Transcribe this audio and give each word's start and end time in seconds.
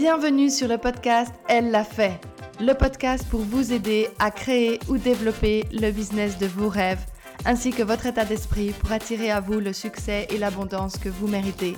Bienvenue 0.00 0.48
sur 0.48 0.68
le 0.68 0.78
podcast 0.78 1.34
Elle 1.48 1.72
l'a 1.72 1.82
fait, 1.82 2.20
le 2.60 2.72
podcast 2.72 3.26
pour 3.28 3.40
vous 3.40 3.72
aider 3.72 4.06
à 4.20 4.30
créer 4.30 4.78
ou 4.88 4.96
développer 4.96 5.64
le 5.72 5.90
business 5.90 6.38
de 6.38 6.46
vos 6.46 6.68
rêves, 6.68 7.04
ainsi 7.44 7.72
que 7.72 7.82
votre 7.82 8.06
état 8.06 8.24
d'esprit 8.24 8.70
pour 8.70 8.92
attirer 8.92 9.32
à 9.32 9.40
vous 9.40 9.58
le 9.58 9.72
succès 9.72 10.28
et 10.30 10.38
l'abondance 10.38 10.98
que 10.98 11.08
vous 11.08 11.26
méritez. 11.26 11.74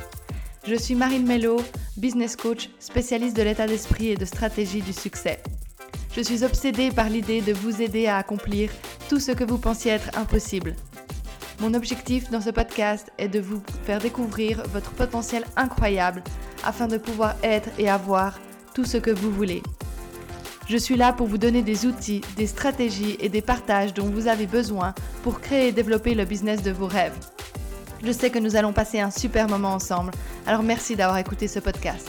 Je 0.66 0.74
suis 0.74 0.94
Marine 0.94 1.26
Mello, 1.26 1.62
business 1.96 2.36
coach, 2.36 2.68
spécialiste 2.78 3.38
de 3.38 3.42
l'état 3.42 3.66
d'esprit 3.66 4.08
et 4.08 4.16
de 4.16 4.26
stratégie 4.26 4.82
du 4.82 4.92
succès. 4.92 5.42
Je 6.14 6.20
suis 6.20 6.44
obsédée 6.44 6.90
par 6.90 7.08
l'idée 7.08 7.40
de 7.40 7.54
vous 7.54 7.80
aider 7.80 8.06
à 8.06 8.18
accomplir 8.18 8.70
tout 9.08 9.18
ce 9.18 9.32
que 9.32 9.44
vous 9.44 9.56
pensiez 9.56 9.92
être 9.92 10.18
impossible. 10.18 10.76
Mon 11.60 11.72
objectif 11.72 12.30
dans 12.30 12.42
ce 12.42 12.50
podcast 12.50 13.10
est 13.16 13.28
de 13.28 13.40
vous 13.40 13.62
faire 13.84 13.98
découvrir 13.98 14.62
votre 14.68 14.90
potentiel 14.90 15.46
incroyable 15.56 16.22
afin 16.64 16.86
de 16.86 16.98
pouvoir 16.98 17.36
être 17.42 17.68
et 17.78 17.88
avoir 17.88 18.38
tout 18.74 18.84
ce 18.84 18.96
que 18.96 19.10
vous 19.10 19.30
voulez. 19.30 19.62
Je 20.68 20.76
suis 20.76 20.96
là 20.96 21.12
pour 21.12 21.26
vous 21.26 21.38
donner 21.38 21.62
des 21.62 21.84
outils, 21.84 22.20
des 22.36 22.46
stratégies 22.46 23.16
et 23.18 23.28
des 23.28 23.42
partages 23.42 23.92
dont 23.92 24.08
vous 24.08 24.28
avez 24.28 24.46
besoin 24.46 24.94
pour 25.22 25.40
créer 25.40 25.68
et 25.68 25.72
développer 25.72 26.14
le 26.14 26.24
business 26.24 26.62
de 26.62 26.70
vos 26.70 26.86
rêves. 26.86 27.18
Je 28.04 28.12
sais 28.12 28.30
que 28.30 28.38
nous 28.38 28.56
allons 28.56 28.72
passer 28.72 29.00
un 29.00 29.10
super 29.10 29.48
moment 29.48 29.74
ensemble, 29.74 30.12
alors 30.46 30.62
merci 30.62 30.96
d'avoir 30.96 31.18
écouté 31.18 31.48
ce 31.48 31.58
podcast. 31.58 32.08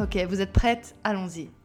Ok, 0.00 0.16
vous 0.28 0.40
êtes 0.40 0.52
prête 0.52 0.94
Allons-y. 1.02 1.57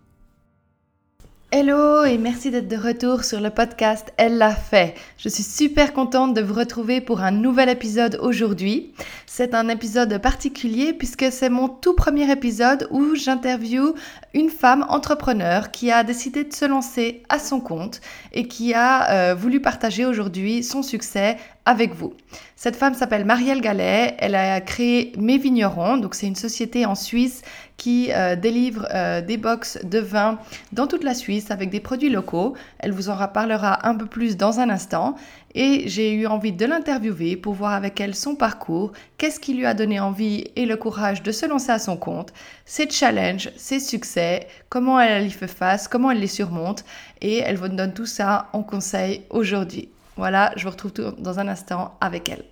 Hello 1.55 2.03
et 2.03 2.17
merci 2.17 2.49
d'être 2.49 2.67
de 2.67 2.75
retour 2.75 3.23
sur 3.23 3.39
le 3.39 3.51
podcast 3.51 4.11
Elle 4.17 4.39
l'a 4.39 4.55
fait. 4.55 4.95
Je 5.17 5.29
suis 5.29 5.43
super 5.43 5.93
contente 5.93 6.33
de 6.33 6.41
vous 6.41 6.55
retrouver 6.55 6.99
pour 6.99 7.21
un 7.21 7.29
nouvel 7.29 7.69
épisode 7.69 8.17
aujourd'hui. 8.23 8.91
C'est 9.27 9.53
un 9.53 9.69
épisode 9.69 10.17
particulier 10.17 10.93
puisque 10.93 11.31
c'est 11.31 11.49
mon 11.49 11.69
tout 11.69 11.93
premier 11.93 12.31
épisode 12.31 12.87
où 12.89 13.13
j'interviewe 13.13 13.93
une 14.33 14.49
femme 14.49 14.83
entrepreneur 14.89 15.69
qui 15.69 15.91
a 15.91 16.03
décidé 16.03 16.43
de 16.43 16.51
se 16.51 16.65
lancer 16.65 17.21
à 17.29 17.37
son 17.37 17.59
compte 17.59 18.01
et 18.31 18.47
qui 18.47 18.73
a 18.73 19.11
euh, 19.11 19.35
voulu 19.35 19.61
partager 19.61 20.05
aujourd'hui 20.07 20.63
son 20.63 20.81
succès 20.81 21.37
avec 21.65 21.93
vous. 21.93 22.13
Cette 22.55 22.75
femme 22.75 22.93
s'appelle 22.93 23.25
Marielle 23.25 23.61
Gallet, 23.61 24.15
elle 24.19 24.35
a 24.35 24.59
créé 24.59 25.13
Mes 25.17 25.37
Vignerons, 25.37 25.97
donc 25.97 26.15
c'est 26.15 26.27
une 26.27 26.35
société 26.35 26.85
en 26.85 26.95
Suisse 26.95 27.41
qui 27.77 28.11
euh, 28.11 28.35
délivre 28.35 28.87
euh, 28.93 29.21
des 29.21 29.37
box 29.37 29.79
de 29.83 29.99
vin 29.99 30.39
dans 30.71 30.87
toute 30.87 31.03
la 31.03 31.13
Suisse 31.13 31.51
avec 31.51 31.69
des 31.69 31.79
produits 31.79 32.09
locaux. 32.09 32.55
Elle 32.79 32.91
vous 32.91 33.09
en 33.09 33.15
reparlera 33.15 33.87
un 33.87 33.95
peu 33.95 34.05
plus 34.05 34.37
dans 34.37 34.59
un 34.59 34.69
instant 34.69 35.15
et 35.55 35.83
j'ai 35.87 36.13
eu 36.13 36.25
envie 36.25 36.51
de 36.51 36.65
l'interviewer 36.65 37.35
pour 37.35 37.53
voir 37.53 37.73
avec 37.73 37.99
elle 38.01 38.15
son 38.15 38.35
parcours, 38.35 38.91
qu'est-ce 39.17 39.39
qui 39.39 39.53
lui 39.53 39.65
a 39.65 39.73
donné 39.73 39.99
envie 39.99 40.45
et 40.55 40.65
le 40.65 40.77
courage 40.77 41.21
de 41.23 41.31
se 41.31 41.45
lancer 41.45 41.71
à 41.71 41.79
son 41.79 41.97
compte, 41.97 42.33
ses 42.65 42.89
challenges, 42.89 43.51
ses 43.55 43.79
succès, 43.79 44.47
comment 44.69 44.99
elle 44.99 45.27
y 45.27 45.31
fait 45.31 45.47
face, 45.47 45.87
comment 45.87 46.11
elle 46.11 46.19
les 46.19 46.27
surmonte 46.27 46.83
et 47.21 47.37
elle 47.37 47.57
vous 47.57 47.67
donne 47.67 47.93
tout 47.93 48.05
ça 48.05 48.49
en 48.53 48.63
conseil 48.63 49.23
aujourd'hui. 49.29 49.89
Voilà, 50.15 50.53
je 50.55 50.63
vous 50.63 50.71
retrouve 50.71 50.91
dans 51.17 51.39
un 51.39 51.47
instant 51.47 51.97
avec 52.01 52.29
elle. 52.29 52.43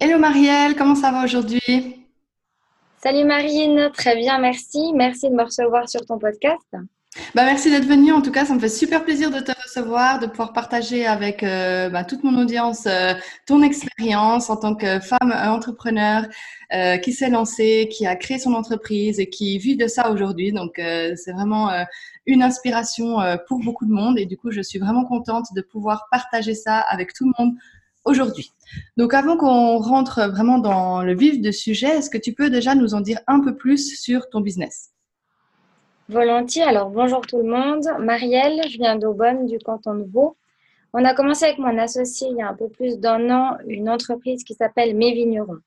Hello 0.00 0.18
Marielle, 0.18 0.74
comment 0.76 0.94
ça 0.94 1.10
va 1.10 1.24
aujourd'hui? 1.24 2.03
Salut 3.04 3.26
Marine, 3.26 3.90
très 3.92 4.16
bien, 4.16 4.38
merci. 4.38 4.94
Merci 4.94 5.28
de 5.28 5.34
me 5.34 5.42
recevoir 5.42 5.90
sur 5.90 6.06
ton 6.06 6.18
podcast. 6.18 6.74
Bah, 7.34 7.44
merci 7.44 7.70
d'être 7.70 7.84
venue. 7.84 8.12
En 8.12 8.22
tout 8.22 8.32
cas, 8.32 8.46
ça 8.46 8.54
me 8.54 8.58
fait 8.58 8.70
super 8.70 9.04
plaisir 9.04 9.30
de 9.30 9.40
te 9.40 9.52
recevoir, 9.62 10.20
de 10.20 10.26
pouvoir 10.26 10.54
partager 10.54 11.04
avec 11.04 11.42
euh, 11.42 11.90
bah, 11.90 12.04
toute 12.04 12.24
mon 12.24 12.40
audience 12.40 12.86
euh, 12.86 13.12
ton 13.46 13.60
expérience 13.62 14.48
en 14.48 14.56
tant 14.56 14.74
que 14.74 15.00
femme 15.00 15.34
entrepreneur 15.34 16.24
euh, 16.72 16.96
qui 16.96 17.12
s'est 17.12 17.28
lancée, 17.28 17.90
qui 17.92 18.06
a 18.06 18.16
créé 18.16 18.38
son 18.38 18.54
entreprise 18.54 19.20
et 19.20 19.28
qui 19.28 19.58
vit 19.58 19.76
de 19.76 19.86
ça 19.86 20.10
aujourd'hui. 20.10 20.52
Donc, 20.52 20.76
c'est 20.76 21.32
vraiment 21.32 21.72
une 22.24 22.42
inspiration 22.42 23.18
pour 23.48 23.60
beaucoup 23.60 23.84
de 23.84 23.92
monde. 23.92 24.18
Et 24.18 24.24
du 24.24 24.38
coup, 24.38 24.50
je 24.50 24.62
suis 24.62 24.78
vraiment 24.78 25.04
contente 25.04 25.44
de 25.54 25.60
pouvoir 25.60 26.06
partager 26.10 26.54
ça 26.54 26.78
avec 26.78 27.12
tout 27.12 27.26
le 27.26 27.32
monde 27.38 27.54
aujourd'hui. 28.04 28.52
Donc 28.96 29.14
avant 29.14 29.36
qu'on 29.36 29.78
rentre 29.78 30.28
vraiment 30.30 30.58
dans 30.58 31.02
le 31.02 31.14
vif 31.14 31.40
du 31.40 31.52
sujet, 31.52 31.88
est-ce 31.98 32.10
que 32.10 32.18
tu 32.18 32.32
peux 32.32 32.50
déjà 32.50 32.74
nous 32.74 32.94
en 32.94 33.00
dire 33.00 33.20
un 33.26 33.40
peu 33.40 33.54
plus 33.56 33.96
sur 34.00 34.28
ton 34.28 34.40
business? 34.40 34.90
Volontiers. 36.08 36.64
Alors 36.64 36.90
bonjour 36.90 37.22
tout 37.22 37.38
le 37.38 37.44
monde. 37.44 37.86
Marielle, 38.00 38.60
je 38.68 38.76
viens 38.76 38.96
d'Aubonne, 38.96 39.46
du 39.46 39.58
canton 39.58 39.94
de 39.94 40.04
Vaud. 40.04 40.36
On 40.92 41.04
a 41.04 41.14
commencé 41.14 41.46
avec 41.46 41.58
mon 41.58 41.76
associé 41.78 42.28
il 42.30 42.36
y 42.36 42.42
a 42.42 42.48
un 42.48 42.54
peu 42.54 42.68
plus 42.68 42.98
d'un 42.98 43.30
an 43.30 43.56
une 43.66 43.88
entreprise 43.88 44.44
qui 44.44 44.54
s'appelle 44.54 44.94
Mes 44.94 45.12
Vignerons. 45.12 45.58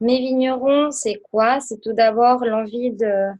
Mes 0.00 0.18
Vignerons, 0.18 0.90
c'est 0.92 1.20
quoi? 1.30 1.60
C'est 1.60 1.80
tout 1.80 1.92
d'abord 1.92 2.44
l'envie 2.44 2.90
de, 2.92 3.32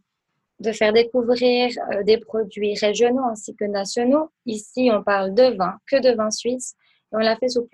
de 0.60 0.72
faire 0.72 0.92
découvrir 0.92 1.72
euh, 1.92 2.02
des 2.02 2.18
produits 2.18 2.74
régionaux 2.74 3.24
ainsi 3.24 3.54
que 3.54 3.64
nationaux. 3.64 4.30
Ici, 4.46 4.90
on 4.92 5.02
parle 5.02 5.34
de 5.34 5.56
vin, 5.56 5.74
que 5.86 6.00
de 6.00 6.14
vin 6.14 6.30
suisse 6.30 6.74
on 7.12 7.18
l'a 7.18 7.36
fait 7.36 7.48
sous 7.48 7.66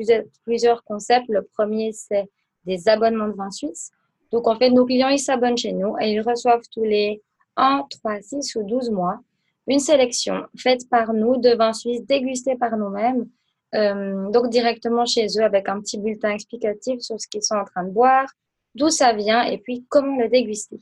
plusieurs, 0.44 0.84
concepts. 0.84 1.28
Le 1.28 1.42
premier, 1.42 1.92
c'est 1.92 2.28
des 2.64 2.88
abonnements 2.88 3.28
de 3.28 3.34
vin 3.34 3.50
suisse. 3.50 3.90
Donc, 4.32 4.46
en 4.46 4.56
fait, 4.56 4.70
nos 4.70 4.84
clients, 4.84 5.08
ils 5.08 5.18
s'abonnent 5.18 5.56
chez 5.56 5.72
nous 5.72 5.96
et 6.00 6.12
ils 6.12 6.20
reçoivent 6.20 6.66
tous 6.72 6.84
les 6.84 7.22
1, 7.56 7.86
3, 7.88 8.20
6 8.20 8.56
ou 8.56 8.62
12 8.62 8.90
mois 8.90 9.20
une 9.66 9.78
sélection 9.78 10.46
faite 10.56 10.88
par 10.88 11.12
nous 11.12 11.36
de 11.36 11.50
vins 11.50 11.74
suisses 11.74 12.04
dégustés 12.06 12.56
par 12.56 12.76
nous-mêmes. 12.76 13.28
Euh, 13.74 14.30
donc, 14.30 14.48
directement 14.48 15.04
chez 15.04 15.26
eux 15.38 15.44
avec 15.44 15.68
un 15.68 15.80
petit 15.80 15.98
bulletin 15.98 16.30
explicatif 16.30 17.00
sur 17.00 17.20
ce 17.20 17.28
qu'ils 17.28 17.42
sont 17.42 17.56
en 17.56 17.64
train 17.64 17.84
de 17.84 17.90
boire, 17.90 18.26
d'où 18.74 18.88
ça 18.88 19.12
vient 19.12 19.42
et 19.42 19.58
puis 19.58 19.84
comment 19.88 20.16
le 20.16 20.28
déguster. 20.28 20.80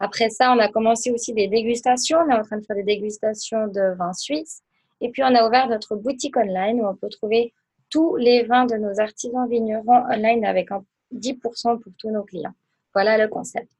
Après 0.00 0.30
ça, 0.30 0.52
on 0.52 0.58
a 0.58 0.68
commencé 0.68 1.10
aussi 1.10 1.32
des 1.32 1.48
dégustations. 1.48 2.18
On 2.18 2.30
est 2.30 2.34
en 2.34 2.42
train 2.42 2.58
de 2.58 2.64
faire 2.64 2.76
des 2.76 2.84
dégustations 2.84 3.66
de 3.68 3.96
vins 3.96 4.12
suisses. 4.12 4.62
Et 5.00 5.10
puis, 5.10 5.22
on 5.22 5.34
a 5.34 5.46
ouvert 5.46 5.68
notre 5.68 5.96
boutique 5.96 6.36
online 6.36 6.80
où 6.80 6.86
on 6.86 6.96
peut 6.96 7.08
trouver 7.08 7.52
tous 7.90 8.16
les 8.16 8.44
vins 8.44 8.66
de 8.66 8.76
nos 8.76 9.00
artisans 9.00 9.48
vignerons 9.48 10.04
online 10.10 10.44
avec 10.44 10.70
un 10.70 10.84
10% 11.14 11.80
pour 11.80 11.92
tous 11.98 12.10
nos 12.10 12.22
clients. 12.22 12.54
Voilà 12.94 13.18
le 13.18 13.28
concept. 13.28 13.70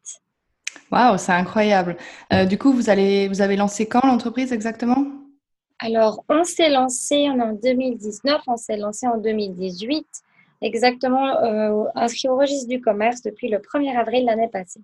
Waouh, 0.91 1.19
c'est 1.19 1.33
incroyable. 1.33 1.97
Euh, 2.33 2.45
du 2.45 2.59
coup, 2.59 2.73
vous, 2.73 2.91
allez, 2.91 3.29
vous 3.29 3.41
avez 3.41 3.57
lancé 3.57 3.87
quand 3.87 4.07
l'entreprise 4.07 4.53
exactement? 4.53 5.05
Alors, 5.81 6.25
on 6.29 6.45
s'est 6.45 6.71
lancé 6.71 7.29
en 7.31 7.53
2019, 7.53 8.43
on 8.47 8.57
s'est 8.57 8.77
lancé 8.77 9.07
en 9.07 9.17
2018, 9.19 10.07
exactement 10.63 11.37
euh, 11.43 11.85
inscrit 11.95 12.29
au 12.29 12.37
registre 12.37 12.69
du 12.69 12.81
commerce 12.81 13.23
depuis 13.23 13.49
le 13.49 13.59
1er 13.59 13.97
avril 13.97 14.25
l'année 14.25 14.49
passée. 14.49 14.81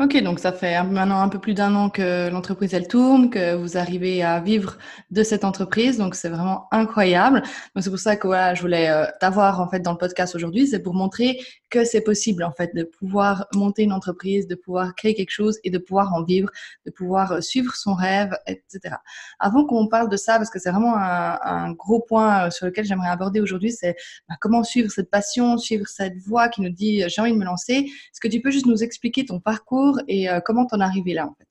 Ok, 0.00 0.16
donc 0.22 0.38
ça 0.38 0.50
fait 0.50 0.82
maintenant 0.82 1.20
un 1.20 1.28
peu 1.28 1.38
plus 1.38 1.52
d'un 1.52 1.74
an 1.74 1.90
que 1.90 2.30
l'entreprise 2.30 2.72
elle 2.72 2.88
tourne, 2.88 3.28
que 3.28 3.54
vous 3.54 3.76
arrivez 3.76 4.22
à 4.22 4.40
vivre 4.40 4.78
de 5.10 5.22
cette 5.22 5.44
entreprise, 5.44 5.98
donc 5.98 6.14
c'est 6.14 6.30
vraiment 6.30 6.68
incroyable. 6.70 7.42
Donc 7.74 7.84
c'est 7.84 7.90
pour 7.90 7.98
ça 7.98 8.16
que 8.16 8.26
voilà, 8.26 8.54
je 8.54 8.62
voulais 8.62 8.88
euh, 8.88 9.04
t'avoir 9.20 9.60
en 9.60 9.68
fait 9.68 9.80
dans 9.80 9.92
le 9.92 9.98
podcast 9.98 10.34
aujourd'hui, 10.34 10.66
c'est 10.66 10.82
pour 10.82 10.94
montrer 10.94 11.38
que 11.68 11.84
c'est 11.84 12.00
possible 12.00 12.44
en 12.44 12.50
fait 12.50 12.74
de 12.74 12.82
pouvoir 12.82 13.46
monter 13.54 13.82
une 13.82 13.92
entreprise, 13.92 14.46
de 14.46 14.54
pouvoir 14.54 14.94
créer 14.94 15.14
quelque 15.14 15.32
chose 15.32 15.58
et 15.64 15.70
de 15.70 15.76
pouvoir 15.76 16.14
en 16.14 16.22
vivre, 16.22 16.48
de 16.86 16.90
pouvoir 16.90 17.32
euh, 17.32 17.40
suivre 17.42 17.74
son 17.74 17.92
rêve, 17.92 18.34
etc. 18.46 18.96
Avant 19.38 19.66
qu'on 19.66 19.86
parle 19.86 20.08
de 20.08 20.16
ça, 20.16 20.38
parce 20.38 20.48
que 20.48 20.58
c'est 20.58 20.70
vraiment 20.70 20.96
un, 20.96 21.72
gros 21.72 22.00
point 22.00 22.46
euh, 22.46 22.50
sur 22.50 22.64
lequel 22.64 22.86
j'aimerais 22.86 23.10
aborder 23.10 23.40
aujourd'hui, 23.42 23.70
c'est 23.70 23.96
bah, 24.30 24.36
comment 24.40 24.64
suivre 24.64 24.90
cette 24.90 25.10
passion, 25.10 25.58
suivre 25.58 25.86
cette 25.88 26.16
voix 26.16 26.48
qui 26.48 26.62
nous 26.62 26.70
dit 26.70 27.04
j'ai 27.06 27.20
envie 27.20 27.32
de 27.32 27.36
me 27.36 27.44
lancer. 27.44 27.74
Est-ce 27.74 28.20
que 28.20 28.28
tu 28.28 28.40
peux 28.40 28.50
juste 28.50 28.64
nous 28.64 28.82
expliquer 28.82 29.26
ton 29.26 29.40
parcours 29.40 29.89
et 30.08 30.28
euh, 30.28 30.40
comment 30.40 30.66
t'en 30.66 30.80
es 30.80 30.84
arrivé 30.84 31.14
là 31.14 31.26
en 31.26 31.34
fait? 31.34 31.48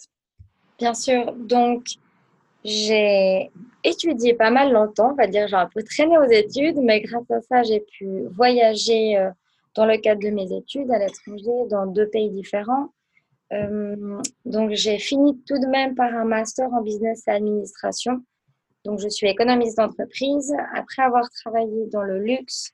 Bien 0.77 0.93
sûr. 0.93 1.33
Donc, 1.33 1.85
j'ai 2.63 3.51
étudié 3.83 4.33
pas 4.33 4.51
mal 4.51 4.71
longtemps, 4.71 5.11
on 5.11 5.15
va 5.15 5.27
dire, 5.27 5.47
j'ai 5.47 5.55
un 5.55 5.69
peu 5.73 5.83
traîné 5.83 6.17
aux 6.17 6.29
études, 6.29 6.77
mais 6.77 7.01
grâce 7.01 7.29
à 7.31 7.41
ça, 7.41 7.63
j'ai 7.63 7.81
pu 7.81 8.23
voyager 8.31 9.17
euh, 9.17 9.29
dans 9.75 9.85
le 9.85 9.97
cadre 9.97 10.21
de 10.21 10.29
mes 10.29 10.51
études 10.55 10.91
à 10.91 10.99
l'étranger, 10.99 11.67
dans 11.69 11.85
deux 11.85 12.07
pays 12.09 12.29
différents. 12.29 12.89
Euh, 13.51 14.21
donc, 14.45 14.71
j'ai 14.71 14.99
fini 14.99 15.39
tout 15.47 15.57
de 15.57 15.67
même 15.67 15.95
par 15.95 16.13
un 16.13 16.25
master 16.25 16.71
en 16.73 16.81
business 16.81 17.23
et 17.27 17.31
administration. 17.31 18.21
Donc, 18.85 18.99
je 18.99 19.09
suis 19.09 19.27
économiste 19.27 19.77
d'entreprise. 19.77 20.53
Après 20.75 21.01
avoir 21.01 21.29
travaillé 21.29 21.87
dans 21.87 22.03
le 22.03 22.19
luxe, 22.19 22.71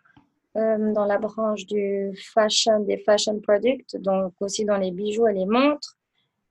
euh, 0.55 0.93
dans 0.93 1.05
la 1.05 1.17
branche 1.17 1.65
du 1.65 2.17
fashion, 2.33 2.79
des 2.79 2.97
fashion 2.97 3.39
products, 3.41 3.95
donc 3.97 4.33
aussi 4.39 4.63
dans 4.63 4.77
les 4.77 4.91
bijoux 4.91 5.27
et 5.27 5.33
les 5.33 5.45
montres, 5.45 5.97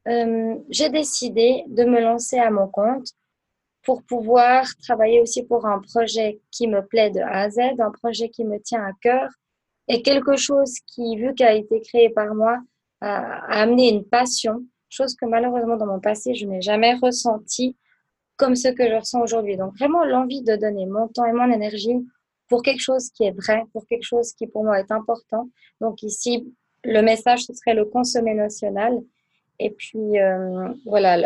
euh, 0.09 0.57
j'ai 0.69 0.91
décidé 0.91 1.65
de 1.69 1.85
me 1.85 2.01
lancer 2.01 2.39
à 2.39 2.51
mon 2.51 2.69
compte 2.69 3.09
pour 3.83 4.03
pouvoir 4.03 4.67
travailler 4.83 5.21
aussi 5.21 5.45
pour 5.45 5.67
un 5.67 5.81
projet 5.81 6.41
qui 6.51 6.69
me 6.69 6.85
plaît 6.85 7.11
de 7.11 7.21
A 7.21 7.43
à 7.43 7.51
Z, 7.51 7.59
un 7.79 7.91
projet 7.91 8.29
qui 8.29 8.45
me 8.45 8.59
tient 8.61 8.85
à 8.85 8.93
cœur 9.01 9.29
et 9.89 10.03
quelque 10.03 10.37
chose 10.37 10.75
qui, 10.87 11.17
vu 11.17 11.35
qu'il 11.35 11.47
a 11.47 11.55
été 11.55 11.81
créé 11.81 12.11
par 12.11 12.35
moi, 12.35 12.59
a, 13.01 13.61
amené 13.61 13.91
une 13.91 14.05
passion, 14.05 14.65
chose 14.89 15.15
que 15.15 15.27
malheureusement 15.27 15.77
dans 15.77 15.87
mon 15.87 16.01
passé, 16.01 16.35
je 16.35 16.47
n'ai 16.47 16.61
jamais 16.61 16.95
ressenti 16.95 17.77
comme 18.37 18.57
ce 18.57 18.69
que 18.69 18.89
je 18.89 18.95
ressens 18.95 19.23
aujourd'hui. 19.23 19.57
Donc 19.57 19.77
vraiment 19.77 20.05
l'envie 20.05 20.43
de 20.43 20.57
donner 20.57 20.87
mon 20.87 21.09
temps 21.09 21.27
et 21.27 21.33
mon 21.33 21.51
énergie 21.51 22.05
pour 22.49 22.63
quelque 22.63 22.81
chose 22.81 23.11
qui 23.11 23.25
est 23.25 23.33
vrai, 23.33 23.63
pour 23.73 23.87
quelque 23.87 24.05
chose 24.05 24.33
qui 24.33 24.47
pour 24.47 24.65
moi 24.65 24.79
est 24.81 24.91
important. 24.91 25.49
Donc 25.81 26.03
ici, 26.03 26.53
le 26.85 27.01
message, 27.01 27.45
ce 27.45 27.55
serait 27.55 27.75
le 27.75 27.85
consommer 27.87 28.35
national. 28.35 29.01
Et 29.61 29.71
puis, 29.71 30.19
euh, 30.19 30.69
voilà, 30.85 31.17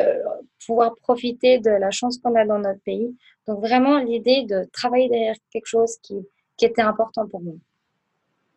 pouvoir 0.66 0.94
profiter 0.96 1.58
de 1.58 1.70
la 1.70 1.90
chance 1.90 2.18
qu'on 2.18 2.34
a 2.34 2.44
dans 2.44 2.58
notre 2.58 2.82
pays. 2.82 3.16
Donc 3.46 3.60
vraiment 3.60 3.98
l'idée 3.98 4.44
de 4.44 4.68
travailler 4.72 5.08
derrière 5.08 5.36
quelque 5.50 5.66
chose 5.66 5.96
qui, 6.02 6.14
qui 6.56 6.66
était 6.66 6.82
important 6.82 7.26
pour 7.26 7.40
moi. 7.40 7.54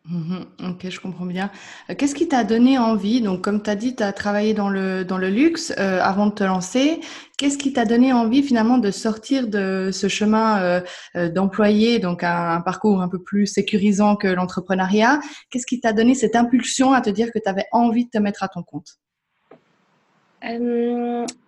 Mhm. 0.04 0.46
ok, 0.70 0.88
je 0.88 1.00
comprends 1.00 1.26
bien. 1.26 1.48
Euh, 1.88 1.94
qu'est-ce 1.94 2.16
qui 2.16 2.26
t'a 2.26 2.42
donné 2.42 2.76
envie? 2.76 3.20
Donc, 3.20 3.40
comme 3.42 3.62
tu 3.62 3.70
as 3.70 3.76
dit, 3.76 3.94
tu 3.94 4.02
as 4.02 4.12
travaillé 4.12 4.52
dans 4.52 4.68
le, 4.68 5.04
dans 5.04 5.16
le 5.16 5.30
luxe 5.30 5.72
euh, 5.78 6.00
avant 6.02 6.26
de 6.26 6.32
te 6.32 6.42
lancer. 6.42 7.00
Qu'est-ce 7.38 7.56
qui 7.56 7.72
t'a 7.72 7.84
donné 7.84 8.12
envie 8.12 8.42
finalement 8.42 8.78
de 8.78 8.90
sortir 8.90 9.46
de 9.46 9.90
ce 9.92 10.08
chemin 10.08 10.60
euh, 11.14 11.28
d'employé, 11.28 12.00
donc 12.00 12.24
un, 12.24 12.60
parcours 12.62 13.00
un 13.00 13.08
peu 13.08 13.22
plus 13.22 13.46
sécurisant 13.46 14.16
que 14.16 14.26
l'entrepreneuriat? 14.26 15.20
Qu'est-ce 15.50 15.66
qui 15.66 15.80
t'a 15.80 15.92
donné 15.92 16.16
cette 16.16 16.34
impulsion 16.34 16.92
à 16.92 17.00
te 17.00 17.10
dire 17.10 17.30
que 17.32 17.38
tu 17.38 17.48
avais 17.48 17.66
envie 17.70 18.06
de 18.06 18.10
te 18.10 18.18
mettre 18.18 18.42
à 18.42 18.48
ton 18.48 18.64
compte? 18.64 18.88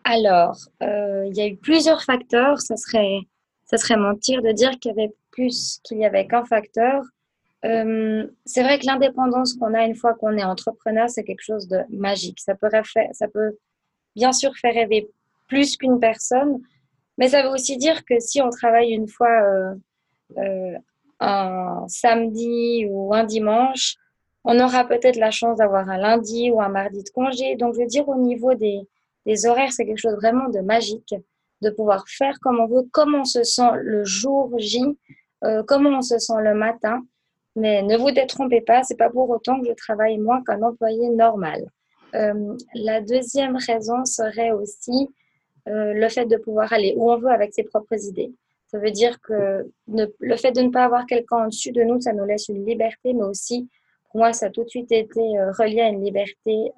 Alors, 0.05 0.57
il 0.81 1.33
y 1.35 1.41
a 1.41 1.49
eu 1.49 1.57
plusieurs 1.57 2.05
facteurs. 2.05 2.61
Ça 2.61 2.77
serait, 2.77 3.19
ça 3.65 3.79
serait 3.79 3.97
mentir 3.97 4.43
de 4.43 4.53
dire 4.53 4.71
qu'il 4.79 4.93
y 4.97 5.00
avait 5.00 5.12
plus 5.33 5.81
qu'il 5.83 5.99
y 5.99 6.05
avait 6.05 6.29
qu'un 6.29 6.45
facteur. 6.45 7.03
Euh, 7.64 8.26
c'est 8.44 8.62
vrai 8.62 8.78
que 8.78 8.87
l'indépendance 8.87 9.55
qu'on 9.55 9.72
a 9.75 9.84
une 9.84 9.94
fois 9.94 10.14
qu'on 10.14 10.37
est 10.37 10.44
entrepreneur, 10.44 11.08
c'est 11.08 11.25
quelque 11.25 11.43
chose 11.43 11.66
de 11.66 11.78
magique. 11.88 12.40
Ça 12.40 12.55
peut, 12.55 13.58
bien 14.14 14.32
sûr 14.32 14.55
faire 14.56 14.75
rêver 14.75 15.11
plus 15.49 15.76
qu'une 15.76 15.99
personne, 15.99 16.61
mais 17.16 17.28
ça 17.28 17.43
veut 17.43 17.49
aussi 17.49 17.76
dire 17.76 18.05
que 18.05 18.19
si 18.19 18.43
on 18.43 18.50
travaille 18.50 18.90
une 18.93 19.08
fois 19.08 19.43
euh, 19.43 19.75
euh, 20.38 20.78
un 21.20 21.87
samedi 21.88 22.87
ou 22.88 23.14
un 23.14 23.25
dimanche, 23.25 23.96
on 24.44 24.61
aura 24.61 24.84
peut-être 24.84 25.16
la 25.16 25.31
chance 25.31 25.56
d'avoir 25.56 25.88
un 25.88 25.96
lundi 25.96 26.50
ou 26.50 26.61
un 26.61 26.69
mardi 26.69 27.02
de 27.02 27.08
congé. 27.11 27.56
Donc, 27.56 27.75
je 27.75 27.81
veux 27.81 27.87
dire, 27.87 28.06
au 28.08 28.16
niveau 28.16 28.52
des, 28.55 28.81
des 29.25 29.46
horaires, 29.46 29.72
c'est 29.72 29.87
quelque 29.87 29.99
chose 30.00 30.16
vraiment 30.16 30.50
de 30.50 30.61
magique, 30.61 31.14
de 31.62 31.70
pouvoir 31.70 32.05
faire 32.08 32.38
comme 32.40 32.61
on 32.61 32.66
veut, 32.66 32.87
comment 32.93 33.20
on 33.20 33.25
se 33.25 33.43
sent 33.43 33.70
le 33.76 34.05
jour 34.05 34.52
J, 34.58 34.82
comment 35.66 35.99
on 35.99 36.02
se 36.02 36.19
sent 36.19 36.40
le 36.40 36.55
matin. 36.55 37.02
Mais 37.56 37.83
ne 37.83 37.97
vous 37.97 38.11
détrompez 38.11 38.61
pas, 38.61 38.83
c'est 38.83 38.97
pas 38.97 39.11
pour 39.11 39.31
autant 39.31 39.61
que 39.61 39.69
je 39.69 39.73
travaille 39.75 40.19
moins 40.19 40.43
qu'un 40.43 40.62
employé 40.62 41.09
normal. 41.11 41.65
Euh, 42.15 42.56
la 42.75 43.01
deuxième 43.01 43.56
raison 43.56 44.05
serait 44.05 44.53
aussi 44.53 45.09
euh, 45.69 45.93
le 45.93 46.09
fait 46.09 46.27
de 46.27 46.37
pouvoir 46.37 46.73
aller 46.73 46.95
où 46.97 47.11
on 47.11 47.19
veut 47.19 47.31
avec 47.31 47.55
ses 47.55 47.65
propres 47.65 48.05
idées. 48.06 48.33
Ça 48.69 48.79
veut 48.79 48.91
dire 48.91 49.21
que 49.21 49.71
le 49.87 50.37
fait 50.37 50.51
de 50.51 50.61
ne 50.62 50.71
pas 50.71 50.85
avoir 50.85 51.06
quelqu'un 51.06 51.47
au-dessus 51.47 51.71
de 51.71 51.83
nous, 51.83 52.01
ça 52.01 52.12
nous 52.12 52.25
laisse 52.25 52.49
une 52.49 52.67
liberté, 52.67 53.15
mais 53.15 53.23
aussi, 53.23 53.69
pour 54.11 54.21
moi, 54.21 54.33
ça 54.33 54.47
a 54.47 54.50
tout 54.50 54.65
de 54.65 54.69
suite 54.69 54.91
été 54.91 55.21
euh, 55.21 55.53
relié 55.53 55.81
à 55.81 55.89
une 55.89 56.05
liberté, 56.05 56.73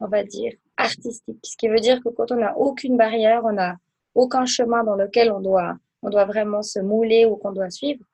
on 0.00 0.06
va 0.08 0.24
dire, 0.24 0.52
artistique. 0.76 1.38
Ce 1.42 1.56
qui 1.56 1.68
veut 1.68 1.80
dire 1.80 2.02
que 2.02 2.08
quand 2.10 2.30
on 2.32 2.36
n'a 2.36 2.56
aucune 2.56 2.96
barrière, 2.96 3.42
on 3.44 3.52
n'a 3.52 3.76
aucun 4.14 4.46
chemin 4.46 4.84
dans 4.84 4.96
lequel 4.96 5.30
on 5.32 5.40
doit, 5.40 5.76
on 6.02 6.08
doit 6.08 6.24
vraiment 6.24 6.62
se 6.62 6.78
mouler 6.80 7.26
ou 7.26 7.36
qu'on 7.36 7.52
doit 7.52 7.70
suivre, 7.70 8.04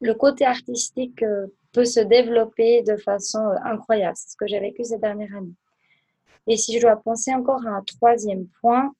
le 0.00 0.14
côté 0.14 0.44
artistique 0.44 1.22
euh, 1.22 1.46
peut 1.72 1.84
se 1.84 2.00
développer 2.00 2.82
de 2.82 2.96
façon 2.96 3.38
euh, 3.38 3.56
incroyable. 3.64 4.16
C'est 4.16 4.30
ce 4.30 4.36
que 4.36 4.46
j'ai 4.46 4.60
vécu 4.60 4.82
ces 4.84 4.98
dernières 4.98 5.34
années. 5.36 5.54
Et 6.46 6.56
si 6.56 6.76
je 6.76 6.80
dois 6.80 6.96
penser 6.96 7.32
encore 7.34 7.66
à 7.66 7.70
un 7.70 7.82
troisième 7.82 8.46
point, 8.60 8.92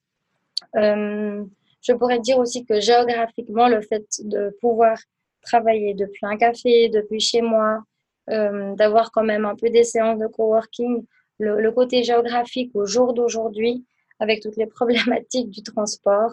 euh, 0.76 1.44
je 1.82 1.92
pourrais 1.94 2.20
dire 2.20 2.38
aussi 2.38 2.64
que 2.64 2.80
géographiquement, 2.80 3.68
le 3.68 3.80
fait 3.80 4.04
de 4.20 4.54
pouvoir 4.60 4.98
travailler 5.42 5.94
depuis 5.94 6.26
un 6.26 6.36
café, 6.36 6.90
depuis 6.90 7.20
chez 7.20 7.40
moi, 7.40 7.82
d'avoir 8.28 9.10
quand 9.10 9.24
même 9.24 9.44
un 9.44 9.56
peu 9.56 9.70
des 9.70 9.82
séances 9.82 10.18
de 10.20 10.28
coworking, 10.28 11.04
le, 11.38 11.60
le 11.60 11.72
côté 11.72 12.04
géographique 12.04 12.70
au 12.74 12.86
jour 12.86 13.12
d'aujourd'hui, 13.12 13.84
avec 14.20 14.40
toutes 14.40 14.56
les 14.56 14.66
problématiques 14.78 15.50
du 15.50 15.62
transport, 15.62 16.32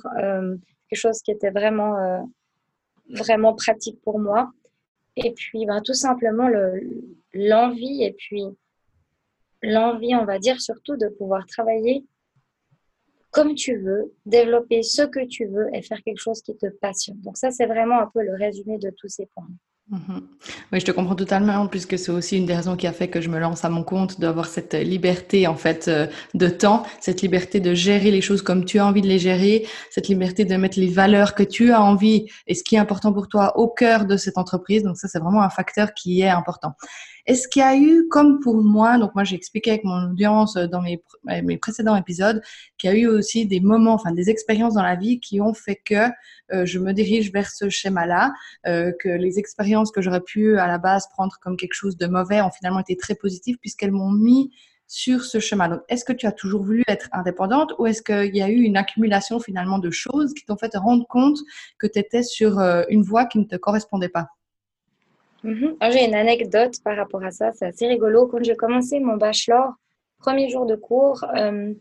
quelque 0.90 1.00
chose 1.00 1.22
qui 1.22 1.32
était 1.32 1.50
vraiment 1.50 2.28
vraiment 3.10 3.54
pratique 3.54 4.02
pour 4.02 4.20
moi. 4.20 4.52
Et 5.18 5.32
puis, 5.32 5.66
ben, 5.66 5.82
tout 5.82 5.94
simplement, 5.94 6.48
l'envie 7.34 8.04
et 8.04 8.14
puis 8.14 8.44
l'envie, 9.62 10.16
on 10.16 10.26
va 10.26 10.40
dire 10.40 10.62
surtout, 10.62 10.96
de 10.96 11.08
pouvoir 11.08 11.46
travailler 11.46 12.06
comme 13.32 13.54
tu 13.54 13.78
veux, 13.78 14.16
développer 14.26 14.82
ce 14.82 15.04
que 15.04 15.24
tu 15.28 15.46
veux 15.46 15.68
et 15.74 15.84
faire 15.84 16.02
quelque 16.02 16.20
chose 16.20 16.42
qui 16.42 16.58
te 16.58 16.66
passionne. 16.68 17.20
Donc 17.22 17.38
ça, 17.38 17.52
c'est 17.52 17.68
vraiment 17.68 18.00
un 18.00 18.08
peu 18.08 18.24
le 18.24 18.34
résumé 18.34 18.80
de 18.80 18.92
tous 18.98 19.10
ces 19.10 19.28
points. 19.28 19.48
Mhm. 19.90 20.22
Oui, 20.74 20.82
je 20.82 20.86
te 20.86 20.92
comprends 20.92 21.16
totalement, 21.16 21.66
puisque 21.68 21.98
c'est 21.98 22.12
aussi 22.12 22.36
une 22.36 22.46
des 22.46 22.54
raisons 22.54 22.76
qui 22.76 22.88
a 22.88 22.92
fait 22.92 23.08
que 23.08 23.22
je 23.22 23.30
me 23.30 23.40
lance 23.40 23.64
à 23.64 23.70
mon 23.70 23.84
compte, 23.84 24.20
d'avoir 24.20 24.48
cette 24.48 24.74
liberté 24.74 25.48
en 25.48 25.56
fait 25.56 25.88
euh, 25.88 26.08
de 26.34 26.50
temps, 26.50 26.84
cette 27.00 27.22
liberté 27.22 27.62
de 27.62 27.74
gérer 27.74 28.12
les 28.12 28.20
choses 28.20 28.42
comme 28.42 28.66
tu 28.66 28.80
as 28.80 28.86
envie 28.86 29.02
de 29.02 29.08
les 29.08 29.18
gérer, 29.18 29.66
cette 29.90 30.10
liberté 30.10 30.44
de 30.44 30.58
mettre 30.58 30.78
les 30.78 30.90
valeurs 30.90 31.36
que 31.36 31.44
tu 31.44 31.72
as 31.72 31.82
envie 31.82 32.26
et 32.48 32.54
ce 32.54 32.66
qui 32.66 32.76
est 32.76 32.80
important 32.80 33.14
pour 33.14 33.30
toi 33.30 33.58
au 33.58 33.70
cœur 33.70 34.06
de 34.06 34.18
cette 34.18 34.38
entreprise. 34.38 34.84
Donc 34.84 34.98
ça, 34.98 35.08
c'est 35.08 35.20
vraiment 35.20 35.42
un 35.42 35.50
facteur 35.50 35.94
qui 35.94 36.20
est 36.20 36.30
important. 36.30 36.74
Est-ce 37.28 37.50
qu'il 37.50 37.60
y 37.60 37.64
a 37.64 37.76
eu, 37.76 38.08
comme 38.08 38.40
pour 38.40 38.56
moi, 38.64 38.98
donc 38.98 39.14
moi 39.14 39.26
j'ai 39.26 39.36
expliqué 39.36 39.72
avec 39.72 39.84
mon 39.84 40.12
audience 40.12 40.56
euh, 40.56 40.68
dans 40.68 40.82
mes, 40.82 41.04
mes 41.44 41.58
précédents 41.58 41.98
épisodes, 41.98 42.42
qu'il 42.78 42.90
y 42.90 42.94
a 42.94 42.96
eu 42.96 43.08
aussi 43.08 43.46
des 43.46 43.60
moments, 43.60 43.94
enfin 43.94 44.14
des 44.14 44.30
expériences 44.30 44.76
dans 44.76 44.82
la 44.82 44.96
vie 44.96 45.20
qui 45.20 45.42
ont 45.42 45.54
fait 45.54 45.76
que 45.76 46.08
euh, 46.54 46.66
je 46.66 46.80
me 46.80 46.94
dirige 46.94 47.34
vers 47.34 47.50
ce 47.50 47.68
schéma-là, 47.68 48.32
euh, 48.66 48.94
que 49.02 49.10
les 49.10 49.40
expériences 49.40 49.92
que 49.92 50.02
j'aurais 50.02 50.22
pu 50.22 50.58
à 50.58 50.68
la 50.68 50.78
base 50.78 51.10
prendre 51.10 51.36
comme 51.42 51.58
quelque 51.58 51.74
chose 51.74 51.98
de 51.98 52.08
mauvais 52.08 52.40
ont 52.40 52.52
finalement 52.52 52.80
été 52.80 52.96
très 52.96 53.16
positives 53.16 53.58
puisqu'elles 53.60 53.92
m'ont 53.92 54.12
mis 54.12 54.54
sur 54.88 55.26
ce 55.26 55.42
chemin. 55.42 55.68
Donc, 55.68 55.82
est-ce 55.90 56.06
que 56.06 56.14
tu 56.14 56.28
as 56.28 56.32
toujours 56.32 56.64
voulu 56.64 56.86
être 56.88 57.10
indépendante 57.12 57.74
ou 57.78 57.88
est-ce 57.88 58.02
qu'il 58.02 58.38
y 58.38 58.42
a 58.42 58.48
eu 58.48 58.62
une 58.62 58.78
accumulation 58.78 59.42
finalement 59.42 59.80
de 59.80 59.90
choses 59.90 60.34
qui 60.34 60.46
t'ont 60.46 60.56
fait 60.56 60.70
te 60.70 60.78
rendre 60.78 61.06
compte 61.08 61.40
que 61.78 61.88
tu 61.88 62.00
étais 62.00 62.24
sur 62.24 62.58
une 62.88 63.04
voie 63.04 63.26
qui 63.26 63.40
ne 63.40 63.44
te 63.44 63.58
correspondait 63.58 64.08
pas? 64.08 64.28
Mhm. 65.44 65.78
J'ai 65.92 66.06
une 66.06 66.16
anecdote 66.16 66.82
par 66.84 66.98
rapport 66.98 67.24
à 67.24 67.32
ça, 67.32 67.52
c'est 67.54 67.66
assez 67.66 67.88
rigolo. 67.88 68.28
Quand 68.28 68.44
j'ai 68.44 68.56
commencé 68.56 69.00
mon 69.00 69.18
bachelor, 69.18 69.74
premier 70.18 70.50
jour 70.50 70.66
de 70.66 70.76
cours, 70.76 71.24
euh, 71.36 71.74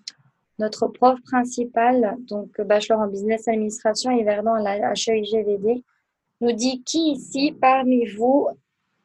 notre 0.59 0.89
prof 0.89 1.21
principal, 1.23 2.17
donc 2.21 2.61
bachelor 2.61 3.01
en 3.01 3.09
business 3.09 3.49
administration 3.49 4.11
et 4.11 4.25
Verdun 4.25 4.55
à 4.55 4.79
la 4.79 4.93
HEIGVD, 4.93 5.83
nous 6.41 6.53
dit 6.53 6.83
qui 6.83 7.13
ici 7.13 7.57
parmi 7.59 8.07
vous 8.07 8.49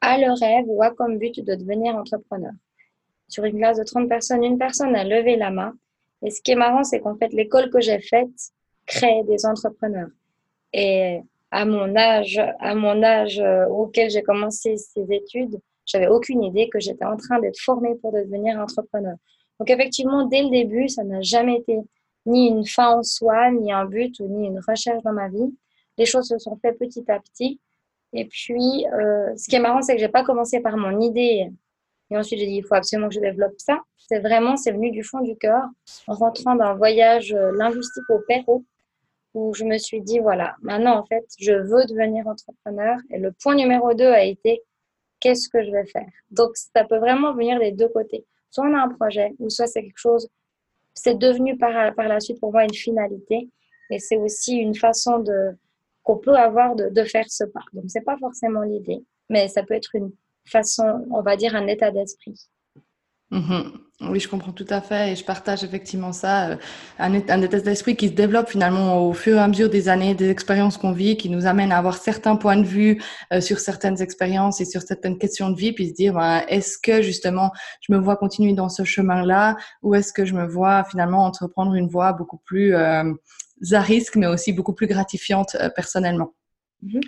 a 0.01 0.17
le 0.17 0.31
rêve 0.39 0.65
ou 0.67 0.81
a 0.81 0.91
comme 0.91 1.17
but 1.17 1.43
de 1.43 1.55
devenir 1.55 1.95
entrepreneur? 1.95 2.51
Sur 3.27 3.45
une 3.45 3.57
classe 3.57 3.77
de 3.77 3.83
30 3.83 4.09
personnes, 4.09 4.43
une 4.43 4.57
personne 4.57 4.95
a 4.95 5.03
levé 5.03 5.37
la 5.37 5.51
main. 5.51 5.73
Et 6.23 6.29
ce 6.29 6.41
qui 6.41 6.51
est 6.51 6.55
marrant, 6.55 6.83
c'est 6.83 6.99
qu'en 6.99 7.15
fait, 7.15 7.31
l'école 7.33 7.69
que 7.69 7.79
j'ai 7.79 7.99
faite 7.99 8.29
crée 8.85 9.23
des 9.23 9.45
entrepreneurs. 9.45 10.09
Et 10.73 11.21
à 11.51 11.65
mon 11.65 11.95
âge, 11.95 12.41
à 12.59 12.75
mon 12.75 13.03
âge 13.03 13.39
euh, 13.39 13.65
auquel 13.67 14.09
j'ai 14.09 14.23
commencé 14.23 14.77
ces 14.77 15.05
études, 15.11 15.59
j'avais 15.85 16.07
aucune 16.07 16.43
idée 16.43 16.69
que 16.69 16.79
j'étais 16.79 17.05
en 17.05 17.17
train 17.17 17.39
d'être 17.39 17.59
formée 17.59 17.95
pour 17.95 18.13
devenir 18.13 18.57
entrepreneur. 18.57 19.15
Donc 19.59 19.69
effectivement, 19.69 20.25
dès 20.25 20.43
le 20.43 20.49
début, 20.49 20.87
ça 20.87 21.03
n'a 21.03 21.21
jamais 21.21 21.57
été 21.57 21.77
ni 22.25 22.47
une 22.47 22.65
fin 22.65 22.97
en 22.97 23.03
soi, 23.03 23.51
ni 23.51 23.71
un 23.71 23.85
but, 23.85 24.19
ni 24.21 24.47
une 24.47 24.59
recherche 24.59 25.03
dans 25.03 25.13
ma 25.13 25.27
vie. 25.27 25.55
Les 25.97 26.05
choses 26.05 26.27
se 26.27 26.37
sont 26.37 26.57
faites 26.61 26.79
petit 26.79 27.03
à 27.09 27.19
petit. 27.19 27.59
Et 28.13 28.25
puis, 28.25 28.85
euh, 28.93 29.35
ce 29.35 29.47
qui 29.47 29.55
est 29.55 29.59
marrant, 29.59 29.81
c'est 29.81 29.95
que 29.95 29.99
j'ai 29.99 30.09
pas 30.09 30.23
commencé 30.23 30.59
par 30.59 30.77
mon 30.77 30.99
idée. 30.99 31.49
Et 32.09 32.17
ensuite, 32.17 32.39
j'ai 32.39 32.47
dit, 32.47 32.55
il 32.55 32.65
faut 32.65 32.75
absolument 32.75 33.07
que 33.07 33.15
je 33.15 33.19
développe 33.19 33.53
ça. 33.57 33.79
C'est 33.97 34.19
vraiment, 34.19 34.57
c'est 34.57 34.71
venu 34.71 34.91
du 34.91 35.03
fond 35.03 35.21
du 35.21 35.35
cœur, 35.37 35.63
en 36.07 36.13
rentrant 36.13 36.55
d'un 36.55 36.73
voyage 36.73 37.33
euh, 37.33 37.51
linguistique 37.57 38.09
au 38.09 38.19
Pérou, 38.27 38.65
où 39.33 39.53
je 39.53 39.63
me 39.63 39.77
suis 39.77 40.01
dit, 40.01 40.19
voilà, 40.19 40.55
maintenant, 40.61 40.97
en 40.97 41.05
fait, 41.05 41.25
je 41.39 41.53
veux 41.53 41.85
devenir 41.85 42.27
entrepreneur. 42.27 42.97
Et 43.09 43.17
le 43.17 43.31
point 43.31 43.55
numéro 43.55 43.93
deux 43.93 44.11
a 44.11 44.23
été, 44.23 44.61
qu'est-ce 45.19 45.49
que 45.49 45.63
je 45.63 45.71
vais 45.71 45.85
faire? 45.85 46.09
Donc, 46.31 46.51
ça 46.55 46.83
peut 46.83 46.97
vraiment 46.97 47.33
venir 47.33 47.59
des 47.59 47.71
deux 47.71 47.87
côtés. 47.89 48.25
Soit 48.49 48.65
on 48.67 48.73
a 48.73 48.81
un 48.81 48.89
projet, 48.89 49.33
ou 49.39 49.49
soit 49.49 49.67
c'est 49.67 49.83
quelque 49.83 49.97
chose, 49.97 50.27
c'est 50.93 51.17
devenu 51.17 51.57
par, 51.57 51.93
par 51.95 52.07
la 52.07 52.19
suite 52.19 52.39
pour 52.39 52.51
moi 52.51 52.63
une 52.63 52.73
finalité. 52.73 53.49
Et 53.89 53.99
c'est 53.99 54.17
aussi 54.17 54.55
une 54.55 54.75
façon 54.75 55.19
de 55.19 55.57
qu'on 56.03 56.17
peut 56.17 56.35
avoir 56.35 56.75
de, 56.75 56.89
de, 56.89 57.03
faire 57.03 57.25
ce 57.29 57.43
pas. 57.43 57.63
Donc, 57.73 57.85
c'est 57.87 58.01
pas 58.01 58.17
forcément 58.17 58.61
l'idée, 58.61 59.03
mais 59.29 59.47
ça 59.47 59.63
peut 59.63 59.75
être 59.75 59.95
une 59.95 60.11
façon, 60.45 61.05
on 61.11 61.21
va 61.21 61.37
dire, 61.37 61.55
un 61.55 61.67
état 61.67 61.91
d'esprit. 61.91 62.49
Mhm. 63.31 63.71
Oui, 64.09 64.19
je 64.19 64.27
comprends 64.27 64.51
tout 64.51 64.65
à 64.69 64.81
fait 64.81 65.11
et 65.11 65.15
je 65.15 65.23
partage 65.23 65.63
effectivement 65.63 66.11
ça. 66.11 66.49
Euh, 66.49 66.55
un, 66.97 67.13
état 67.13 67.37
d'esprit 67.37 67.95
qui 67.95 68.07
se 68.07 68.13
développe 68.13 68.49
finalement 68.49 69.07
au 69.07 69.13
fur 69.13 69.37
et 69.37 69.39
à 69.39 69.47
mesure 69.47 69.69
des 69.69 69.89
années, 69.89 70.15
des 70.15 70.29
expériences 70.29 70.77
qu'on 70.77 70.91
vit, 70.91 71.17
qui 71.17 71.29
nous 71.29 71.45
amène 71.45 71.71
à 71.71 71.77
avoir 71.77 71.97
certains 71.97 72.35
points 72.35 72.57
de 72.57 72.65
vue 72.65 73.01
euh, 73.31 73.41
sur 73.41 73.59
certaines 73.59 74.01
expériences 74.01 74.59
et 74.59 74.65
sur 74.65 74.81
certaines 74.81 75.19
questions 75.19 75.51
de 75.51 75.57
vie, 75.57 75.71
puis 75.71 75.89
se 75.89 75.93
dire 75.93 76.15
ben, 76.15 76.43
est-ce 76.47 76.79
que 76.79 77.03
justement 77.03 77.51
je 77.81 77.93
me 77.93 77.99
vois 77.99 78.15
continuer 78.17 78.53
dans 78.53 78.69
ce 78.69 78.83
chemin-là 78.83 79.55
ou 79.83 79.93
est-ce 79.93 80.13
que 80.13 80.25
je 80.25 80.33
me 80.33 80.47
vois 80.47 80.83
finalement 80.83 81.23
entreprendre 81.23 81.75
une 81.75 81.87
voie 81.87 82.11
beaucoup 82.13 82.39
plus 82.43 82.73
euh, 82.73 83.13
à 83.71 83.81
risque, 83.81 84.15
mais 84.15 84.27
aussi 84.27 84.51
beaucoup 84.51 84.73
plus 84.73 84.87
gratifiante 84.87 85.55
personnellement? 85.75 86.33
Mhm. 86.83 87.01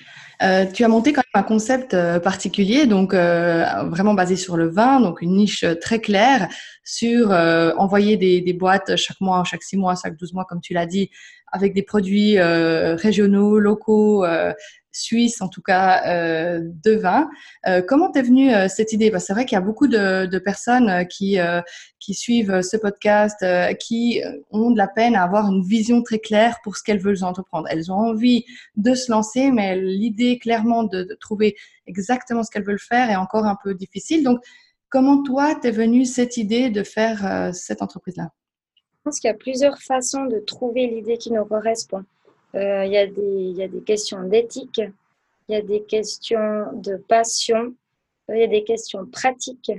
Euh, 0.44 0.66
tu 0.72 0.84
as 0.84 0.88
monté 0.88 1.14
quand 1.14 1.24
même 1.34 1.44
un 1.44 1.48
concept 1.48 1.94
euh, 1.94 2.20
particulier, 2.20 2.86
donc 2.86 3.14
euh, 3.14 3.66
vraiment 3.86 4.14
basé 4.14 4.36
sur 4.36 4.56
le 4.56 4.70
vin, 4.70 5.00
donc 5.00 5.22
une 5.22 5.36
niche 5.36 5.66
très 5.82 6.00
claire 6.00 6.48
sur 6.84 7.32
envoyer 7.32 8.18
des, 8.18 8.42
des, 8.42 8.54
boîtes 8.54 8.96
chaque 8.98 9.20
mois, 9.22 9.44
chaque 9.46 9.64
six 9.64 9.78
mois, 9.78 9.96
chaque 10.02 10.18
douze 10.18 10.34
mois, 10.34 10.46
comme 10.46 10.62
tu 10.62 10.74
l'as 10.74 10.86
dit, 10.86 11.10
avec 11.52 11.74
des 11.74 11.84
produits 11.84 12.40
régionaux, 12.40 13.58
locaux, 13.58 14.26
suisse, 14.94 15.42
en 15.42 15.50
tout 15.50 15.62
cas, 15.62 16.04
euh, 16.08 16.62
de 16.84 16.92
vin. 16.92 17.30
Euh, 17.68 17.82
comment 17.82 18.12
t'es 18.12 18.22
venue 18.22 18.54
euh, 18.54 18.68
cette 18.68 18.94
idée? 18.94 19.12
Parce 19.12 19.26
c'est 19.26 19.34
vrai 19.34 19.46
qu'il 19.46 19.56
y 19.56 19.58
a 19.58 19.62
beaucoup 19.62 19.88
de, 19.88 20.40
personnes 20.40 21.08
qui, 21.08 21.38
qui 22.00 22.14
suivent 22.14 22.62
ce 22.62 22.76
podcast, 22.76 23.46
qui 23.80 24.22
ont 24.52 24.72
de 24.72 24.78
la 24.78 24.88
peine 24.88 25.16
à 25.16 25.24
avoir 25.24 25.48
une 25.50 25.64
vision 25.64 26.02
très 26.04 26.20
claire 26.20 26.58
pour 26.64 26.76
ce 26.76 26.84
qu'elles 26.84 27.00
veulent 27.00 27.24
entreprendre. 27.24 27.68
Elles 27.70 27.92
ont 27.92 27.96
envie 27.96 28.44
de 28.76 28.94
se 28.94 29.10
lancer, 29.10 29.52
mais 29.52 29.80
l'idée 29.80 30.38
clairement 30.38 30.84
de, 30.84 31.04
de, 31.04 31.16
trouver 31.16 31.56
exactement 31.88 32.44
ce 32.44 32.52
qu'elles 32.52 32.66
veulent 32.66 32.78
faire 32.78 33.10
est 33.10 33.16
encore 33.16 33.46
un 33.46 33.58
peu 33.64 33.74
difficile. 33.74 34.24
Donc, 34.24 34.44
comment 34.90 35.24
toi, 35.24 35.56
t'es 35.56 35.72
venue 35.72 36.06
cette 36.06 36.36
idée 36.36 36.70
de 36.70 36.84
faire 36.84 37.52
cette 37.54 37.82
entreprise-là? 37.82 38.32
Je 38.76 39.02
pense 39.06 39.20
qu'il 39.20 39.30
y 39.30 39.32
a 39.32 39.38
plusieurs 39.38 39.82
façons 39.82 40.26
de 40.26 40.40
trouver 40.40 40.88
l'idée 40.88 41.18
qui 41.18 41.32
nous 41.32 41.46
correspond. 41.46 42.04
Euh, 42.56 42.86
il 42.86 42.92
y, 42.92 42.98
a 42.98 43.08
des, 43.08 43.52
y 43.52 43.64
a 43.64 43.68
des 43.68 43.82
questions 43.82 44.24
d'éthique, 44.24 44.82
il 45.50 45.54
y 45.54 45.56
a 45.56 45.62
des 45.62 45.84
questions 45.84 46.72
de 46.74 46.98
passion, 46.98 47.74
il 48.30 48.38
y 48.38 48.44
a 48.44 48.48
des 48.48 48.64
questions 48.64 49.06
pratiques. 49.06 49.72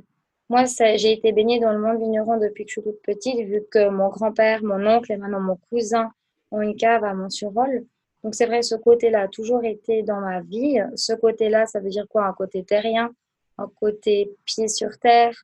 Moi, 0.48 0.64
j'ai 0.96 1.12
été 1.12 1.32
baignée 1.32 1.60
dans 1.60 1.72
le 1.72 1.78
monde 1.78 1.98
vigneron 1.98 2.36
depuis 2.38 2.64
que 2.64 2.70
je 2.70 2.80
suis 2.80 2.82
toute 2.82 3.00
petite, 3.02 3.46
vu 3.46 3.62
que 3.70 3.88
mon 3.88 4.08
grand-père, 4.08 4.62
mon 4.62 4.84
oncle 4.86 5.12
et 5.12 5.16
maintenant 5.16 5.40
mon 5.40 5.58
cousin 5.70 6.10
ont 6.50 6.60
une 6.60 6.76
cave 6.76 7.04
à 7.04 7.14
Montsurol. 7.14 7.86
Donc 8.22 8.34
c'est 8.34 8.46
vrai, 8.46 8.62
ce 8.62 8.74
côté-là 8.74 9.22
a 9.22 9.28
toujours 9.28 9.64
été 9.64 10.02
dans 10.02 10.20
ma 10.20 10.40
vie. 10.40 10.78
Ce 10.96 11.12
côté-là, 11.12 11.66
ça 11.66 11.80
veut 11.80 11.90
dire 11.90 12.06
quoi? 12.08 12.26
Un 12.26 12.32
côté 12.32 12.62
terrien, 12.64 13.10
un 13.58 13.70
côté 13.80 14.32
pied 14.44 14.68
sur 14.68 14.98
terre, 14.98 15.34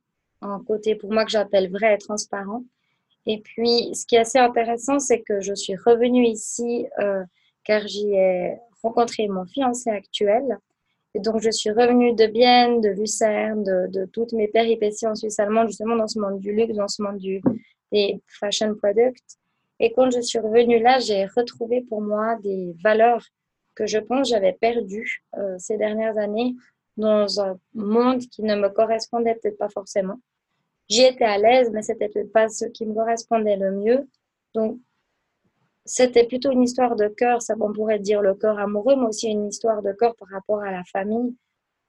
un 0.42 0.62
côté 0.66 0.94
pour 0.94 1.12
moi 1.12 1.25
que 1.25 1.30
j'appelle 1.30 1.70
vrai 1.70 1.94
et 1.94 1.99
transparent. 1.99 2.62
Et 3.26 3.40
puis, 3.40 3.94
ce 3.94 4.06
qui 4.06 4.16
est 4.16 4.20
assez 4.20 4.38
intéressant, 4.38 4.98
c'est 4.98 5.20
que 5.20 5.40
je 5.40 5.54
suis 5.54 5.76
revenue 5.76 6.26
ici 6.26 6.86
euh, 7.00 7.22
car 7.64 7.86
j'y 7.86 8.14
ai 8.14 8.56
rencontré 8.82 9.28
mon 9.28 9.44
fiancé 9.46 9.90
actuel. 9.90 10.58
Et 11.14 11.20
donc, 11.20 11.40
je 11.40 11.50
suis 11.50 11.70
revenue 11.70 12.14
de 12.14 12.26
Bienne, 12.26 12.80
de 12.80 12.88
Lucerne, 12.88 13.64
de, 13.64 14.04
toutes 14.06 14.32
mes 14.32 14.48
péripéties 14.48 15.06
en 15.06 15.14
Suisse 15.14 15.38
allemande, 15.38 15.68
justement 15.68 15.96
dans 15.96 16.06
ce 16.06 16.18
monde 16.18 16.38
du 16.38 16.52
luxe, 16.52 16.74
dans 16.74 16.88
ce 16.88 17.02
monde 17.02 17.18
du, 17.18 17.42
des 17.92 18.22
fashion 18.26 18.74
products. 18.74 19.36
Et 19.80 19.92
quand 19.92 20.10
je 20.10 20.20
suis 20.20 20.38
revenue 20.38 20.78
là, 20.78 20.98
j'ai 20.98 21.26
retrouvé 21.26 21.82
pour 21.82 22.00
moi 22.00 22.36
des 22.42 22.74
valeurs 22.82 23.24
que 23.74 23.86
je 23.86 23.98
pense 23.98 24.28
j'avais 24.28 24.52
perdues 24.52 25.24
euh, 25.38 25.56
ces 25.58 25.78
dernières 25.78 26.18
années 26.18 26.54
dans 26.96 27.40
un 27.40 27.58
monde 27.72 28.20
qui 28.20 28.42
ne 28.42 28.54
me 28.56 28.68
correspondait 28.68 29.36
peut-être 29.36 29.58
pas 29.58 29.70
forcément. 29.70 30.20
J'y 30.90 31.04
étais 31.04 31.25
à 31.25 31.38
l'aise, 31.38 31.70
mais 31.73 31.82
c'était 31.82 32.09
peut-être 32.09 32.32
pas 32.32 32.49
ce 32.49 32.66
qui 32.66 32.85
me 32.85 32.92
correspondait 32.92 33.56
le 33.56 33.70
mieux. 33.73 34.09
Donc, 34.54 34.78
c'était 35.85 36.26
plutôt 36.26 36.50
une 36.50 36.62
histoire 36.64 36.97
de 36.97 37.09
cœur, 37.09 37.42
ça 37.42 37.54
on 37.61 37.73
pourrait 37.73 38.00
dire 38.00 38.20
le 38.23 38.35
cœur 38.35 38.59
amoureux, 38.59 38.97
mais 38.97 39.06
aussi 39.06 39.28
une 39.28 39.47
histoire 39.47 39.82
de 39.82 39.92
cœur 39.92 40.14
par 40.16 40.28
rapport 40.28 40.61
à 40.62 40.73
la 40.73 40.82
famille. 40.85 41.37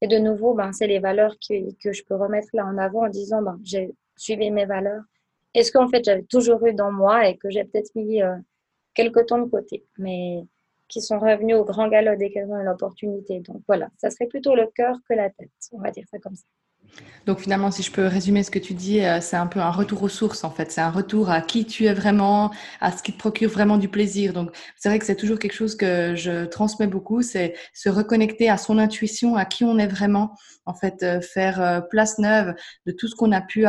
Et 0.02 0.08
de 0.08 0.18
nouveau, 0.18 0.54
ben, 0.54 0.72
c'est 0.72 0.88
les 0.88 1.00
valeurs 1.00 1.36
que, 1.40 1.74
que, 1.84 1.92
je 1.92 2.04
peux 2.04 2.16
remettre 2.16 2.50
là 2.54 2.66
en 2.66 2.78
avant 2.78 3.06
en 3.06 3.10
disant, 3.10 3.42
ben, 3.42 3.60
j'ai 3.64 3.94
suivi 4.16 4.52
mes 4.52 4.66
valeurs. 4.66 5.04
Est-ce 5.54 5.72
qu'en 5.72 5.88
fait, 5.88 6.04
j'avais 6.06 6.24
toujours 6.24 6.66
eu 6.66 6.74
dans 6.74 6.92
moi 6.92 7.28
et 7.28 7.38
que 7.38 7.50
j'ai 7.50 7.64
peut-être 7.66 7.94
mis 7.96 8.22
euh, 8.22 8.36
quelques 8.94 9.26
temps 9.28 9.40
de 9.40 9.50
côté, 9.50 9.86
mais 9.98 10.44
qui 10.88 11.02
sont 11.02 11.20
revenus 11.20 11.56
au 11.56 11.66
grand 11.66 11.88
galop 11.88 12.16
dès 12.18 12.30
qu'elles 12.32 12.50
ont 12.50 12.60
eu 12.60 12.66
l'opportunité. 12.66 13.40
Donc 13.40 13.64
voilà, 13.68 13.90
ça 13.98 14.10
serait 14.12 14.28
plutôt 14.28 14.56
le 14.56 14.68
cœur 14.68 14.98
que 15.08 15.14
la 15.14 15.30
tête, 15.30 15.52
on 15.72 15.80
va 15.80 15.92
dire 15.92 16.06
ça 16.10 16.20
comme 16.20 16.36
ça. 16.36 16.46
Donc 17.26 17.40
finalement, 17.40 17.72
si 17.72 17.84
je 17.84 17.92
peux 17.92 18.08
résumer 18.08 18.44
ce 18.44 18.50
que 18.52 18.60
tu 18.60 18.74
dis, 18.74 19.02
euh, 19.02 19.22
c'est 19.22 19.36
un 19.36 19.48
peu 19.48 19.60
un 19.60 19.70
retour 19.70 20.02
aux 20.04 20.10
sources 20.10 20.44
en 20.44 20.50
fait. 20.50 20.72
C'est 20.72 20.82
un 20.82 20.90
retour 20.90 21.30
à 21.30 21.42
qui 21.42 21.66
tu 21.66 21.86
es 21.86 21.94
vraiment, 21.94 22.52
à 22.80 22.92
ce 22.92 23.04
qui 23.04 23.14
te 23.14 23.18
procure 23.18 23.50
vraiment 23.50 23.78
du 23.78 23.90
plaisir. 23.90 24.34
Donc 24.34 24.56
c'est 24.78 24.90
vrai 24.90 25.00
que 25.00 25.06
c'est 25.06 25.16
toujours 25.16 25.38
quelque 25.38 25.54
chose 25.54 25.76
que 25.76 26.16
je 26.16 26.46
transmets 26.46 26.88
beaucoup, 26.88 27.22
c'est 27.22 27.54
se 27.74 27.90
reconnecter 27.90 28.50
à 28.50 28.58
son 28.58 28.78
intuition, 28.80 29.36
à 29.36 29.46
qui 29.46 29.64
on 29.64 29.78
est 29.78 29.88
vraiment. 29.88 30.36
En 30.66 30.74
fait, 30.74 31.04
euh, 31.04 31.22
faire 31.22 31.62
euh, 31.62 31.82
place 31.82 32.18
neuve 32.20 32.54
de 32.86 32.92
tout 32.92 33.08
ce 33.08 33.16
qu'on 33.16 33.32
a 33.32 33.42
pu 33.42 33.66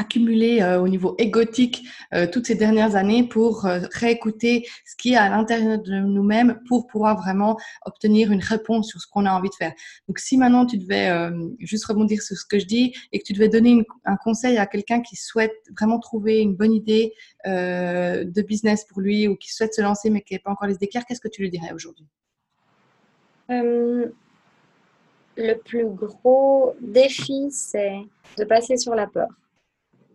accumulé 0.00 0.62
euh, 0.62 0.80
au 0.80 0.88
niveau 0.88 1.14
égotique 1.18 1.86
euh, 2.14 2.26
toutes 2.26 2.46
ces 2.46 2.54
dernières 2.54 2.96
années 2.96 3.28
pour 3.28 3.66
euh, 3.66 3.80
réécouter 3.92 4.66
ce 4.86 4.96
qui 4.96 5.12
est 5.12 5.16
à 5.16 5.28
l'intérieur 5.28 5.78
de 5.78 5.92
nous-mêmes 6.00 6.58
pour 6.66 6.86
pouvoir 6.86 7.18
vraiment 7.18 7.58
obtenir 7.84 8.32
une 8.32 8.42
réponse 8.42 8.88
sur 8.88 9.00
ce 9.00 9.06
qu'on 9.06 9.26
a 9.26 9.32
envie 9.32 9.50
de 9.50 9.54
faire. 9.54 9.74
Donc 10.08 10.18
si 10.18 10.38
maintenant 10.38 10.64
tu 10.64 10.78
devais 10.78 11.10
juste 11.58 11.84
rebondir 11.84 12.22
sur 12.22 12.36
ce 12.36 12.44
que 12.44 12.58
je 12.58 12.64
dis 12.64 12.94
et 13.12 13.18
que 13.18 13.24
tu 13.24 13.32
devais 13.32 13.48
donner 13.48 13.84
un 14.04 14.16
conseil 14.16 14.56
à 14.58 14.66
quelqu'un 14.66 15.02
qui 15.02 15.16
souhaite 15.16 15.54
vraiment 15.76 15.98
trouver 15.98 16.40
une 16.40 16.54
bonne 16.54 16.72
idée 16.72 17.12
de 17.44 18.42
business 18.42 18.84
pour 18.84 19.00
lui 19.00 19.28
ou 19.28 19.36
qui 19.36 19.52
souhaite 19.52 19.74
se 19.74 19.82
lancer 19.82 20.08
mais 20.10 20.22
qui 20.22 20.34
n'a 20.34 20.40
pas 20.40 20.50
encore 20.50 20.68
les 20.68 20.78
éclairs, 20.80 21.04
qu'est-ce 21.06 21.20
que 21.20 21.28
tu 21.28 21.42
lui 21.42 21.50
dirais 21.50 21.72
aujourd'hui? 21.72 22.06
Le 23.48 24.14
plus 25.64 25.86
gros 25.86 26.74
défi, 26.80 27.48
c'est 27.50 28.00
de 28.38 28.44
passer 28.44 28.76
sur 28.76 28.94
la 28.94 29.06
peur 29.06 29.28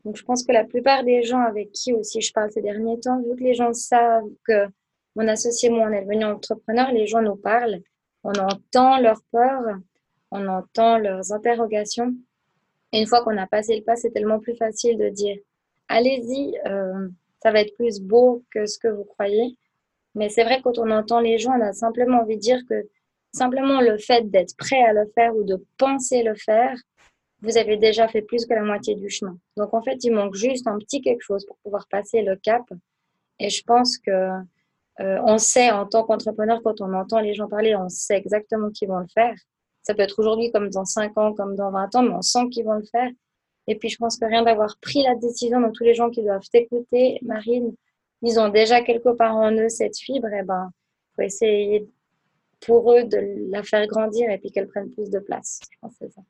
donc, 0.05 0.17
je 0.17 0.23
pense 0.23 0.43
que 0.43 0.51
la 0.51 0.63
plupart 0.63 1.03
des 1.03 1.23
gens 1.23 1.41
avec 1.41 1.71
qui 1.71 1.91
aussi 1.91 2.21
je 2.21 2.31
parle 2.31 2.51
ces 2.51 2.61
derniers 2.61 2.99
temps, 2.99 3.19
vu 3.21 3.35
que 3.35 3.43
les 3.43 3.55
gens 3.55 3.73
savent 3.73 4.29
que 4.47 4.67
mon 5.15 5.27
associé, 5.27 5.69
moi, 5.69 5.87
on 5.89 5.93
est 5.93 6.03
devenu 6.03 6.25
entrepreneur, 6.25 6.91
les 6.91 7.07
gens 7.07 7.23
nous 7.23 7.35
parlent, 7.35 7.81
on 8.23 8.33
entend 8.33 8.99
leurs 8.99 9.21
peurs, 9.31 9.79
on 10.29 10.47
entend 10.47 10.99
leurs 10.99 11.33
interrogations. 11.33 12.13
Et 12.91 12.99
une 12.99 13.07
fois 13.07 13.23
qu'on 13.23 13.37
a 13.37 13.47
passé 13.47 13.75
le 13.77 13.83
pas, 13.83 13.95
c'est 13.95 14.11
tellement 14.11 14.39
plus 14.39 14.55
facile 14.55 14.97
de 14.97 15.09
dire 15.09 15.37
allez-y, 15.87 16.55
euh, 16.67 17.07
ça 17.41 17.51
va 17.51 17.61
être 17.61 17.75
plus 17.75 17.99
beau 17.99 18.43
que 18.51 18.67
ce 18.67 18.77
que 18.77 18.87
vous 18.87 19.05
croyez. 19.05 19.57
Mais 20.13 20.29
c'est 20.29 20.43
vrai, 20.43 20.61
quand 20.63 20.77
on 20.77 20.91
entend 20.91 21.19
les 21.19 21.39
gens, 21.39 21.57
on 21.57 21.61
a 21.61 21.73
simplement 21.73 22.19
envie 22.19 22.35
de 22.35 22.41
dire 22.41 22.61
que 22.69 22.87
simplement 23.31 23.81
le 23.81 23.97
fait 23.97 24.29
d'être 24.29 24.55
prêt 24.55 24.81
à 24.83 24.93
le 24.93 25.11
faire 25.15 25.35
ou 25.35 25.43
de 25.43 25.63
penser 25.77 26.21
le 26.21 26.35
faire, 26.35 26.77
vous 27.45 27.57
avez 27.57 27.77
déjà 27.77 28.07
fait 28.07 28.21
plus 28.21 28.45
que 28.45 28.53
la 28.53 28.63
moitié 28.63 28.95
du 28.95 29.09
chemin. 29.09 29.37
Donc 29.57 29.73
en 29.73 29.81
fait, 29.81 30.03
il 30.03 30.11
manque 30.11 30.35
juste 30.35 30.67
un 30.67 30.77
petit 30.77 31.01
quelque 31.01 31.21
chose 31.21 31.45
pour 31.45 31.57
pouvoir 31.57 31.87
passer 31.89 32.21
le 32.21 32.35
cap. 32.35 32.63
Et 33.39 33.49
je 33.49 33.63
pense 33.63 33.97
que 33.97 34.11
euh, 34.11 35.19
on 35.23 35.37
sait 35.37 35.71
en 35.71 35.85
tant 35.85 36.03
qu'entrepreneur, 36.03 36.61
quand 36.63 36.81
on 36.81 36.93
entend 36.93 37.19
les 37.19 37.33
gens 37.33 37.47
parler, 37.47 37.75
on 37.75 37.89
sait 37.89 38.17
exactement 38.17 38.69
qu'ils 38.71 38.87
vont 38.87 38.99
le 38.99 39.07
faire. 39.13 39.35
Ça 39.83 39.93
peut 39.93 40.01
être 40.01 40.19
aujourd'hui 40.19 40.51
comme 40.51 40.69
dans 40.69 40.85
5 40.85 41.17
ans, 41.17 41.33
comme 41.33 41.55
dans 41.55 41.71
20 41.71 41.95
ans, 41.95 42.03
mais 42.03 42.13
on 42.13 42.21
sent 42.21 42.49
qu'ils 42.51 42.65
vont 42.65 42.73
le 42.73 42.85
faire. 42.85 43.09
Et 43.67 43.75
puis 43.75 43.89
je 43.89 43.97
pense 43.97 44.17
que 44.17 44.25
rien 44.25 44.43
d'avoir 44.43 44.77
pris 44.81 45.03
la 45.03 45.15
décision, 45.15 45.59
donc 45.59 45.73
tous 45.73 45.83
les 45.83 45.93
gens 45.93 46.09
qui 46.09 46.23
doivent 46.23 46.47
t'écouter, 46.51 47.19
Marine, 47.21 47.73
ils 48.21 48.39
ont 48.39 48.49
déjà 48.49 48.81
quelque 48.81 49.09
part 49.09 49.35
en 49.35 49.51
eux 49.51 49.69
cette 49.69 49.97
fibre, 49.97 50.31
et 50.33 50.43
ben 50.43 50.69
faut 51.15 51.21
essayer 51.21 51.87
pour 52.61 52.91
eux 52.93 53.03
de 53.03 53.51
la 53.51 53.63
faire 53.63 53.85
grandir 53.87 54.29
et 54.29 54.37
puis 54.37 54.51
qu'elle 54.51 54.67
prenne 54.67 54.89
plus 54.91 55.09
de 55.09 55.19
place. 55.19 55.59
Je 55.71 55.77
pense 55.81 55.97
que 55.97 56.05
c'est 56.05 56.13
ça. 56.13 56.21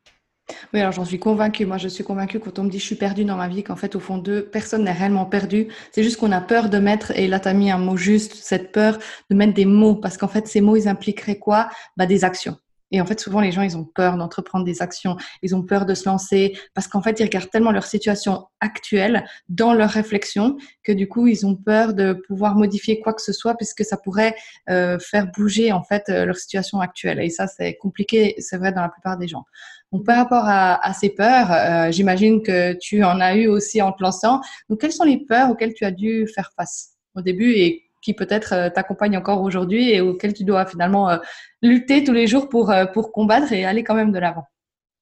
Oui, 0.74 0.80
alors 0.80 0.92
j'en 0.92 1.06
suis 1.06 1.20
convaincue. 1.20 1.66
Moi, 1.66 1.78
je 1.78 1.88
suis 1.88 2.04
convaincue 2.04 2.40
quand 2.40 2.60
on 2.60 2.64
me 2.64 2.70
dit 2.70 2.80
je 2.80 2.86
suis 2.86 2.96
perdue 2.96 3.26
dans 3.26 3.36
ma 3.38 3.48
vie, 3.48 3.64
qu'en 3.64 3.76
fait, 3.76 3.96
au 3.96 4.00
fond 4.00 4.18
d'eux, 4.18 4.48
personne 4.52 4.84
n'est 4.84 4.92
réellement 4.92 5.26
perdu. 5.26 5.68
C'est 5.92 6.04
juste 6.04 6.18
qu'on 6.18 6.32
a 6.32 6.42
peur 6.42 6.70
de 6.70 6.78
mettre, 6.78 7.12
et 7.18 7.28
là, 7.28 7.40
tu 7.40 7.48
as 7.48 7.54
mis 7.54 7.72
un 7.72 7.78
mot 7.80 7.98
juste, 7.98 8.36
cette 8.36 8.72
peur 8.72 9.00
de 9.30 9.36
mettre 9.36 9.54
des 9.54 9.66
mots, 9.66 9.96
parce 9.96 10.18
qu'en 10.18 10.28
fait, 10.28 10.48
ces 10.48 10.62
mots, 10.62 10.76
ils 10.76 10.88
impliqueraient 10.88 11.40
quoi? 11.40 11.70
Bah, 11.98 12.06
Des 12.06 12.24
actions. 12.24 12.58
Et 12.96 13.02
en 13.02 13.06
fait, 13.06 13.20
souvent, 13.20 13.42
les 13.42 13.52
gens, 13.52 13.62
ils 13.62 13.76
ont 13.76 13.84
peur 13.84 14.16
d'entreprendre 14.16 14.64
des 14.64 14.82
actions, 14.82 15.18
ils 15.42 15.54
ont 15.54 15.64
peur 15.64 15.86
de 15.86 15.94
se 15.94 16.08
lancer, 16.08 16.58
parce 16.74 16.88
qu'en 16.88 17.02
fait, 17.02 17.20
ils 17.20 17.24
regardent 17.24 17.50
tellement 17.50 17.74
leur 17.74 17.84
situation 17.84 18.48
actuelle 18.62 19.26
dans 19.50 19.74
leur 19.74 19.90
réflexion 19.90 20.56
que 20.82 20.94
du 20.94 21.10
coup, 21.10 21.28
ils 21.28 21.46
ont 21.46 21.58
peur 21.58 21.94
de 21.94 22.14
pouvoir 22.14 22.56
modifier 22.56 23.02
quoi 23.02 23.14
que 23.14 23.22
ce 23.22 23.34
soit, 23.34 23.56
puisque 23.56 23.84
ça 23.84 23.98
pourrait 23.98 24.34
euh, 24.70 24.98
faire 24.98 25.30
bouger 25.30 25.74
en 25.74 25.84
fait 25.84 26.04
euh, 26.08 26.24
leur 26.26 26.38
situation 26.38 26.80
actuelle. 26.80 27.20
Et 27.20 27.30
ça, 27.30 27.48
c'est 27.48 27.76
compliqué, 27.76 28.36
c'est 28.38 28.56
vrai 28.56 28.72
dans 28.72 28.82
la 28.82 28.90
plupart 28.90 29.18
des 29.18 29.28
gens. 29.28 29.44
Donc, 29.92 30.06
par 30.06 30.16
rapport 30.16 30.46
à, 30.46 30.94
ces 30.94 31.10
peurs, 31.10 31.52
euh, 31.52 31.92
j'imagine 31.92 32.44
que 32.44 32.78
tu 32.80 33.04
en 33.04 33.20
as 33.20 33.36
eu 33.36 33.48
aussi 33.48 33.82
en 33.82 33.92
te 33.92 34.02
lançant. 34.02 34.40
Donc, 34.70 34.80
quelles 34.80 34.94
sont 34.94 35.04
les 35.04 35.18
peurs 35.18 35.50
auxquelles 35.50 35.74
tu 35.74 35.84
as 35.84 35.92
dû 35.92 36.28
faire 36.34 36.54
face 36.56 36.92
au 37.14 37.22
début 37.22 37.52
et 37.52 37.85
qui 38.06 38.14
peut-être 38.14 38.54
euh, 38.54 38.70
t'accompagnent 38.70 39.18
encore 39.18 39.42
aujourd'hui 39.42 39.90
et 39.92 40.00
auxquelles 40.00 40.34
tu 40.34 40.44
dois 40.44 40.66
finalement 40.66 41.10
euh, 41.10 41.18
lutter 41.62 42.04
tous 42.04 42.14
les 42.14 42.28
jours 42.28 42.48
pour, 42.48 42.74
pour 42.94 43.12
combattre 43.12 43.52
et 43.52 43.66
aller 43.66 43.84
quand 43.84 43.96
même 43.96 44.12
de 44.12 44.20
l'avant 44.20 44.46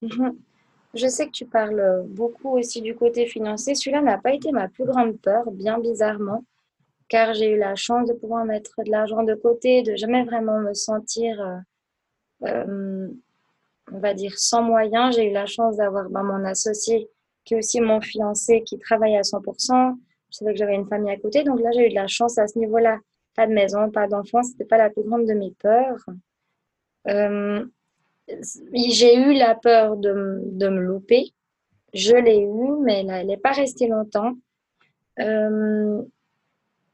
mhm. 0.02 0.36
Je 0.94 1.08
sais 1.08 1.26
que 1.26 1.32
tu 1.32 1.44
parles 1.44 2.04
beaucoup 2.06 2.56
aussi 2.56 2.80
du 2.80 2.94
côté 2.94 3.26
financier. 3.26 3.74
Celui-là 3.74 4.00
n'a 4.00 4.16
pas 4.16 4.32
été 4.32 4.52
ma 4.52 4.68
plus 4.68 4.84
grande 4.84 5.20
peur, 5.20 5.50
bien 5.50 5.80
bizarrement, 5.80 6.44
car 7.08 7.34
j'ai 7.34 7.50
eu 7.50 7.58
la 7.58 7.74
chance 7.74 8.08
de 8.08 8.14
pouvoir 8.14 8.44
mettre 8.44 8.70
de 8.84 8.92
l'argent 8.92 9.24
de 9.24 9.34
côté, 9.34 9.82
de 9.82 9.96
jamais 9.96 10.22
vraiment 10.22 10.60
me 10.60 10.72
sentir 10.72 11.64
on 13.92 13.98
va 13.98 14.14
dire, 14.14 14.38
sans 14.38 14.62
moyens. 14.62 15.16
J'ai 15.16 15.30
eu 15.30 15.32
la 15.32 15.46
chance 15.46 15.76
d'avoir 15.76 16.08
ben, 16.10 16.22
mon 16.22 16.44
associé, 16.44 17.08
qui 17.44 17.54
est 17.54 17.58
aussi 17.58 17.80
mon 17.80 18.00
fiancé, 18.00 18.62
qui 18.62 18.78
travaille 18.78 19.16
à 19.16 19.22
100%. 19.22 19.96
Je 20.34 20.38
savais 20.38 20.52
que 20.52 20.58
j'avais 20.58 20.74
une 20.74 20.88
famille 20.88 21.12
à 21.12 21.16
côté. 21.16 21.44
Donc 21.44 21.60
là, 21.60 21.70
j'ai 21.72 21.86
eu 21.86 21.90
de 21.90 21.94
la 21.94 22.08
chance 22.08 22.38
à 22.38 22.48
ce 22.48 22.58
niveau-là 22.58 22.98
pas 23.34 23.46
de 23.46 23.52
maison, 23.52 23.90
pas 23.90 24.06
d'enfant, 24.06 24.42
c'était 24.42 24.64
pas 24.64 24.78
la 24.78 24.90
plus 24.90 25.02
grande 25.02 25.26
de 25.26 25.34
mes 25.34 25.52
peurs. 25.58 26.04
Euh, 27.08 27.64
j'ai 28.72 29.16
eu 29.16 29.34
la 29.34 29.54
peur 29.54 29.96
de, 29.96 30.40
de, 30.44 30.68
me 30.68 30.80
louper. 30.80 31.34
Je 31.92 32.14
l'ai 32.14 32.38
eu, 32.38 32.82
mais 32.82 33.04
elle 33.06 33.26
n'est 33.26 33.36
pas 33.36 33.52
restée 33.52 33.88
longtemps. 33.88 34.32
Euh, 35.20 36.02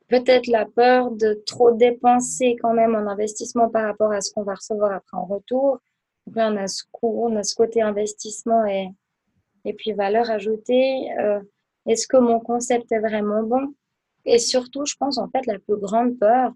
peut-être 0.09 0.47
la 0.49 0.67
peur 0.67 1.11
de 1.11 1.35
trop 1.47 1.73
dépenser 1.73 2.57
quand 2.61 2.75
même 2.75 2.95
en 2.95 3.07
investissement 3.07 3.69
par 3.69 3.85
rapport 3.85 4.13
à 4.13 4.21
ce 4.21 4.33
qu'on 4.33 4.43
va 4.43 4.55
recevoir 4.55 4.93
après 4.93 5.17
en 5.17 5.25
retour. 5.25 5.79
Donc 6.27 6.37
là, 6.37 6.51
on 6.51 6.57
a 6.57 6.67
ce, 6.67 6.85
on 7.03 7.37
a 7.37 7.43
ce 7.43 7.55
côté 7.55 7.81
investissement 7.83 8.65
et, 8.67 8.89
et 9.65 9.73
puis 9.73 9.93
valeur 9.93 10.31
ajoutée. 10.31 11.13
Euh, 11.19 11.41
est-ce 11.93 12.07
que 12.07 12.17
mon 12.17 12.41
concept 12.41 12.93
est 12.93 13.01
vraiment 13.01 13.43
bon? 13.43 13.75
Et 14.25 14.39
surtout, 14.39 14.85
je 14.85 14.95
pense 14.97 15.19
en 15.19 15.29
fait 15.29 15.47
la 15.47 15.59
plus 15.59 15.77
grande 15.77 16.19
peur, 16.19 16.53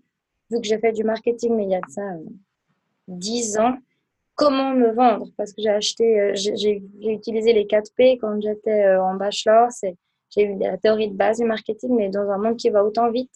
vu 0.51 0.61
que 0.61 0.67
j'ai 0.67 0.79
fait 0.79 0.93
du 0.93 1.05
marketing, 1.05 1.57
mais 1.57 1.65
il 1.65 1.71
y 1.71 1.75
a 1.75 1.81
de 1.81 1.91
ça 1.91 2.03
euh, 2.03 2.25
10 3.09 3.59
ans, 3.59 3.77
comment 4.35 4.73
me 4.73 4.93
vendre? 4.93 5.29
Parce 5.37 5.53
que 5.53 5.63
j'ai 5.63 5.71
acheté, 5.71 6.21
euh, 6.21 6.33
j'ai 6.35 6.83
utilisé 7.01 7.53
les 7.53 7.67
4 7.67 7.93
P 7.97 8.19
quand 8.19 8.41
j'étais 8.41 8.97
en 8.97 9.15
bachelor. 9.15 9.69
J'ai 10.31 10.43
eu 10.43 10.59
la 10.59 10.77
théorie 10.79 11.09
de 11.09 11.17
base 11.17 11.39
du 11.39 11.45
marketing, 11.45 11.95
mais 11.97 12.09
dans 12.09 12.29
un 12.31 12.39
monde 12.39 12.57
qui 12.57 12.71
va 12.71 12.85
autant 12.85 13.11
vite, 13.11 13.31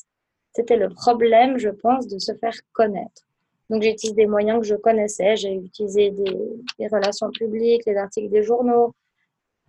c'était 0.52 0.76
le 0.76 0.88
problème, 0.88 1.58
je 1.58 1.70
pense, 1.70 2.08
de 2.08 2.18
se 2.18 2.34
faire 2.34 2.54
connaître. 2.72 3.22
Donc, 3.70 3.82
j'ai 3.82 3.90
utilisé 3.90 4.14
des 4.14 4.26
moyens 4.26 4.60
que 4.60 4.66
je 4.66 4.74
connaissais. 4.74 5.36
J'ai 5.36 5.54
utilisé 5.54 6.10
des, 6.10 6.88
relations 6.88 7.30
publiques, 7.30 7.82
les 7.86 7.96
articles 7.96 8.30
des 8.30 8.42
journaux. 8.42 8.94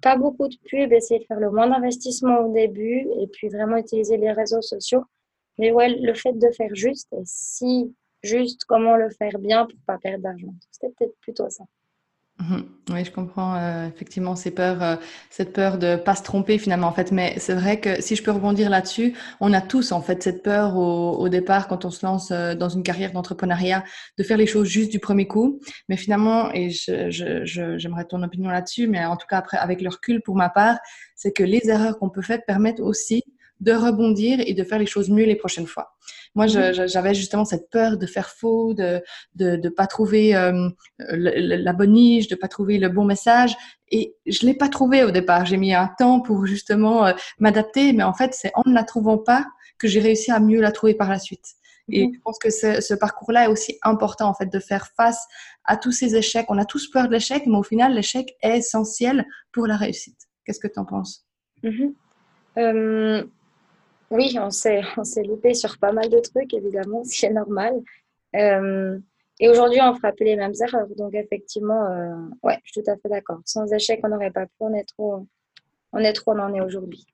Pas 0.01 0.15
beaucoup 0.17 0.47
de 0.47 0.55
pubs, 0.69 0.93
essayer 0.93 1.19
de 1.19 1.25
faire 1.25 1.39
le 1.39 1.51
moins 1.51 1.67
d'investissement 1.67 2.39
au 2.39 2.53
début 2.53 3.07
et 3.19 3.27
puis 3.27 3.49
vraiment 3.49 3.77
utiliser 3.77 4.17
les 4.17 4.31
réseaux 4.31 4.61
sociaux. 4.61 5.03
Mais 5.57 5.71
ouais, 5.71 5.89
le 5.89 6.13
fait 6.13 6.33
de 6.33 6.49
faire 6.51 6.73
juste, 6.73 7.11
et 7.13 7.23
si 7.25 7.93
juste, 8.23 8.63
comment 8.65 8.95
le 8.95 9.09
faire 9.09 9.37
bien 9.39 9.65
pour 9.65 9.79
pas 9.85 9.97
perdre 9.97 10.23
d'argent? 10.23 10.53
C'était 10.71 10.93
peut-être 10.97 11.17
plutôt 11.21 11.49
ça. 11.49 11.65
Mhm. 12.39 12.65
Oui, 12.91 13.03
je 13.03 13.11
comprends 13.11 13.55
euh, 13.57 13.87
effectivement 13.87 14.35
ces 14.37 14.51
peurs, 14.51 14.81
euh, 14.81 14.95
cette 15.29 15.51
peur 15.51 15.77
de 15.77 15.97
pas 15.97 16.15
se 16.15 16.23
tromper 16.23 16.57
finalement 16.57 16.87
en 16.87 16.93
fait. 16.93 17.11
Mais 17.11 17.37
c'est 17.37 17.53
vrai 17.53 17.81
que 17.81 18.01
si 18.01 18.15
je 18.15 18.23
peux 18.23 18.31
rebondir 18.31 18.69
là-dessus, 18.69 19.13
on 19.41 19.51
a 19.51 19.59
tous 19.61 19.91
en 19.91 20.01
fait 20.01 20.23
cette 20.23 20.41
peur 20.41 20.77
au, 20.77 21.17
au 21.17 21.27
départ 21.27 21.67
quand 21.67 21.83
on 21.83 21.91
se 21.91 22.05
lance 22.05 22.31
euh, 22.31 22.55
dans 22.55 22.69
une 22.69 22.81
carrière 22.83 23.11
d'entrepreneuriat 23.11 23.83
de 24.17 24.23
faire 24.23 24.37
les 24.37 24.47
choses 24.47 24.67
juste 24.69 24.89
du 24.89 24.99
premier 24.99 25.27
coup. 25.27 25.59
Mais 25.89 25.97
finalement, 25.97 26.49
et 26.53 26.69
j'aimerais 26.69 27.11
je, 27.11 27.77
je, 27.77 28.03
ton 28.07 28.23
opinion 28.23 28.49
là-dessus, 28.49 28.87
mais 28.87 29.03
en 29.05 29.17
tout 29.17 29.27
cas 29.29 29.37
après 29.37 29.57
avec 29.57 29.81
le 29.81 29.89
recul 29.89 30.21
pour 30.21 30.35
ma 30.37 30.47
part, 30.49 30.77
c'est 31.15 31.33
que 31.33 31.43
les 31.43 31.69
erreurs 31.69 31.99
qu'on 31.99 32.09
peut 32.09 32.21
faire 32.21 32.39
permettent 32.47 32.79
aussi 32.79 33.23
de 33.59 33.73
rebondir 33.73 34.39
et 34.39 34.53
de 34.53 34.63
faire 34.63 34.79
les 34.79 34.85
choses 34.85 35.09
mieux 35.09 35.25
les 35.25 35.35
prochaines 35.35 35.67
fois. 35.67 35.95
Moi, 36.35 36.45
mhm. 36.45 36.87
j'avais 36.87 37.13
justement 37.13 37.45
cette 37.45 37.69
peur 37.69 37.97
de 37.97 38.05
faire 38.05 38.29
faux, 38.29 38.73
de 38.73 39.01
de, 39.35 39.55
de 39.55 39.69
pas 39.69 39.87
trouver 39.87 40.35
euh, 40.35 40.69
la 40.99 41.73
bonne 41.73 41.93
niche, 41.93 42.27
de 42.27 42.35
pas 42.35 42.47
trouver 42.47 42.77
le 42.77 42.89
bon 42.89 43.05
message. 43.05 43.55
Et 43.91 44.15
je 44.25 44.45
l'ai 44.45 44.53
pas 44.53 44.69
trouvé 44.69 45.03
au 45.03 45.11
départ. 45.11 45.45
J'ai 45.45 45.57
mis 45.57 45.73
un 45.73 45.89
temps 45.97 46.19
pour 46.19 46.45
justement 46.45 47.07
euh, 47.07 47.13
m'adapter, 47.39 47.93
mais 47.93 48.03
en 48.03 48.13
fait, 48.13 48.33
c'est 48.33 48.51
en 48.53 48.63
ne 48.65 48.73
la 48.73 48.83
trouvant 48.83 49.17
pas 49.17 49.45
que 49.77 49.87
j'ai 49.87 49.99
réussi 49.99 50.31
à 50.31 50.39
mieux 50.39 50.61
la 50.61 50.71
trouver 50.71 50.93
par 50.93 51.09
la 51.09 51.19
suite. 51.19 51.55
Et 51.91 52.05
mhm. 52.05 52.13
je 52.13 52.19
pense 52.21 52.37
que 52.37 52.49
ce, 52.51 52.81
ce 52.81 52.93
parcours-là 52.93 53.45
est 53.45 53.47
aussi 53.47 53.77
important 53.81 54.29
en 54.29 54.33
fait 54.33 54.51
de 54.51 54.59
faire 54.59 54.87
face 54.95 55.25
à 55.65 55.77
tous 55.77 55.91
ces 55.91 56.15
échecs. 56.15 56.45
On 56.49 56.57
a 56.57 56.65
tous 56.65 56.89
peur 56.91 57.07
de 57.07 57.13
l'échec, 57.13 57.43
mais 57.47 57.57
au 57.57 57.63
final, 57.63 57.93
l'échec 57.93 58.35
est 58.41 58.57
essentiel 58.57 59.25
pour 59.51 59.65
la 59.67 59.75
réussite. 59.75 60.27
Qu'est-ce 60.45 60.59
que 60.59 60.67
tu 60.67 60.79
en 60.79 60.85
penses? 60.85 61.25
Mhm. 61.63 61.93
euh, 62.57 63.23
oui, 64.11 64.37
on 64.39 64.49
s'est, 64.49 64.81
on 64.97 65.03
s'est 65.03 65.23
loupé 65.23 65.53
sur 65.53 65.77
pas 65.77 65.91
mal 65.91 66.09
de 66.09 66.19
trucs, 66.19 66.53
évidemment, 66.53 67.03
ce 67.05 67.17
qui 67.17 67.25
est 67.25 67.33
normal. 67.33 67.81
Euh, 68.35 68.99
et 69.39 69.49
aujourd'hui, 69.49 69.79
on 69.81 69.95
fera 69.95 70.11
plus 70.11 70.25
les 70.25 70.35
mêmes 70.35 70.53
erreurs. 70.61 70.87
Donc, 70.97 71.13
effectivement, 71.13 71.85
euh, 71.85 72.15
ouais, 72.43 72.59
je 72.63 72.71
suis 72.71 72.83
tout 72.83 72.91
à 72.91 72.97
fait 72.97 73.09
d'accord. 73.09 73.39
Sans 73.45 73.71
échec, 73.71 74.01
on 74.03 74.09
n'aurait 74.09 74.31
pas 74.31 74.45
pu. 74.45 74.51
On 74.59 74.73
est 74.73 74.83
trop, 74.83 75.25
on 75.93 75.99
est 75.99 76.13
trop, 76.13 76.33
on 76.33 76.39
en 76.39 76.53
est 76.53 76.61
aujourd'hui. 76.61 77.05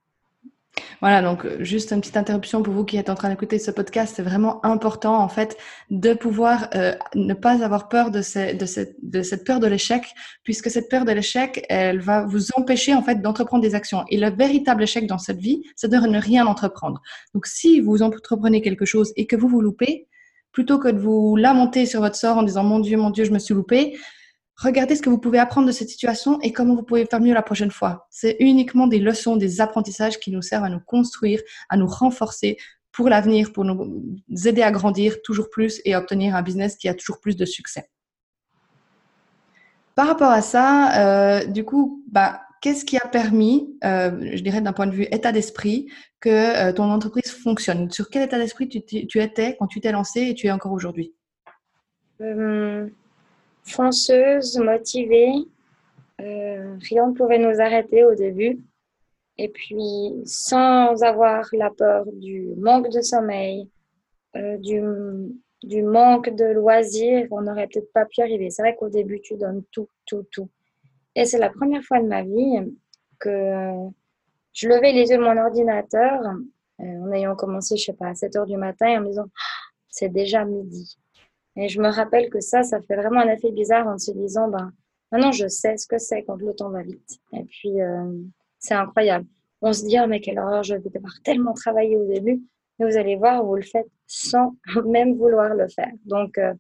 Voilà, 1.02 1.22
donc 1.22 1.46
euh, 1.46 1.64
juste 1.64 1.92
une 1.92 2.00
petite 2.00 2.18
interruption 2.18 2.64
pour 2.64 2.74
vous 2.74 2.86
qui 2.86 2.98
êtes 2.98 3.10
en 3.10 3.16
train 3.16 3.30
d'écouter 3.30 3.60
ce 3.60 3.72
podcast. 3.72 4.14
C'est 4.16 4.24
vraiment 4.24 4.66
important 4.66 5.18
en 5.18 5.28
fait 5.28 5.58
de 5.90 6.14
pouvoir 6.14 6.70
euh, 6.76 6.94
ne 7.16 7.34
pas 7.34 7.64
avoir 7.64 7.90
peur 7.90 8.12
de, 8.12 8.20
de, 8.20 8.66
cette, 8.66 8.96
de 9.02 9.22
cette 9.22 9.46
peur 9.46 9.60
de 9.60 9.68
l'échec, 9.68 10.04
puisque 10.44 10.70
cette 10.70 10.90
peur 10.90 11.06
de 11.06 11.12
l'échec, 11.12 11.66
elle 11.70 12.00
va 12.00 12.26
vous 12.26 12.48
empêcher 12.56 12.94
en 12.94 13.02
fait 13.02 13.22
d'entreprendre 13.22 13.62
des 13.62 13.76
actions. 13.76 14.04
Et 14.10 14.18
le 14.18 14.30
véritable 14.30 14.84
échec 14.84 15.08
dans 15.08 15.18
cette 15.18 15.40
vie, 15.40 15.64
c'est 15.76 15.90
de 15.90 15.98
ne 15.98 16.20
rien 16.20 16.46
entreprendre. 16.46 17.02
Donc 17.34 17.46
si 17.46 17.82
vous 17.82 18.02
entreprenez 18.02 18.62
quelque 18.62 18.86
chose 18.86 19.14
et 19.16 19.28
que 19.28 19.36
vous 19.36 19.48
vous 19.48 19.62
loupez, 19.62 20.08
plutôt 20.52 20.80
que 20.80 20.88
de 20.88 21.00
vous 21.00 21.36
lamenter 21.36 21.86
sur 21.86 22.00
votre 22.00 22.16
sort 22.16 22.38
en 22.38 22.44
disant 22.44 22.64
mon 22.64 22.80
Dieu, 22.80 22.98
mon 22.98 23.10
Dieu, 23.10 23.26
je 23.26 23.32
me 23.32 23.40
suis 23.40 23.54
loupé, 23.54 23.98
regardez 24.58 24.96
ce 24.96 25.02
que 25.02 25.10
vous 25.10 25.18
pouvez 25.18 25.40
apprendre 25.40 25.68
de 25.68 25.72
cette 25.72 25.90
situation 25.90 26.40
et 26.42 26.52
comment 26.52 26.76
vous 26.76 26.84
pouvez 26.84 27.06
faire 27.06 27.22
mieux 27.22 27.34
la 27.34 27.42
prochaine 27.42 27.72
fois. 27.72 28.08
C'est 28.10 28.38
uniquement 28.40 28.88
des 28.88 29.00
leçons, 29.00 29.36
des 29.36 29.62
apprentissages 29.62 30.20
qui 30.20 30.32
nous 30.32 30.42
servent 30.42 30.64
à 30.64 30.70
nous 30.70 30.80
construire, 30.80 31.42
à 31.70 31.78
nous 31.78 31.88
renforcer 31.88 32.58
pour 32.92 33.10
l'avenir, 33.10 33.52
pour 33.52 33.66
nous 33.66 34.16
aider 34.46 34.62
à 34.62 34.72
grandir 34.72 35.22
toujours 35.22 35.50
plus 35.50 35.82
et 35.84 35.94
à 35.94 36.00
obtenir 36.00 36.36
un 36.36 36.42
business 36.42 36.78
qui 36.78 36.88
a 36.88 36.94
toujours 36.94 37.20
plus 37.20 37.36
de 37.36 37.46
succès. 37.46 37.90
Par 39.96 40.08
rapport 40.08 40.32
à 40.32 40.42
ça, 40.42 41.40
euh, 41.42 41.46
du 41.46 41.66
coup, 41.66 42.04
bah, 42.10 42.42
qu'est-ce 42.62 42.86
qui 42.86 42.98
a 42.98 43.08
permis, 43.08 43.78
euh, 43.84 44.32
je 44.34 44.42
dirais 44.42 44.62
d'un 44.62 44.74
point 44.74 44.88
de 44.88 44.94
vue 44.94 45.08
état 45.12 45.32
d'esprit, 45.32 45.90
que 46.20 46.30
euh, 46.30 46.74
ton 46.74 46.92
entreprise 46.92 47.32
fonctionne? 47.32 47.90
Sur 47.92 48.10
quel 48.10 48.24
état 48.24 48.38
d'esprit 48.38 48.68
tu, 48.68 48.82
tu, 48.84 49.22
étais 49.22 49.56
quand 49.58 49.68
tu 49.68 49.80
t'es 49.82 49.92
lancé 49.92 50.22
et 50.22 50.34
tu 50.34 50.48
es 50.48 50.52
encore 50.52 50.72
aujourd'hui? 50.72 51.14
Fonceuse, 53.66 54.58
motivée. 54.58 55.34
Euh, 56.22 56.78
rien 56.90 57.08
ne 57.08 57.14
pouvait 57.14 57.40
nous 57.40 57.60
arrêter 57.60 58.04
au 58.04 58.16
début. 58.16 58.60
Et 59.38 59.50
puis, 59.50 60.22
sans 60.26 61.04
avoir 61.04 61.46
la 61.52 61.70
peur 61.70 62.06
du 62.14 62.54
manque 62.58 62.90
de 62.90 63.02
sommeil, 63.02 63.70
euh, 64.38 64.58
du, 64.58 65.84
manque 65.84 66.30
de 66.30 66.46
loisirs, 66.46 67.28
on 67.32 67.42
n'aurait 67.42 67.68
peut-être 67.68 67.92
pas 67.92 68.06
pu 68.06 68.22
arriver. 68.22 68.50
C'est 68.50 68.62
vrai 68.62 68.76
qu'au 68.76 68.90
début, 68.90 69.20
tu 69.22 69.36
donnes 69.36 69.64
tout, 69.72 69.90
tout, 70.06 70.26
tout. 70.32 70.50
Et 71.16 71.26
c'est 71.26 71.38
la 71.38 71.50
première 71.50 71.84
fois 71.84 72.00
de 72.00 72.08
ma 72.08 72.24
vie 72.24 72.60
que 73.20 73.90
je 74.54 74.70
levais 74.70 74.94
les 74.94 75.10
yeux 75.10 75.18
de 75.18 75.24
mon 75.24 75.38
ordinateur 75.38 76.22
euh, 76.82 76.84
en 76.84 77.12
ayant 77.12 77.36
commencé, 77.36 77.78
je 77.78 77.86
sais 77.86 77.94
pas, 77.94 78.08
à 78.08 78.16
7 78.16 78.36
heures 78.38 78.46
du 78.46 78.58
matin 78.58 78.88
et 78.88 78.98
en 78.98 79.02
me 79.02 79.08
disant, 79.08 79.26
ah, 79.26 79.72
c'est 79.90 80.10
déjà 80.10 80.46
midi. 80.46 80.98
Et 81.58 81.70
je 81.70 81.80
me 81.80 81.90
rappelle 81.90 82.30
que 82.30 82.42
ça, 82.42 82.64
ça 82.64 82.82
fait 82.82 82.96
vraiment 82.96 83.22
un 83.22 83.30
effet 83.30 83.52
bizarre 83.52 83.88
en 83.88 83.98
se 83.98 84.12
disant, 84.12 84.50
ben, 84.50 84.72
maintenant 85.12 85.32
je 85.32 85.48
sais 85.48 85.78
ce 85.78 85.88
que 85.88 85.98
c'est 85.98 86.24
quand 86.24 86.36
le 86.36 86.54
temps 86.54 86.70
va 86.70 86.84
vite. 86.84 87.20
Et 87.34 87.44
puis, 87.44 87.82
euh, 87.82 88.12
c'est 88.60 88.74
incroyable. 88.74 89.26
On 89.62 89.72
se 89.72 89.86
dit, 89.86 89.98
oh, 90.02 90.08
mais 90.08 90.20
quelle 90.20 90.40
horreur, 90.40 90.64
je 90.64 90.76
vais 90.76 90.90
devoir 90.90 91.14
tellement 91.24 91.54
travailler 91.54 91.96
au 91.96 92.06
début. 92.06 92.44
Mais 92.78 92.92
vous 92.92 92.98
allez 92.98 93.16
voir, 93.16 93.44
vous 93.44 93.56
le 93.56 93.62
faites 93.62 93.90
sans 94.06 94.56
même 94.86 95.16
vouloir 95.16 95.56
le 95.56 95.68
faire. 95.70 95.92
Donc, 96.06 96.38
euh, 96.38 96.54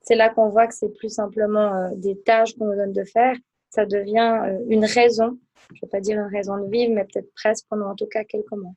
c'est 0.00 0.16
là 0.16 0.28
qu'on 0.28 0.48
voit 0.48 0.66
que 0.66 0.74
c'est 0.74 0.92
plus 0.96 1.08
simplement 1.08 1.74
euh, 1.74 1.90
des 1.94 2.20
tâches 2.20 2.54
qu'on 2.54 2.66
nous 2.66 2.76
donne 2.76 2.92
de 2.92 3.04
faire. 3.04 3.36
Ça 3.70 3.86
devient 3.86 4.58
une 4.68 4.84
raison, 4.84 5.38
je 5.70 5.76
ne 5.76 5.80
vais 5.82 5.88
pas 5.90 6.00
dire 6.00 6.18
une 6.18 6.30
raison 6.30 6.58
de 6.58 6.68
vivre, 6.68 6.92
mais 6.92 7.04
peut-être 7.04 7.32
presque 7.34 7.64
pendant 7.70 7.90
en 7.90 7.94
tout 7.94 8.06
cas 8.06 8.24
quelques 8.24 8.50
mois. 8.52 8.74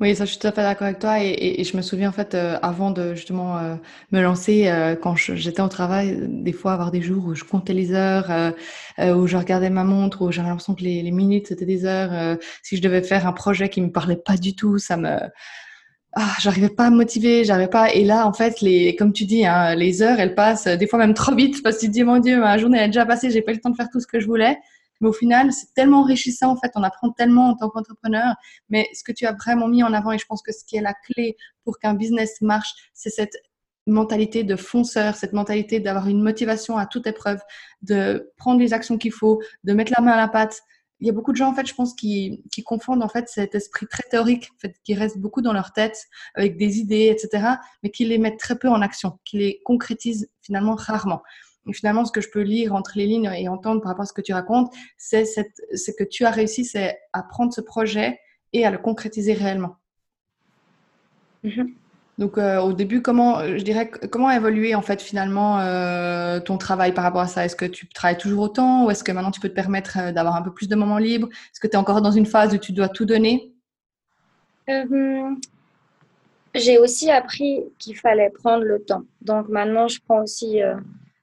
Oui, 0.00 0.14
ça, 0.16 0.24
je 0.24 0.30
suis 0.30 0.38
tout 0.38 0.46
à 0.46 0.52
fait 0.52 0.62
d'accord 0.62 0.86
avec 0.86 0.98
toi. 0.98 1.22
Et, 1.22 1.62
je 1.64 1.76
me 1.76 1.82
souviens, 1.82 2.08
en 2.08 2.12
fait, 2.12 2.34
euh, 2.34 2.58
avant 2.62 2.90
de 2.90 3.14
justement 3.14 3.58
euh, 3.58 3.74
me 4.12 4.20
lancer, 4.22 4.68
euh, 4.68 4.96
quand 4.96 5.14
j'étais 5.16 5.60
au 5.60 5.68
travail, 5.68 6.18
des 6.28 6.52
fois, 6.52 6.72
avoir 6.72 6.90
des 6.90 7.02
jours 7.02 7.26
où 7.26 7.34
je 7.34 7.44
comptais 7.44 7.74
les 7.74 7.92
heures, 7.92 8.54
où 8.98 9.26
je 9.26 9.36
regardais 9.36 9.70
ma 9.70 9.84
montre, 9.84 10.22
où 10.22 10.32
j'avais 10.32 10.48
l'impression 10.48 10.74
que 10.74 10.82
les, 10.82 11.10
minutes, 11.10 11.48
c'était 11.48 11.66
des 11.66 11.84
heures. 11.84 12.38
si 12.62 12.76
je 12.76 12.82
devais 12.82 13.02
faire 13.02 13.26
un 13.26 13.32
projet 13.32 13.68
qui 13.68 13.80
me 13.80 13.90
parlait 13.90 14.16
pas 14.16 14.36
du 14.36 14.54
tout, 14.54 14.78
ça 14.78 14.96
me... 14.96 15.18
Ah, 16.14 16.34
j'arrivais 16.40 16.70
pas 16.70 16.86
à 16.86 16.90
me 16.90 16.96
motiver, 16.96 17.44
j'arrivais 17.44 17.68
pas. 17.68 17.92
Et 17.92 18.04
là, 18.04 18.26
en 18.26 18.32
fait, 18.32 18.60
les, 18.62 18.96
comme 18.96 19.12
tu 19.12 19.24
dis, 19.26 19.44
hein, 19.46 19.74
les 19.74 20.02
heures, 20.02 20.18
elles 20.18 20.34
passent 20.34 20.66
des 20.66 20.86
fois 20.86 20.98
même 20.98 21.14
trop 21.14 21.34
vite 21.34 21.62
parce 21.62 21.76
que 21.76 21.80
tu 21.82 21.86
te 21.88 21.92
dis, 21.92 22.02
mon 22.02 22.18
Dieu, 22.18 22.40
ma 22.40 22.58
journée 22.58 22.78
est 22.78 22.86
déjà 22.86 23.06
passée, 23.06 23.30
j'ai 23.30 23.42
pas 23.42 23.52
eu 23.52 23.56
le 23.56 23.60
temps 23.60 23.70
de 23.70 23.76
faire 23.76 23.90
tout 23.90 24.00
ce 24.00 24.06
que 24.06 24.18
je 24.18 24.26
voulais. 24.26 24.56
Mais 25.00 25.08
au 25.08 25.12
final, 25.12 25.52
c'est 25.52 25.72
tellement 25.74 26.00
enrichissant, 26.00 26.50
en 26.50 26.56
fait, 26.56 26.72
on 26.74 26.82
apprend 26.82 27.10
tellement 27.10 27.50
en 27.50 27.54
tant 27.56 27.68
qu'entrepreneur. 27.70 28.34
Mais 28.68 28.88
ce 28.94 29.02
que 29.04 29.12
tu 29.12 29.26
as 29.26 29.32
vraiment 29.32 29.68
mis 29.68 29.82
en 29.82 29.92
avant, 29.92 30.12
et 30.12 30.18
je 30.18 30.26
pense 30.26 30.42
que 30.42 30.52
ce 30.52 30.64
qui 30.64 30.76
est 30.76 30.80
la 30.80 30.94
clé 30.94 31.36
pour 31.64 31.78
qu'un 31.78 31.94
business 31.94 32.40
marche, 32.40 32.74
c'est 32.94 33.10
cette 33.10 33.36
mentalité 33.86 34.44
de 34.44 34.56
fonceur, 34.56 35.16
cette 35.16 35.32
mentalité 35.32 35.80
d'avoir 35.80 36.08
une 36.08 36.22
motivation 36.22 36.76
à 36.76 36.86
toute 36.86 37.06
épreuve, 37.06 37.40
de 37.82 38.32
prendre 38.36 38.60
les 38.60 38.72
actions 38.72 38.98
qu'il 38.98 39.12
faut, 39.12 39.40
de 39.64 39.72
mettre 39.72 39.92
la 39.96 40.02
main 40.02 40.12
à 40.12 40.16
la 40.16 40.28
pâte. 40.28 40.60
Il 41.00 41.06
y 41.06 41.10
a 41.10 41.12
beaucoup 41.12 41.30
de 41.32 41.36
gens, 41.36 41.48
en 41.48 41.54
fait, 41.54 41.66
je 41.66 41.74
pense, 41.74 41.94
qui, 41.94 42.42
confondent, 42.66 43.02
en 43.02 43.08
fait, 43.08 43.28
cet 43.28 43.54
esprit 43.54 43.86
très 43.86 44.02
théorique, 44.10 44.50
en 44.56 44.58
fait, 44.58 44.74
qui 44.84 44.94
reste 44.94 45.18
beaucoup 45.18 45.42
dans 45.42 45.52
leur 45.52 45.72
tête, 45.72 46.06
avec 46.34 46.56
des 46.56 46.78
idées, 46.78 47.06
etc., 47.06 47.54
mais 47.82 47.90
qui 47.90 48.04
les 48.04 48.18
mettent 48.18 48.38
très 48.38 48.58
peu 48.58 48.68
en 48.68 48.82
action, 48.82 49.18
qui 49.24 49.38
les 49.38 49.60
concrétisent 49.64 50.28
finalement 50.42 50.74
rarement. 50.74 51.22
Finalement, 51.72 52.04
ce 52.04 52.12
que 52.12 52.20
je 52.20 52.30
peux 52.30 52.40
lire 52.40 52.74
entre 52.74 52.92
les 52.96 53.06
lignes 53.06 53.30
et 53.36 53.48
entendre 53.48 53.80
par 53.82 53.90
rapport 53.90 54.04
à 54.04 54.06
ce 54.06 54.12
que 54.12 54.22
tu 54.22 54.32
racontes, 54.32 54.72
c'est 54.96 55.24
que 55.24 56.04
tu 56.04 56.24
as 56.24 56.30
réussi, 56.30 56.64
c'est 56.64 56.98
à 57.12 57.22
prendre 57.22 57.52
ce 57.52 57.60
projet 57.60 58.18
et 58.52 58.64
à 58.64 58.70
le 58.70 58.78
concrétiser 58.78 59.34
réellement. 59.34 59.76
Mhm. 61.44 61.74
Donc 62.18 62.36
au 62.36 62.72
début, 62.72 63.00
comment, 63.00 63.46
je 63.46 63.62
dirais, 63.62 63.88
comment 64.10 64.26
a 64.26 64.34
évolué 64.34 64.74
en 64.74 64.82
fait 64.82 65.00
finalement 65.00 65.58
ton 66.40 66.58
travail 66.58 66.92
par 66.92 67.04
rapport 67.04 67.20
à 67.20 67.28
ça? 67.28 67.44
Est-ce 67.44 67.54
que 67.54 67.64
tu 67.64 67.86
travailles 67.88 68.18
toujours 68.18 68.42
autant 68.42 68.86
ou 68.86 68.90
est-ce 68.90 69.04
que 69.04 69.12
maintenant 69.12 69.30
tu 69.30 69.38
peux 69.38 69.48
te 69.48 69.54
permettre 69.54 70.12
d'avoir 70.12 70.34
un 70.34 70.42
peu 70.42 70.52
plus 70.52 70.68
de 70.68 70.74
moments 70.74 70.98
libres? 70.98 71.28
Est-ce 71.30 71.60
que 71.60 71.68
tu 71.68 71.74
es 71.74 71.76
encore 71.76 72.02
dans 72.02 72.10
une 72.10 72.26
phase 72.26 72.52
où 72.54 72.58
tu 72.58 72.72
dois 72.72 72.88
tout 72.88 73.04
donner? 73.04 73.52
J'ai 76.54 76.78
aussi 76.78 77.08
appris 77.08 77.62
qu'il 77.78 77.96
fallait 77.96 78.30
prendre 78.30 78.64
le 78.64 78.82
temps. 78.82 79.04
Donc 79.20 79.48
maintenant, 79.48 79.86
je 79.86 80.00
prends 80.04 80.22
aussi 80.22 80.58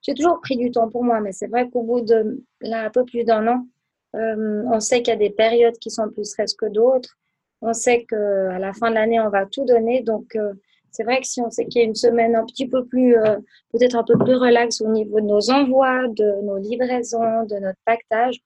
j'ai 0.06 0.14
toujours 0.14 0.40
pris 0.40 0.56
du 0.56 0.70
temps 0.70 0.88
pour 0.88 1.02
moi, 1.02 1.20
mais 1.20 1.32
c'est 1.32 1.48
vrai 1.48 1.68
qu'au 1.68 1.82
bout 1.82 2.00
de 2.00 2.44
là, 2.60 2.84
un 2.84 2.90
peu 2.90 3.04
plus 3.04 3.24
d'un 3.24 3.46
an, 3.48 3.66
euh, 4.14 4.62
on 4.66 4.78
sait 4.78 5.02
qu'il 5.02 5.12
y 5.12 5.16
a 5.16 5.18
des 5.18 5.30
périodes 5.30 5.76
qui 5.78 5.90
sont 5.90 6.08
plus 6.08 6.24
stress 6.24 6.54
que 6.54 6.66
d'autres. 6.66 7.18
On 7.60 7.72
sait 7.72 8.04
qu'à 8.04 8.58
la 8.58 8.72
fin 8.72 8.90
de 8.90 8.94
l'année, 8.94 9.18
on 9.18 9.30
va 9.30 9.46
tout 9.46 9.64
donner. 9.64 10.02
Donc, 10.02 10.36
euh, 10.36 10.52
c'est 10.92 11.02
vrai 11.02 11.20
que 11.20 11.26
si 11.26 11.40
on 11.40 11.50
sait 11.50 11.66
qu'il 11.66 11.82
y 11.82 11.84
a 11.84 11.88
une 11.88 11.96
semaine 11.96 12.36
un 12.36 12.44
petit 12.44 12.68
peu 12.68 12.84
plus, 12.86 13.16
euh, 13.16 13.36
peut-être 13.72 13.96
un 13.96 14.04
peu 14.04 14.16
plus 14.16 14.36
relax 14.36 14.80
au 14.80 14.88
niveau 14.88 15.20
de 15.20 15.26
nos 15.26 15.50
envois, 15.50 16.06
de 16.08 16.40
nos 16.42 16.56
livraisons, 16.56 17.44
de 17.44 17.56
notre 17.56 17.78
pactage, 17.84 18.40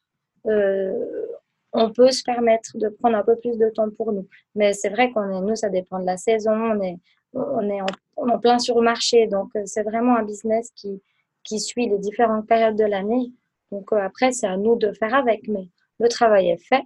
on 1.72 1.90
peut 1.92 2.10
se 2.10 2.24
permettre 2.24 2.70
de 2.74 2.88
prendre 2.88 3.16
un 3.16 3.22
peu 3.22 3.36
plus 3.36 3.56
de 3.58 3.68
temps 3.68 3.90
pour 3.90 4.12
nous. 4.12 4.26
Mais 4.54 4.72
c'est 4.72 4.88
vrai 4.88 5.12
qu'on 5.12 5.30
est, 5.30 5.40
nous, 5.42 5.54
ça 5.54 5.68
dépend 5.68 6.00
de 6.00 6.06
la 6.06 6.16
saison. 6.16 6.52
On 6.52 6.80
est, 6.82 6.96
on 7.34 7.68
est 7.68 7.80
en 8.16 8.38
plein 8.38 8.58
sur 8.58 8.78
le 8.78 8.84
marché. 8.84 9.28
Donc, 9.28 9.50
c'est 9.66 9.82
vraiment 9.82 10.16
un 10.16 10.24
business 10.24 10.70
qui, 10.74 11.00
qui 11.44 11.60
suit 11.60 11.88
les 11.88 11.98
différentes 11.98 12.46
périodes 12.46 12.76
de 12.76 12.84
l'année. 12.84 13.32
Donc 13.70 13.92
euh, 13.92 13.98
après, 13.98 14.32
c'est 14.32 14.46
à 14.46 14.56
nous 14.56 14.76
de 14.76 14.92
faire 14.92 15.14
avec, 15.14 15.48
mais 15.48 15.68
le 15.98 16.08
travail 16.08 16.50
est 16.50 16.64
fait. 16.68 16.82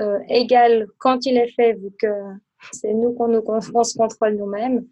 Euh, 0.00 0.18
égal 0.28 0.86
quand 0.98 1.26
il 1.26 1.36
est 1.36 1.50
fait, 1.50 1.74
vu 1.74 1.90
que 1.98 2.06
c'est 2.72 2.94
nous 2.94 3.12
qu'on 3.12 3.28
nous 3.28 3.42
se 3.60 3.96
contrôle 3.96 4.36
nous-mêmes. 4.36 4.86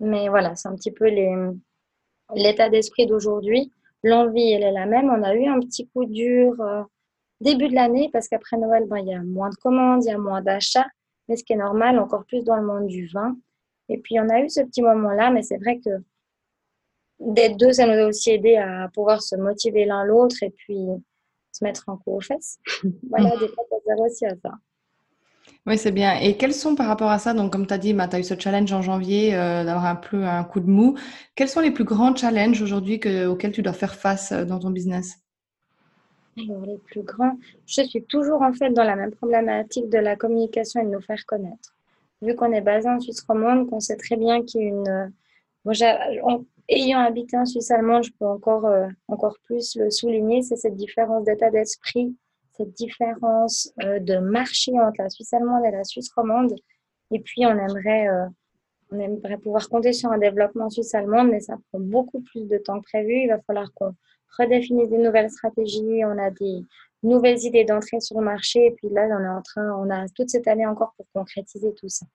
Mais 0.00 0.28
voilà, 0.28 0.54
c'est 0.54 0.68
un 0.68 0.76
petit 0.76 0.92
peu 0.92 1.06
l'état 2.34 2.68
d'esprit 2.68 3.06
d'aujourd'hui. 3.06 3.72
L'envie, 4.04 4.52
elle 4.52 4.62
est 4.62 4.72
la 4.72 4.86
même. 4.86 5.10
On 5.10 5.22
a 5.22 5.34
eu 5.34 5.46
un 5.46 5.58
petit 5.60 5.88
coup 5.88 6.04
dur 6.04 6.54
euh, 6.60 6.82
début 7.40 7.68
de 7.68 7.74
l'année 7.74 8.10
parce 8.12 8.28
qu'après 8.28 8.56
Noël, 8.56 8.84
ben, 8.86 8.98
il 8.98 9.08
y 9.08 9.14
a 9.14 9.22
moins 9.22 9.50
de 9.50 9.56
commandes, 9.56 10.04
il 10.04 10.08
y 10.08 10.12
a 10.12 10.18
moins 10.18 10.40
d'achats, 10.40 10.86
mais 11.28 11.36
ce 11.36 11.44
qui 11.44 11.54
est 11.54 11.56
normal, 11.56 11.98
encore 11.98 12.24
plus 12.24 12.44
dans 12.44 12.56
le 12.56 12.64
monde 12.64 12.86
du 12.86 13.08
vin. 13.08 13.36
Et 13.88 13.98
puis, 13.98 14.20
on 14.20 14.28
a 14.28 14.40
eu 14.40 14.48
ce 14.48 14.60
petit 14.60 14.82
moment-là, 14.82 15.30
mais 15.30 15.42
c'est 15.42 15.56
vrai 15.56 15.78
que 15.78 15.90
d'être 17.20 17.56
deux, 17.56 17.72
ça 17.72 17.86
nous 17.86 18.00
a 18.00 18.06
aussi 18.06 18.30
aidé 18.30 18.56
à 18.56 18.88
pouvoir 18.94 19.22
se 19.22 19.36
motiver 19.36 19.84
l'un 19.84 20.04
l'autre 20.04 20.36
et 20.42 20.50
puis 20.50 20.86
se 21.52 21.64
mettre 21.64 21.88
un 21.88 21.96
coup 21.96 22.16
aux 22.16 22.20
fesses. 22.20 22.58
voilà, 23.10 23.30
des 23.36 23.48
fois, 23.48 23.64
ça 23.70 23.76
sert 23.84 24.00
aussi 24.00 24.26
à 24.26 24.34
ça. 24.36 24.52
Oui, 25.66 25.76
c'est 25.76 25.92
bien. 25.92 26.18
Et 26.20 26.36
quels 26.36 26.54
sont 26.54 26.74
par 26.74 26.86
rapport 26.86 27.10
à 27.10 27.18
ça, 27.18 27.34
donc 27.34 27.52
comme 27.52 27.66
tu 27.66 27.74
as 27.74 27.78
dit, 27.78 27.92
bah, 27.92 28.08
tu 28.08 28.16
as 28.16 28.20
eu 28.20 28.24
ce 28.24 28.38
challenge 28.38 28.72
en 28.72 28.82
janvier 28.82 29.34
euh, 29.34 29.64
d'avoir 29.64 29.86
un 29.86 29.96
peu 29.96 30.24
un 30.24 30.44
coup 30.44 30.60
de 30.60 30.70
mou. 30.70 30.96
Quels 31.34 31.48
sont 31.48 31.60
les 31.60 31.70
plus 31.70 31.84
grands 31.84 32.14
challenges 32.14 32.62
aujourd'hui 32.62 33.00
auxquels 33.26 33.52
tu 33.52 33.62
dois 33.62 33.72
faire 33.72 33.94
face 33.94 34.32
euh, 34.32 34.44
dans 34.44 34.58
ton 34.58 34.70
business? 34.70 35.16
Alors, 36.38 36.64
les 36.64 36.78
plus 36.78 37.02
grands, 37.02 37.36
je 37.66 37.82
suis 37.82 38.04
toujours 38.04 38.42
en 38.42 38.52
fait 38.52 38.70
dans 38.70 38.84
la 38.84 38.94
même 38.94 39.10
problématique 39.10 39.90
de 39.90 39.98
la 39.98 40.16
communication 40.16 40.80
et 40.80 40.84
de 40.84 40.90
nous 40.90 41.00
faire 41.00 41.24
connaître. 41.26 41.74
Vu 42.22 42.34
qu'on 42.34 42.52
est 42.52 42.60
basé 42.60 42.88
en 42.88 43.00
Suisse 43.00 43.20
romande, 43.22 43.68
qu'on 43.68 43.80
sait 43.80 43.96
très 43.96 44.16
bien 44.16 44.42
qu'il 44.42 44.60
y 44.60 44.64
a 44.64 44.68
une. 44.68 45.12
Bon, 45.64 45.72
ayant 46.68 47.00
habité 47.00 47.36
en 47.36 47.46
Suisse 47.46 47.70
allemande, 47.70 48.04
je 48.04 48.10
peux 48.18 48.26
encore, 48.26 48.66
euh, 48.66 48.88
encore 49.08 49.36
plus 49.44 49.76
le 49.76 49.90
souligner, 49.90 50.42
c'est 50.42 50.56
cette 50.56 50.76
différence 50.76 51.24
d'état 51.24 51.50
d'esprit, 51.50 52.16
cette 52.52 52.72
différence 52.74 53.72
euh, 53.82 53.98
de 54.00 54.18
marché 54.18 54.72
entre 54.78 55.02
la 55.02 55.10
Suisse 55.10 55.32
allemande 55.32 55.64
et 55.64 55.70
la 55.70 55.84
Suisse 55.84 56.10
romande. 56.12 56.54
Et 57.10 57.20
puis, 57.20 57.46
on 57.46 57.50
aimerait, 57.50 58.08
euh, 58.08 58.26
on 58.90 58.98
aimerait 58.98 59.38
pouvoir 59.38 59.68
compter 59.68 59.92
sur 59.92 60.10
un 60.10 60.18
développement 60.18 60.68
suisse 60.68 60.94
allemande, 60.94 61.30
mais 61.30 61.40
ça 61.40 61.56
prend 61.70 61.80
beaucoup 61.80 62.20
plus 62.20 62.46
de 62.46 62.58
temps 62.58 62.80
que 62.80 62.84
prévu. 62.84 63.22
Il 63.22 63.28
va 63.28 63.40
falloir 63.42 63.72
qu'on 63.74 63.94
redéfinisse 64.38 64.90
des 64.90 64.98
nouvelles 64.98 65.30
stratégies. 65.30 66.04
On 66.04 66.18
a 66.18 66.30
des 66.30 66.62
nouvelles 67.02 67.38
idées 67.44 67.64
d'entrée 67.64 68.00
sur 68.00 68.18
le 68.18 68.24
marché. 68.24 68.66
Et 68.66 68.70
puis 68.72 68.88
là, 68.90 69.08
on 69.10 69.24
est 69.24 69.28
en 69.28 69.42
train, 69.42 69.72
on 69.78 69.90
a 69.90 70.06
toute 70.08 70.28
cette 70.28 70.48
année 70.48 70.66
encore 70.66 70.92
pour 70.96 71.06
concrétiser 71.14 71.72
tout 71.74 71.88
ça. 71.88 72.06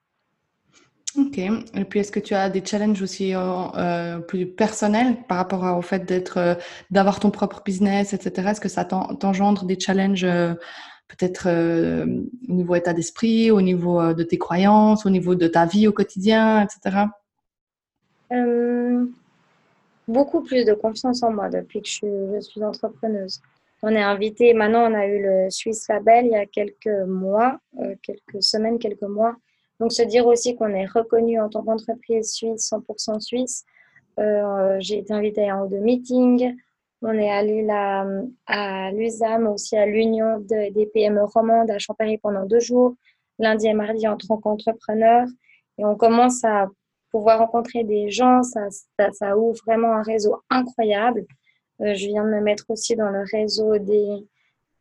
Ok. 1.16 1.38
Et 1.38 1.84
puis, 1.88 2.00
est-ce 2.00 2.10
que 2.10 2.18
tu 2.18 2.34
as 2.34 2.50
des 2.50 2.64
challenges 2.64 3.00
aussi 3.00 3.34
euh, 3.34 3.40
euh, 3.76 4.18
plus 4.18 4.46
personnels 4.46 5.16
par 5.28 5.36
rapport 5.36 5.62
au 5.76 5.82
fait 5.82 6.04
d'être, 6.04 6.38
euh, 6.38 6.54
d'avoir 6.90 7.20
ton 7.20 7.30
propre 7.30 7.62
business, 7.64 8.12
etc. 8.12 8.48
Est-ce 8.50 8.60
que 8.60 8.68
ça 8.68 8.84
t'engendre 8.84 9.64
des 9.64 9.78
challenges 9.78 10.26
peut-être 11.06 11.48
au 12.48 12.52
niveau 12.52 12.74
état 12.74 12.92
d'esprit, 12.92 13.50
au 13.52 13.60
niveau 13.60 14.12
de 14.12 14.22
tes 14.24 14.38
croyances, 14.38 15.06
au 15.06 15.10
niveau 15.10 15.36
de 15.36 15.46
ta 15.46 15.66
vie 15.66 15.86
au 15.86 15.92
quotidien, 15.92 16.62
etc. 16.62 17.04
beaucoup 20.08 20.42
plus 20.42 20.64
de 20.64 20.74
confiance 20.74 21.22
en 21.22 21.32
moi 21.32 21.48
depuis 21.48 21.80
que 21.80 21.88
je 21.88 22.40
suis, 22.40 22.64
entrepreneuse. 22.64 23.40
On 23.82 23.88
est 23.90 24.02
invité, 24.02 24.54
maintenant 24.54 24.90
on 24.90 24.94
a 24.94 25.06
eu 25.06 25.22
le 25.22 25.50
Swiss 25.50 25.86
Label 25.88 26.26
il 26.26 26.32
y 26.32 26.36
a 26.36 26.46
quelques 26.46 27.06
mois, 27.06 27.58
quelques 28.02 28.42
semaines, 28.42 28.78
quelques 28.78 29.02
mois. 29.02 29.36
Donc, 29.80 29.92
se 29.92 30.02
dire 30.02 30.26
aussi 30.26 30.56
qu'on 30.56 30.72
est 30.74 30.86
reconnu 30.86 31.40
en 31.40 31.48
tant 31.48 31.62
qu'entreprise 31.62 32.32
suisse, 32.32 32.70
100% 32.70 33.20
suisse. 33.20 33.64
Euh, 34.20 34.76
j'ai 34.80 34.98
été 34.98 35.12
invitée 35.12 35.48
à 35.48 35.56
un 35.56 35.64
ou 35.64 35.68
deux 35.68 35.80
meetings. 35.80 36.54
On 37.02 37.12
est 37.12 37.30
allé 37.30 37.62
là, 37.62 38.06
à 38.46 38.90
l'USAM, 38.92 39.46
aussi 39.46 39.76
à 39.76 39.84
l'Union 39.84 40.38
des 40.38 40.90
PME 40.94 41.24
romandes 41.24 41.70
à 41.70 41.78
Champagne 41.78 42.18
pendant 42.22 42.46
deux 42.46 42.60
jours, 42.60 42.94
lundi 43.38 43.66
et 43.66 43.74
mardi 43.74 44.08
en 44.08 44.16
tant 44.16 44.38
qu'entrepreneur. 44.38 45.26
Et 45.76 45.84
on 45.84 45.96
commence 45.96 46.44
à 46.44 46.68
pouvoir 47.10 47.40
rencontrer 47.40 47.84
des 47.84 48.10
gens. 48.10 48.42
Ça, 48.42 49.36
ouvre 49.36 49.60
vraiment 49.66 49.92
un 49.92 50.02
réseau 50.02 50.42
incroyable. 50.48 51.26
Euh, 51.80 51.94
je 51.94 52.06
viens 52.06 52.24
de 52.24 52.30
me 52.30 52.40
mettre 52.40 52.64
aussi 52.68 52.96
dans 52.96 53.10
le 53.10 53.24
réseau 53.30 53.76
des, 53.78 54.26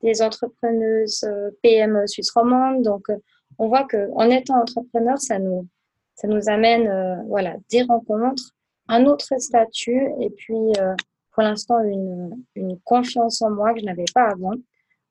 des 0.01 0.21
entrepreneuses 0.21 1.23
euh, 1.23 1.49
PME 1.61 2.07
suisse 2.07 2.31
romandes. 2.31 2.83
Donc, 2.83 3.09
on 3.57 3.67
voit 3.67 3.87
qu'en 3.87 4.29
étant 4.29 4.61
entrepreneur, 4.61 5.17
ça 5.19 5.39
nous, 5.39 5.67
ça 6.15 6.27
nous 6.27 6.49
amène 6.49 6.87
euh, 6.87 7.15
voilà, 7.27 7.55
des 7.69 7.83
rencontres, 7.83 8.51
un 8.87 9.05
autre 9.05 9.39
statut 9.39 10.09
et 10.19 10.29
puis 10.29 10.55
euh, 10.77 10.95
pour 11.31 11.43
l'instant 11.43 11.79
une, 11.81 12.43
une, 12.55 12.79
confiance 12.81 13.41
en 13.41 13.49
moi 13.49 13.73
que 13.73 13.79
je 13.79 13.85
n'avais 13.85 14.05
pas 14.13 14.29
avant. 14.29 14.53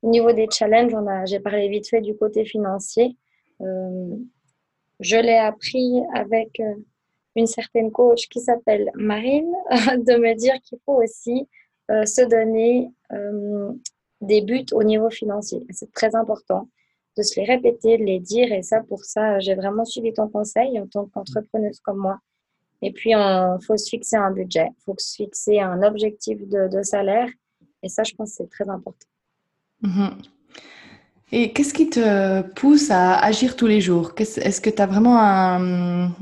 Au 0.03 0.11
niveau 0.11 0.33
des 0.33 0.49
challenges, 0.51 0.93
j'ai 1.27 1.41
parlé 1.41 1.69
vite 1.69 1.89
fait 1.89 2.01
du 2.01 2.17
côté 2.17 2.45
financier. 2.45 3.17
Euh, 3.61 4.17
je 5.01 5.17
l'ai 5.17 5.37
appris 5.37 6.01
avec 6.15 6.61
une 7.35 7.47
certaine 7.47 7.91
coach 7.91 8.29
qui 8.29 8.41
s'appelle 8.41 8.91
Marine, 8.95 9.53
de 9.71 10.19
me 10.19 10.35
dire 10.35 10.55
qu'il 10.63 10.79
faut 10.85 11.03
aussi 11.03 11.49
se 11.89 12.25
donner 12.29 12.91
des 14.21 14.43
buts 14.43 14.67
au 14.73 14.83
niveau 14.83 15.11
financier. 15.11 15.65
C'est 15.71 15.93
très 15.93 16.15
important 16.15 16.69
de 17.17 17.23
se 17.23 17.39
les 17.39 17.47
répéter, 17.47 17.99
de 17.99 18.05
les 18.05 18.21
dire. 18.21 18.53
Et 18.53 18.63
ça, 18.63 18.81
pour 18.81 19.05
ça, 19.05 19.39
j'ai 19.41 19.55
vraiment 19.55 19.85
suivi 19.85 20.13
ton 20.13 20.29
conseil 20.29 20.79
en 20.81 20.87
tant 20.87 21.07
qu'entrepreneuse 21.07 21.81
comme 21.81 21.99
moi. 21.99 22.19
Et 22.83 22.93
puis, 22.93 23.11
il 23.11 23.59
faut 23.65 23.77
se 23.77 23.89
fixer 23.89 24.17
un 24.17 24.33
budget, 24.33 24.69
il 24.69 24.83
faut 24.85 24.95
se 24.99 25.15
fixer 25.15 25.61
un 25.61 25.83
objectif 25.83 26.39
de, 26.49 26.83
salaire. 26.83 27.29
Et 27.83 27.89
ça, 27.89 28.03
je 28.03 28.13
pense 28.15 28.31
c'est 28.31 28.51
très 28.51 28.69
important. 28.69 29.07
Mhm. 29.83 30.19
Et 31.31 31.53
qu'est-ce 31.53 31.73
qui 31.73 31.89
te 31.89 32.43
pousse 32.43 32.91
à 32.91 33.19
agir 33.19 33.57
tous 33.57 33.67
les 33.67 33.81
jours? 33.81 34.13
Est-ce 34.19 34.61
que 34.61 34.69
tu 34.69 34.83
as 34.83 34.87
vraiment 34.87 35.19
un, 35.19 36.13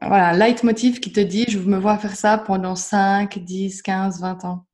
voilà, 0.00 0.32
leitmotiv 0.32 1.00
qui 1.00 1.12
te 1.12 1.20
dit 1.20 1.44
je 1.48 1.58
me 1.58 1.78
vois 1.78 1.96
faire 1.98 2.16
ça 2.16 2.36
pendant 2.38 2.74
5, 2.74 3.38
10, 3.38 3.82
15, 3.82 4.20
20 4.20 4.44
ans? 4.44 4.65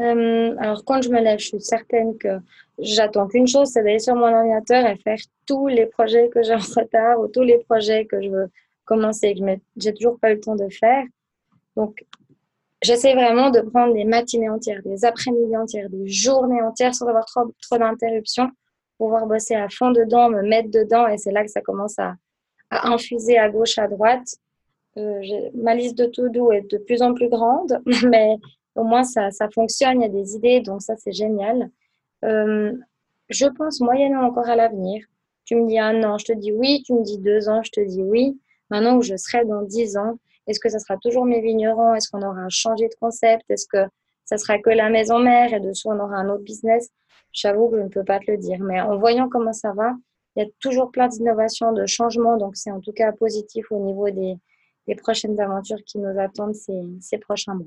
Euh, 0.00 0.54
alors, 0.58 0.84
quand 0.84 1.00
je 1.00 1.08
me 1.08 1.20
lève, 1.20 1.38
je 1.38 1.46
suis 1.46 1.60
certaine 1.60 2.18
que 2.18 2.38
j'attends 2.78 3.26
qu'une 3.26 3.46
chose, 3.46 3.68
c'est 3.68 3.82
d'aller 3.82 3.98
sur 3.98 4.14
mon 4.14 4.32
ordinateur 4.32 4.86
et 4.86 4.96
faire 4.96 5.18
tous 5.46 5.68
les 5.68 5.86
projets 5.86 6.28
que 6.28 6.42
j'ai 6.42 6.54
en 6.54 6.58
retard 6.58 7.20
ou 7.20 7.28
tous 7.28 7.42
les 7.42 7.58
projets 7.58 8.04
que 8.04 8.20
je 8.20 8.28
veux 8.28 8.50
commencer 8.84 9.28
et 9.28 9.34
que 9.34 9.42
j'ai 9.76 9.94
toujours 9.94 10.18
pas 10.18 10.30
le 10.30 10.40
temps 10.40 10.56
de 10.56 10.68
faire. 10.68 11.04
Donc, 11.76 12.04
j'essaie 12.82 13.14
vraiment 13.14 13.50
de 13.50 13.60
prendre 13.60 13.94
des 13.94 14.04
matinées 14.04 14.50
entières, 14.50 14.82
des 14.84 15.04
après-midi 15.04 15.56
entières, 15.56 15.88
des 15.88 16.08
journées 16.08 16.62
entières 16.62 16.94
sans 16.94 17.06
avoir 17.06 17.24
trop, 17.24 17.52
trop 17.62 17.78
d'interruptions, 17.78 18.50
pouvoir 18.98 19.26
bosser 19.26 19.54
à 19.54 19.68
fond 19.70 19.92
dedans, 19.92 20.28
me 20.28 20.42
mettre 20.42 20.70
dedans 20.70 21.06
et 21.08 21.16
c'est 21.16 21.32
là 21.32 21.42
que 21.42 21.50
ça 21.50 21.62
commence 21.62 21.98
à, 21.98 22.14
à 22.70 22.88
infuser 22.88 23.38
à 23.38 23.48
gauche, 23.48 23.78
à 23.78 23.88
droite. 23.88 24.28
Euh, 24.98 25.20
ma 25.54 25.74
liste 25.74 25.96
de 25.98 26.06
to-do 26.06 26.52
est 26.52 26.70
de 26.70 26.78
plus 26.78 27.02
en 27.02 27.12
plus 27.12 27.28
grande, 27.28 27.80
mais 28.10 28.36
au 28.76 28.84
moins, 28.84 29.04
ça, 29.04 29.30
fonctionne, 29.54 30.00
il 30.00 30.02
y 30.02 30.06
a 30.06 30.08
des 30.08 30.34
idées, 30.34 30.60
donc 30.60 30.82
ça, 30.82 30.96
c'est 30.96 31.12
génial. 31.12 31.70
Euh, 32.24 32.72
je 33.28 33.46
pense 33.46 33.80
moyennement 33.80 34.22
encore 34.22 34.48
à 34.48 34.56
l'avenir. 34.56 35.04
Tu 35.44 35.56
me 35.56 35.66
dis 35.66 35.78
un 35.78 36.02
an, 36.04 36.18
je 36.18 36.26
te 36.26 36.32
dis 36.32 36.52
oui. 36.52 36.82
Tu 36.84 36.92
me 36.92 37.02
dis 37.02 37.18
deux 37.18 37.48
ans, 37.48 37.62
je 37.62 37.70
te 37.70 37.80
dis 37.80 38.02
oui. 38.02 38.38
Maintenant 38.70 38.96
où 38.96 39.02
je 39.02 39.16
serai 39.16 39.44
dans 39.44 39.62
dix 39.62 39.96
ans, 39.96 40.18
est-ce 40.46 40.60
que 40.60 40.68
ça 40.68 40.78
sera 40.78 40.96
toujours 40.98 41.24
mes 41.24 41.40
vignerons? 41.40 41.94
Est-ce 41.94 42.10
qu'on 42.10 42.22
aura 42.22 42.48
changé 42.48 42.88
de 42.88 42.94
concept? 43.00 43.44
Est-ce 43.48 43.66
que 43.66 43.88
ça 44.24 44.38
sera 44.38 44.58
que 44.58 44.70
la 44.70 44.90
maison 44.90 45.18
mère 45.18 45.52
et 45.54 45.60
dessous 45.60 45.88
on 45.88 45.98
aura 45.98 46.16
un 46.16 46.28
autre 46.28 46.42
business? 46.42 46.90
J'avoue 47.32 47.68
que 47.68 47.78
je 47.78 47.82
ne 47.82 47.88
peux 47.88 48.04
pas 48.04 48.18
te 48.18 48.30
le 48.30 48.38
dire. 48.38 48.58
Mais 48.60 48.80
en 48.80 48.98
voyant 48.98 49.28
comment 49.28 49.52
ça 49.52 49.72
va, 49.72 49.92
il 50.34 50.42
y 50.42 50.46
a 50.46 50.48
toujours 50.60 50.90
plein 50.90 51.08
d'innovations, 51.08 51.72
de 51.72 51.86
changements. 51.86 52.36
Donc 52.36 52.56
c'est 52.56 52.70
en 52.70 52.80
tout 52.80 52.92
cas 52.92 53.12
positif 53.12 53.66
au 53.70 53.78
niveau 53.84 54.10
des, 54.10 54.36
prochaines 54.98 55.38
aventures 55.40 55.82
qui 55.84 55.98
nous 55.98 56.18
attendent 56.18 56.54
ces 56.54 57.18
prochains 57.18 57.54
mois. 57.54 57.66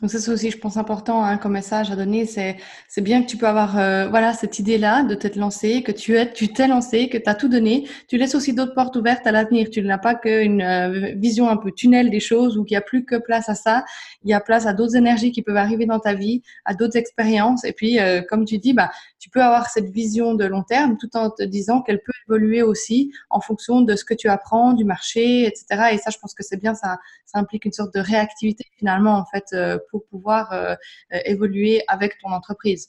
Donc 0.00 0.10
ça 0.10 0.18
c'est 0.18 0.30
aussi, 0.30 0.50
je 0.50 0.58
pense, 0.58 0.76
important 0.76 1.22
hein, 1.24 1.36
comme 1.36 1.52
message 1.52 1.90
à 1.90 1.96
donner. 1.96 2.26
C'est 2.26 2.56
c'est 2.88 3.00
bien 3.02 3.22
que 3.22 3.28
tu 3.28 3.36
peux 3.36 3.46
avoir 3.46 3.78
euh, 3.78 4.08
voilà 4.08 4.32
cette 4.32 4.58
idée-là 4.58 5.02
de 5.02 5.14
t'être 5.14 5.36
lancé, 5.36 5.82
que 5.82 5.92
tu 5.92 6.16
es 6.16 6.32
tu 6.32 6.48
t'es 6.48 6.68
lancé, 6.68 7.08
que 7.08 7.18
tu 7.18 7.28
as 7.28 7.34
tout 7.34 7.48
donné. 7.48 7.86
Tu 8.08 8.16
laisses 8.16 8.34
aussi 8.34 8.54
d'autres 8.54 8.74
portes 8.74 8.96
ouvertes 8.96 9.26
à 9.26 9.32
l'avenir. 9.32 9.68
Tu 9.70 9.82
n'as 9.82 9.98
pas 9.98 10.14
qu'une 10.14 10.62
euh, 10.62 11.12
vision 11.16 11.48
un 11.48 11.56
peu 11.56 11.70
tunnel 11.70 12.10
des 12.10 12.20
choses 12.20 12.56
où 12.56 12.64
il 12.66 12.70
n'y 12.70 12.76
a 12.76 12.80
plus 12.80 13.04
que 13.04 13.16
place 13.16 13.48
à 13.48 13.54
ça. 13.54 13.84
Il 14.24 14.30
y 14.30 14.34
a 14.34 14.40
place 14.40 14.66
à 14.66 14.72
d'autres 14.72 14.96
énergies 14.96 15.32
qui 15.32 15.42
peuvent 15.42 15.56
arriver 15.56 15.86
dans 15.86 16.00
ta 16.00 16.14
vie, 16.14 16.42
à 16.64 16.74
d'autres 16.74 16.96
expériences. 16.96 17.64
Et 17.64 17.72
puis 17.72 18.00
euh, 18.00 18.22
comme 18.22 18.44
tu 18.44 18.58
dis, 18.58 18.72
bah 18.72 18.90
tu 19.20 19.30
peux 19.30 19.42
avoir 19.42 19.68
cette 19.68 19.90
vision 19.90 20.34
de 20.34 20.44
long 20.44 20.64
terme 20.64 20.96
tout 20.98 21.14
en 21.14 21.30
te 21.30 21.44
disant 21.44 21.82
qu'elle 21.82 22.00
peut 22.00 22.12
évoluer 22.26 22.62
aussi 22.62 23.12
en 23.28 23.40
fonction 23.40 23.82
de 23.82 23.94
ce 23.94 24.04
que 24.04 24.14
tu 24.14 24.28
apprends, 24.28 24.72
du 24.72 24.84
marché, 24.84 25.46
etc. 25.46 25.90
Et 25.92 25.98
ça, 25.98 26.10
je 26.10 26.18
pense 26.18 26.34
que 26.34 26.42
c'est 26.42 26.56
bien. 26.56 26.74
Ça 26.74 26.98
ça 27.30 27.38
implique 27.38 27.64
une 27.64 27.72
sorte 27.72 27.94
de 27.94 28.00
réactivité 28.00 28.64
finalement 28.76 29.16
en 29.16 29.24
fait 29.24 29.44
euh, 29.52 29.78
pour 29.90 30.04
pouvoir 30.06 30.52
euh, 30.52 30.74
euh, 31.12 31.18
évoluer 31.24 31.82
avec 31.86 32.18
ton 32.18 32.30
entreprise. 32.30 32.88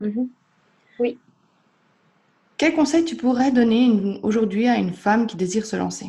Mhm. 0.00 0.28
Oui. 0.98 1.18
Quel 2.56 2.74
conseil 2.74 3.04
tu 3.04 3.16
pourrais 3.16 3.50
donner 3.50 4.20
aujourd'hui 4.22 4.68
à 4.68 4.76
une 4.76 4.92
femme 4.92 5.26
qui 5.26 5.36
désire 5.36 5.66
se 5.66 5.76
lancer? 5.76 6.06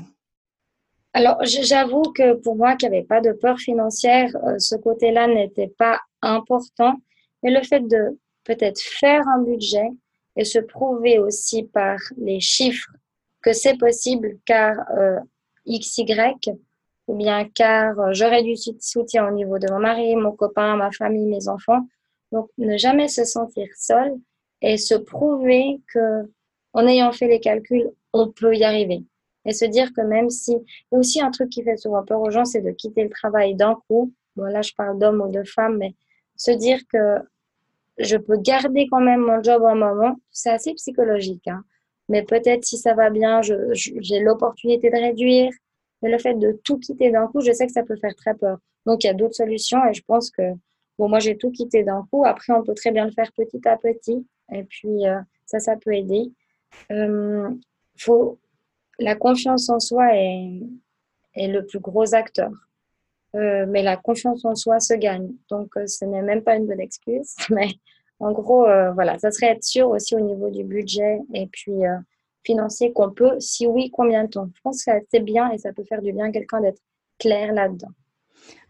Alors, 1.14 1.38
j'avoue 1.44 2.12
que 2.14 2.36
pour 2.36 2.56
moi 2.56 2.76
qui 2.76 2.86
n'avais 2.86 3.04
pas 3.04 3.22
de 3.22 3.32
peur 3.32 3.58
financière, 3.58 4.30
ce 4.60 4.76
côté-là 4.76 5.28
n'était 5.28 5.74
pas 5.78 6.00
important. 6.22 6.96
Mais 7.42 7.52
le 7.52 7.64
fait 7.64 7.80
de 7.80 8.20
peut-être 8.46 8.80
faire 8.80 9.28
un 9.28 9.42
budget 9.42 9.90
et 10.38 10.46
se 10.46 10.60
prouver 10.60 11.20
aussi 11.20 11.64
par 11.64 11.98
les 12.18 12.40
chiffres 12.40 12.92
que 13.42 13.54
c'est 13.54 13.78
possible, 13.78 14.38
car 14.46 14.76
XY, 15.68 16.06
ou 17.08 17.16
bien 17.16 17.48
car 17.54 18.00
euh, 18.00 18.14
j'aurais 18.14 18.44
du 18.44 18.56
soutien 18.80 19.28
au 19.28 19.32
niveau 19.32 19.60
de 19.60 19.72
mon 19.72 19.80
mari, 19.80 20.16
mon 20.16 20.32
copain, 20.32 20.76
ma 20.76 20.92
famille, 20.92 21.28
mes 21.28 21.48
enfants. 21.48 21.88
Donc, 22.32 22.50
ne 22.58 22.78
jamais 22.78 23.08
se 23.08 23.24
sentir 23.24 23.68
seul 23.76 24.16
et 24.62 24.78
se 24.78 24.96
prouver 24.96 25.82
que, 25.94 26.32
en 26.74 26.88
ayant 26.88 27.12
fait 27.12 27.28
les 27.28 27.40
calculs, 27.40 27.92
on 28.14 28.32
peut 28.32 28.56
y 28.56 28.64
arriver. 28.64 29.04
Et 29.46 29.54
se 29.54 29.66
dire 29.66 29.94
que 29.94 30.02
même 30.02 30.30
si, 30.30 30.56
et 30.56 30.98
aussi 30.98 31.22
un 31.22 31.30
truc 31.30 31.50
qui 31.50 31.64
fait 31.64 31.78
souvent 31.78 32.04
peur 32.04 32.20
aux 32.20 32.32
gens, 32.32 32.46
c'est 32.46 32.62
de 32.62 32.72
quitter 32.72 33.04
le 33.04 33.10
travail 33.10 33.54
d'un 33.56 33.76
coup. 33.88 34.12
Bon, 34.36 34.46
là, 34.46 34.64
je 34.64 34.74
parle 34.76 34.98
d'hommes 34.98 35.22
ou 35.22 35.32
de 35.32 35.44
femmes, 35.44 35.78
mais 35.78 35.94
se 36.36 36.52
dire 36.52 36.80
que 36.92 37.20
je 37.98 38.18
peux 38.18 38.38
garder 38.38 38.88
quand 38.92 39.02
même 39.02 39.22
mon 39.22 39.42
job 39.42 39.64
un 39.64 39.76
moment, 39.76 40.16
c'est 40.32 40.52
assez 40.52 40.74
psychologique. 40.74 41.48
Hein. 41.48 41.64
Mais 42.10 42.24
peut-être 42.24 42.66
si 42.66 42.78
ça 42.78 42.94
va 42.94 43.10
bien, 43.10 43.42
j'ai 43.42 44.20
l'opportunité 44.20 44.90
de 44.90 44.96
réduire, 44.96 45.52
mais 46.02 46.10
le 46.10 46.20
fait 46.20 46.36
de 46.36 46.60
tout 46.64 46.78
quitter 46.78 47.12
d'un 47.12 47.28
coup, 47.28 47.42
je 47.42 47.52
sais 47.52 47.66
que 47.66 47.72
ça 47.72 47.84
peut 47.84 47.96
faire 47.96 48.16
très 48.16 48.36
peur. 48.36 48.58
Donc, 48.86 49.04
il 49.04 49.08
y 49.08 49.10
a 49.10 49.14
d'autres 49.14 49.36
solutions 49.36 49.80
et 49.88 49.94
je 49.94 50.04
pense 50.06 50.30
que, 50.30 50.44
bon, 51.00 51.10
moi, 51.10 51.20
j'ai 51.20 51.38
tout 51.38 51.52
quitté 51.52 51.84
d'un 51.84 52.06
coup. 52.12 52.24
Après, 52.26 52.54
on 52.54 52.64
peut 52.64 52.76
très 52.76 52.92
bien 52.92 53.06
le 53.06 53.12
faire 53.12 53.32
petit 53.34 53.62
à 53.68 53.78
petit. 53.78 54.28
Et 54.54 54.64
puis, 54.64 55.08
euh, 55.08 55.20
ça, 55.46 55.60
ça 55.60 55.76
peut 55.76 55.94
aider. 55.94 56.32
Euh, 56.92 57.50
faut, 57.98 58.38
la 59.00 59.16
confiance 59.16 59.70
en 59.70 59.80
soi 59.80 60.16
est, 60.16 60.60
est 61.36 61.48
le 61.48 61.66
plus 61.66 61.80
gros 61.80 62.14
acteur. 62.14 62.52
Euh, 63.36 63.66
mais 63.68 63.84
la 63.84 63.98
confiance 63.98 64.46
en 64.46 64.56
soi 64.56 64.80
se 64.80 64.94
gagne. 64.94 65.30
Donc, 65.50 65.74
ce 65.88 66.06
n'est 66.06 66.22
même 66.22 66.42
pas 66.42 66.56
une 66.56 66.68
bonne 66.68 66.80
excuse. 66.80 67.36
Mais 67.50 67.68
en 68.20 68.32
gros, 68.32 68.66
voilà, 68.94 69.20
ça 69.20 69.30
serait 69.32 69.52
être 69.52 69.64
sûr 69.64 69.90
aussi 69.90 70.16
au 70.16 70.22
niveau 70.22 70.50
du 70.50 70.64
budget 70.64 71.20
et 71.34 71.48
puis 71.48 71.82
financier 72.46 72.94
qu'on 72.94 73.12
peut 73.12 73.40
Si 73.40 73.68
oui, 73.68 73.92
combien 73.92 74.24
de 74.24 74.30
temps? 74.30 74.50
Je 74.56 74.62
pense 74.62 74.86
que 74.86 74.92
c'est 75.12 75.20
bien 75.20 75.52
et 75.52 75.58
ça 75.58 75.74
peut 75.74 75.84
faire 75.84 76.02
du 76.02 76.14
bien 76.14 76.28
à 76.28 76.32
quelqu'un 76.32 76.62
d'être 76.62 76.82
clair 77.20 77.52
là-dedans. 77.52 77.92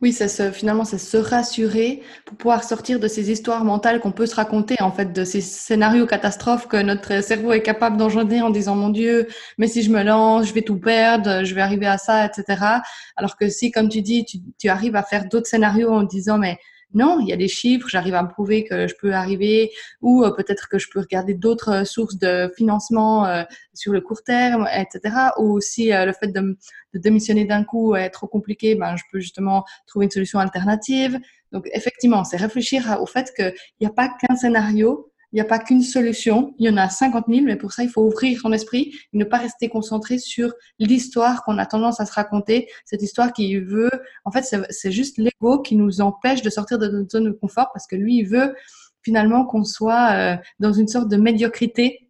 Oui, 0.02 0.12
ça 0.12 0.28
se, 0.28 0.52
finalement, 0.52 0.84
c'est 0.84 0.98
se 0.98 1.18
rassurer 1.18 2.04
pour 2.26 2.38
pouvoir 2.38 2.64
sortir 2.64 3.00
de 3.00 3.08
ces 3.08 3.32
histoires 3.32 3.64
mentales 3.64 4.02
qu'on 4.02 4.12
peut 4.12 4.26
se 4.26 4.36
raconter, 4.36 4.76
en 4.82 4.92
fait, 4.92 5.14
de 5.14 5.24
ces 5.24 5.42
scénarios 5.42 6.06
catastrophes 6.06 6.68
que 6.68 6.78
notre 6.78 7.24
cerveau 7.24 7.54
est 7.54 7.62
capable 7.62 7.96
d'engendrer 7.98 8.42
en 8.42 8.50
disant, 8.50 8.76
mon 8.76 8.90
Dieu, 8.90 9.28
mais 9.58 9.68
si 9.68 9.84
je 9.84 9.90
me 9.90 10.04
lance, 10.04 10.48
je 10.48 10.54
vais 10.54 10.64
tout 10.64 10.78
perdre, 10.78 11.46
je 11.46 11.56
vais 11.56 11.62
arriver 11.62 11.88
à 11.88 11.98
ça, 11.98 12.26
etc. 12.26 12.84
Alors 13.16 13.38
que 13.38 13.48
si, 13.50 13.72
comme 13.72 13.88
tu 13.90 14.02
dis, 14.02 14.26
tu, 14.26 14.40
tu 14.60 14.68
arrives 14.68 14.96
à 14.98 15.04
faire 15.04 15.26
d'autres 15.30 15.48
scénarios 15.48 15.92
en 15.92 16.04
disant, 16.04 16.38
mais 16.38 16.58
non, 16.96 17.20
il 17.20 17.28
y 17.28 17.34
a 17.34 17.36
des 17.36 17.50
chiffres, 17.50 17.88
j'arrive 17.90 18.16
à 18.16 18.24
me 18.24 18.30
prouver 18.30 18.64
que 18.64 18.88
je 18.88 18.96
peux 19.00 19.14
arriver, 19.14 19.72
ou 20.02 20.24
euh, 20.24 20.32
peut-être 20.32 20.70
que 20.70 20.80
je 20.80 20.88
peux 20.90 21.02
regarder 21.02 21.34
d'autres 21.34 21.82
euh, 21.82 21.84
sources 21.84 22.18
de 22.18 22.50
financement 22.56 23.26
euh, 23.26 23.44
sur 23.74 23.92
le 23.92 24.00
court 24.00 24.24
terme, 24.24 24.66
etc. 24.74 25.14
Ou 25.38 25.52
aussi 25.52 25.90
le 25.92 26.14
fait 26.14 26.30
de, 26.30 26.58
démissionner 26.94 27.44
d'un 27.44 27.66
coup 27.66 27.96
est 27.96 28.10
trop 28.10 28.28
compliqué, 28.28 28.76
ben, 28.76 28.96
je 28.96 29.04
peux 29.12 29.20
justement 29.20 29.66
trouver 29.86 30.06
une 30.06 30.12
solution 30.12 30.40
alternative. 30.40 31.20
Donc 31.52 31.68
effectivement, 31.74 32.24
c'est 32.24 32.38
réfléchir 32.38 32.98
au 33.02 33.06
fait 33.06 33.34
qu'il 33.36 33.54
n'y 33.82 33.88
a 33.88 33.92
pas 33.92 34.08
qu'un 34.08 34.38
scénario, 34.38 35.12
il 35.36 35.40
n'y 35.40 35.42
a 35.42 35.50
pas 35.50 35.60
qu'une 35.60 35.82
solution, 35.82 36.56
il 36.60 36.66
y 36.66 36.70
en 36.70 36.78
a 36.78 36.88
50 36.88 37.26
000, 37.28 37.42
mais 37.42 37.58
pour 37.58 37.74
ça, 37.74 37.84
il 37.84 37.90
faut 37.90 38.04
ouvrir 38.04 38.40
son 38.40 38.54
esprit 38.54 38.96
et 39.12 39.18
ne 39.18 39.26
pas 39.26 39.36
rester 39.36 39.68
concentré 39.68 40.18
sur 40.18 40.54
l'histoire 40.80 41.44
qu'on 41.44 41.58
a 41.58 41.66
tendance 41.66 42.00
à 42.00 42.06
se 42.06 42.14
raconter, 42.14 42.70
cette 42.86 43.02
histoire 43.02 43.34
qui 43.34 43.58
veut, 43.60 43.92
en 44.24 44.32
fait, 44.32 44.44
c'est 44.70 44.92
juste 44.94 45.18
l'ego 45.18 45.62
qui 45.62 45.76
nous 45.76 46.00
empêche 46.00 46.42
de 46.42 46.50
sortir 46.50 46.80
de 46.80 46.88
notre 46.88 47.10
zone 47.10 47.26
de 47.26 47.32
confort 47.32 47.70
parce 47.74 47.86
que 47.86 47.98
lui, 47.98 48.20
il 48.20 48.24
veut 48.24 48.56
finalement 49.02 49.46
qu'on 49.46 49.66
soit 49.66 50.14
euh, 50.14 50.38
dans 50.62 50.72
une 50.72 50.88
sorte 50.88 51.10
de 51.10 51.18
médiocrité 51.18 52.10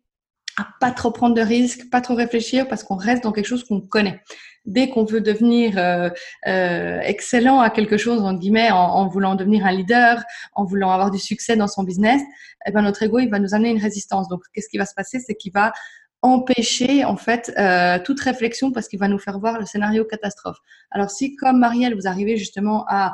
à 0.56 0.68
pas 0.80 0.92
trop 0.92 1.10
prendre 1.10 1.34
de 1.34 1.42
risques, 1.42 1.90
pas 1.90 2.02
trop 2.02 2.14
réfléchir 2.14 2.68
parce 2.68 2.84
qu'on 2.84 2.96
reste 2.96 3.24
dans 3.24 3.32
quelque 3.32 3.48
chose 3.48 3.64
qu'on 3.64 3.82
connaît 3.82 4.22
dès 4.66 4.90
qu'on 4.90 5.04
veut 5.04 5.22
devenir 5.22 5.78
euh, 5.78 6.10
euh, 6.48 7.00
excellent 7.02 7.60
à 7.60 7.70
quelque 7.70 7.98
chose, 7.98 8.22
en 8.22 8.34
guillemets, 8.34 8.72
en, 8.72 9.08
voulant 9.08 9.36
devenir 9.36 9.66
un 9.66 9.72
leader, 9.72 10.24
en 10.54 10.66
voulant 10.66 10.92
avoir 10.92 11.12
du 11.12 11.20
succès 11.20 11.56
dans 11.56 11.68
son 11.68 11.84
business, 11.84 12.22
eh 12.66 12.72
ben 12.72 12.82
notre 12.82 13.04
ego, 13.04 13.20
il 13.20 13.30
va 13.30 13.40
nous 13.40 13.54
amener 13.54 13.70
une 13.70 13.82
résistance. 13.82 14.28
Donc, 14.28 14.42
qu'est-ce 14.54 14.70
qui 14.70 14.78
va 14.78 14.86
se 14.86 14.94
passer? 14.96 15.20
C'est 15.20 15.36
qu'il 15.36 15.52
va 15.52 15.72
empêcher 16.22 17.06
en 17.06 17.18
fait 17.18 17.54
euh, 17.58 18.00
toute 18.04 18.20
réflexion 18.20 18.72
parce 18.72 18.88
qu'il 18.88 18.98
va 18.98 19.08
nous 19.08 19.20
faire 19.20 19.40
voir 19.40 19.60
le 19.60 19.66
scénario 19.66 20.06
catastrophe. 20.06 20.58
Alors 20.90 21.12
si 21.12 21.36
comme 21.36 21.60
Marielle 21.60 21.94
vous 21.94 22.08
arrivez 22.08 22.36
justement 22.36 22.84
à 22.88 23.14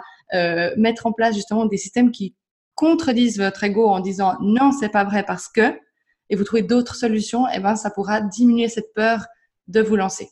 mettre 0.78 1.08
en 1.08 1.12
place 1.12 1.36
justement 1.36 1.66
des 1.66 1.76
systèmes 1.76 2.10
qui 2.12 2.36
contredisent 2.74 3.38
votre 3.38 3.66
ego 3.66 3.86
en 3.90 4.00
disant 4.00 4.38
non 4.40 4.72
c'est 4.72 4.88
pas 4.88 5.04
vrai 5.04 5.24
parce 5.24 5.50
que 5.50 5.78
et 6.30 6.36
vous 6.38 6.46
trouvez 6.46 6.62
d'autres 6.62 6.96
solutions, 6.96 7.46
eh 7.54 7.60
ben 7.60 7.76
ça 7.76 7.92
pourra 7.92 8.22
diminuer 8.22 8.70
cette 8.70 8.94
peur 8.94 9.28
de 9.68 9.82
vous 9.82 9.98
lancer. 9.98 10.30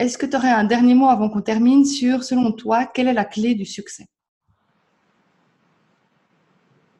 Est-ce 0.00 0.16
que 0.16 0.24
tu 0.24 0.34
aurais 0.34 0.48
un 0.48 0.64
dernier 0.64 0.94
mot 0.94 1.08
avant 1.08 1.28
qu'on 1.28 1.42
termine 1.42 1.84
sur, 1.84 2.24
selon 2.24 2.52
toi, 2.52 2.86
quelle 2.86 3.08
est 3.08 3.12
la 3.12 3.26
clé 3.26 3.54
du 3.54 3.66
succès? 3.66 4.06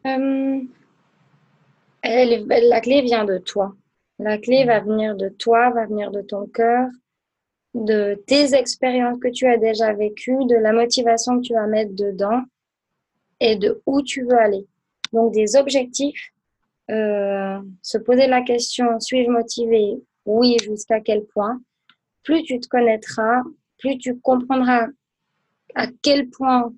Euh, 0.05 0.61
La 2.05 2.81
clé 2.83 3.01
vient 3.01 3.25
de 3.25 3.39
toi. 3.39 3.75
La 4.19 4.37
clé 4.37 4.67
va 4.67 4.81
venir 4.81 5.17
de 5.17 5.31
toi, 5.31 5.71
va 5.71 5.87
venir 5.87 6.11
de 6.11 6.21
ton 6.21 6.45
cœur, 6.47 6.91
de 7.73 8.23
tes 8.27 8.55
expériences 8.55 9.19
que 9.19 9.29
tu 9.29 9.47
as 9.47 9.57
déjà 9.57 9.95
vécues, 9.95 10.45
de 10.45 10.57
la 10.57 10.75
motivation 10.75 11.39
que 11.41 11.47
tu 11.47 11.55
vas 11.55 11.67
mettre 11.67 11.95
dedans 11.95 12.43
et 13.41 13.57
de 13.57 13.81
où 13.87 14.03
tu 14.03 14.25
veux 14.25 14.39
aller. 14.39 14.67
Donc 15.15 15.33
des 15.33 15.57
objectifs, 15.57 16.35
euh, 16.91 17.61
se 17.81 17.97
poser 17.97 18.27
la 18.27 18.43
question, 18.43 19.01
suis-je 19.01 19.31
motivé? 19.31 20.03
Oui, 20.27 20.59
jusqu'à 20.63 21.01
quel 21.01 21.25
point? 21.25 21.63
Plus 22.23 22.43
tu 22.43 22.61
te 22.61 22.69
connaîtras, 22.69 23.43
plus 23.79 23.99
tu 23.99 24.19
comprendras 24.21 24.87
à 25.75 25.87
quel 26.03 26.29
point 26.29 26.73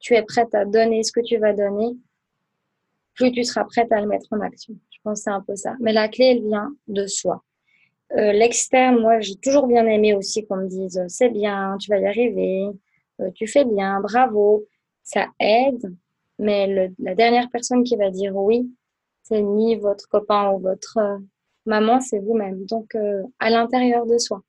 tu 0.00 0.14
es 0.14 0.22
prête 0.22 0.54
à 0.54 0.64
donner 0.64 1.02
ce 1.02 1.12
que 1.12 1.20
tu 1.20 1.38
vas 1.38 1.52
donner, 1.52 1.96
plus 3.14 3.32
tu 3.32 3.44
seras 3.44 3.64
prête 3.64 3.90
à 3.92 4.00
le 4.00 4.06
mettre 4.06 4.26
en 4.32 4.40
action. 4.40 4.74
Je 4.90 4.98
pense 5.02 5.20
que 5.20 5.24
c'est 5.24 5.30
un 5.30 5.40
peu 5.40 5.56
ça. 5.56 5.74
Mais 5.80 5.92
la 5.92 6.08
clé, 6.08 6.26
elle 6.26 6.42
vient 6.42 6.74
de 6.88 7.06
soi. 7.06 7.42
Euh, 8.12 8.32
l'externe, 8.32 9.00
moi, 9.00 9.20
j'ai 9.20 9.36
toujours 9.36 9.66
bien 9.66 9.86
aimé 9.86 10.14
aussi 10.14 10.46
qu'on 10.46 10.56
me 10.56 10.68
dise 10.68 11.02
c'est 11.08 11.30
bien, 11.30 11.76
tu 11.80 11.90
vas 11.90 11.98
y 11.98 12.06
arriver, 12.06 12.68
euh, 13.20 13.30
tu 13.34 13.46
fais 13.46 13.64
bien, 13.64 14.00
bravo. 14.00 14.66
Ça 15.02 15.28
aide, 15.38 15.94
mais 16.38 16.92
la 16.98 17.14
dernière 17.14 17.50
personne 17.50 17.82
qui 17.84 17.96
va 17.96 18.10
dire 18.10 18.34
oui, 18.34 18.70
c'est 19.22 19.42
ni 19.42 19.76
votre 19.76 20.08
copain 20.08 20.50
ou 20.52 20.58
votre 20.58 20.98
euh, 20.98 21.18
maman, 21.66 22.00
c'est 22.00 22.18
vous-même. 22.18 22.64
Donc, 22.66 22.96
à 23.38 23.50
l'intérieur 23.50 24.06
de 24.06 24.18
soi. 24.18 24.42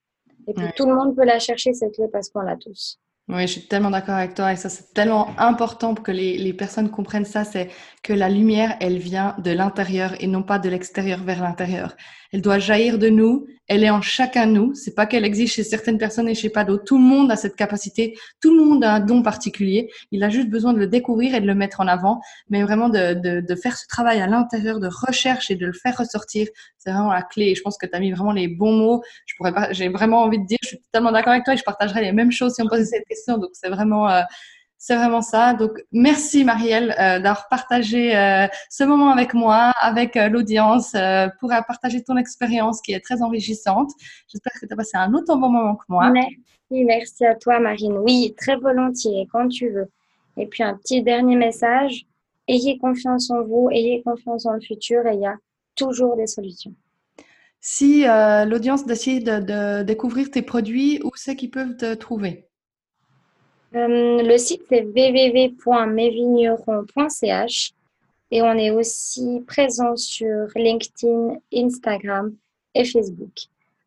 Et 0.47 0.53
puis 0.53 0.65
tout 0.75 0.85
le 0.85 0.95
monde 0.95 1.15
peut 1.15 1.25
la 1.25 1.39
chercher, 1.39 1.73
cette 1.73 1.95
clé, 1.95 2.05
parce 2.11 2.29
qu'on 2.29 2.41
l'a 2.41 2.55
tous. 2.55 2.99
Oui, 3.27 3.41
je 3.47 3.53
suis 3.53 3.67
tellement 3.67 3.89
d'accord 3.89 4.13
avec 4.13 4.35
toi 4.35 4.53
et 4.53 4.55
ça 4.55 4.69
c'est 4.69 4.93
tellement 4.93 5.29
important 5.39 5.95
pour 5.95 6.05
que 6.05 6.11
les, 6.11 6.37
les 6.37 6.53
personnes 6.53 6.91
comprennent 6.91 7.25
ça, 7.25 7.43
c'est 7.43 7.71
que 8.03 8.13
la 8.13 8.29
lumière, 8.29 8.77
elle 8.79 8.99
vient 8.99 9.35
de 9.39 9.49
l'intérieur 9.49 10.13
et 10.21 10.27
non 10.27 10.43
pas 10.43 10.59
de 10.59 10.69
l'extérieur 10.69 11.23
vers 11.23 11.41
l'intérieur. 11.41 11.95
Elle 12.35 12.41
doit 12.41 12.59
jaillir 12.59 12.99
de 12.99 13.07
nous, 13.07 13.47
elle 13.69 13.85
est 13.85 13.89
en 13.89 14.01
chacun 14.01 14.45
de 14.45 14.51
nous. 14.51 14.75
C'est 14.75 14.93
pas 14.93 15.05
qu'elle 15.05 15.23
existe 15.23 15.53
chez 15.53 15.63
certaines 15.63 15.97
personnes 15.97 16.27
et 16.27 16.35
chez 16.35 16.49
pas 16.49 16.65
d'autres. 16.65 16.83
Tout 16.83 16.97
le 16.97 17.03
monde 17.05 17.31
a 17.31 17.37
cette 17.37 17.55
capacité, 17.55 18.17
tout 18.41 18.53
le 18.53 18.61
monde 18.61 18.83
a 18.83 18.95
un 18.95 18.99
don 18.99 19.21
particulier. 19.21 19.89
Il 20.11 20.21
a 20.21 20.27
juste 20.27 20.49
besoin 20.49 20.73
de 20.73 20.79
le 20.79 20.87
découvrir 20.87 21.33
et 21.33 21.39
de 21.39 21.47
le 21.47 21.55
mettre 21.55 21.79
en 21.79 21.87
avant, 21.87 22.19
mais 22.49 22.61
vraiment 22.61 22.89
de, 22.89 23.13
de, 23.39 23.55
faire 23.55 23.77
ce 23.77 23.87
travail 23.87 24.19
à 24.19 24.27
l'intérieur 24.27 24.81
de 24.81 24.89
recherche 25.07 25.49
et 25.49 25.55
de 25.55 25.65
le 25.65 25.71
faire 25.71 25.97
ressortir, 25.97 26.49
c'est 26.77 26.91
vraiment 26.91 27.13
la 27.13 27.21
clé. 27.21 27.45
Et 27.45 27.55
je 27.55 27.61
pense 27.61 27.77
que 27.77 27.85
tu 27.85 27.95
as 27.95 28.01
mis 28.01 28.11
vraiment 28.11 28.33
les 28.33 28.49
bons 28.49 28.73
mots. 28.73 29.01
Je 29.27 29.33
pourrais 29.37 29.53
pas, 29.53 29.71
j'ai 29.71 29.87
vraiment 29.87 30.23
envie 30.23 30.39
de 30.39 30.45
dire, 30.45 30.57
je 30.61 30.67
suis 30.67 30.81
totalement 30.91 31.13
d'accord 31.13 31.31
avec 31.31 31.45
toi 31.45 31.53
et 31.53 31.57
je 31.57 31.63
partagerais 31.63 32.01
les 32.01 32.11
mêmes 32.11 32.33
choses 32.33 32.55
si 32.55 32.61
on 32.61 32.67
posait 32.67 32.83
cette 32.83 33.05
question. 33.05 33.37
Donc 33.37 33.51
c'est 33.53 33.69
vraiment 33.69 34.09
euh, 34.09 34.23
c'est 34.85 34.95
vraiment 34.95 35.23
ça. 35.23 35.55
Donc, 35.55 35.83
merci 35.91 36.43
Marielle 36.43 36.91
euh, 36.99 37.17
d'avoir 37.17 37.47
partagé 37.49 38.15
euh, 38.15 38.45
ce 38.69 38.83
moment 38.83 39.09
avec 39.09 39.33
moi, 39.33 39.73
avec 39.81 40.15
euh, 40.15 40.29
l'audience, 40.29 40.95
pour 41.39 41.49
partager 41.67 42.03
ton 42.03 42.17
expérience 42.17 42.81
qui 42.81 42.93
est 42.93 42.99
très 42.99 43.23
enrichissante. 43.23 43.89
J'espère 44.27 44.53
que 44.61 44.67
tu 44.67 44.71
as 44.71 44.75
passé 44.75 44.95
un 44.97 45.11
autant 45.15 45.37
bon 45.37 45.49
moment 45.49 45.75
que 45.75 45.85
moi. 45.89 46.11
Merci, 46.11 46.85
merci 46.85 47.25
à 47.25 47.33
toi 47.33 47.59
Marine. 47.59 47.97
Oui, 47.97 48.35
très 48.37 48.57
volontiers, 48.57 49.27
quand 49.31 49.47
tu 49.47 49.71
veux. 49.71 49.89
Et 50.37 50.45
puis 50.45 50.61
un 50.61 50.75
petit 50.75 51.01
dernier 51.01 51.35
message, 51.35 52.05
ayez 52.47 52.77
confiance 52.77 53.31
en 53.31 53.41
vous, 53.41 53.69
ayez 53.71 54.03
confiance 54.03 54.45
en 54.45 54.53
le 54.53 54.61
futur 54.61 55.07
et 55.07 55.15
il 55.15 55.21
y 55.21 55.25
a 55.25 55.35
toujours 55.75 56.15
des 56.15 56.27
solutions. 56.27 56.75
Si 57.59 58.05
l'audience 58.05 58.85
décide 58.85 59.45
de, 59.45 59.81
découvrir 59.81 60.29
tes 60.29 60.43
produits, 60.43 61.01
où 61.03 61.09
c'est 61.15 61.35
qu'ils 61.35 61.49
peuvent 61.49 61.75
te 61.75 61.95
trouver? 61.95 62.45
Euh, 63.75 64.23
le 64.23 64.37
site 64.37 64.63
c'est 64.69 64.81
www.mesvignerons.ch 64.81 67.73
et 68.31 68.41
on 68.41 68.53
est 68.53 68.71
aussi 68.71 69.43
présent 69.45 69.95
sur 69.95 70.47
LinkedIn, 70.55 71.35
Instagram 71.53 72.35
et 72.73 72.85
Facebook. 72.85 73.33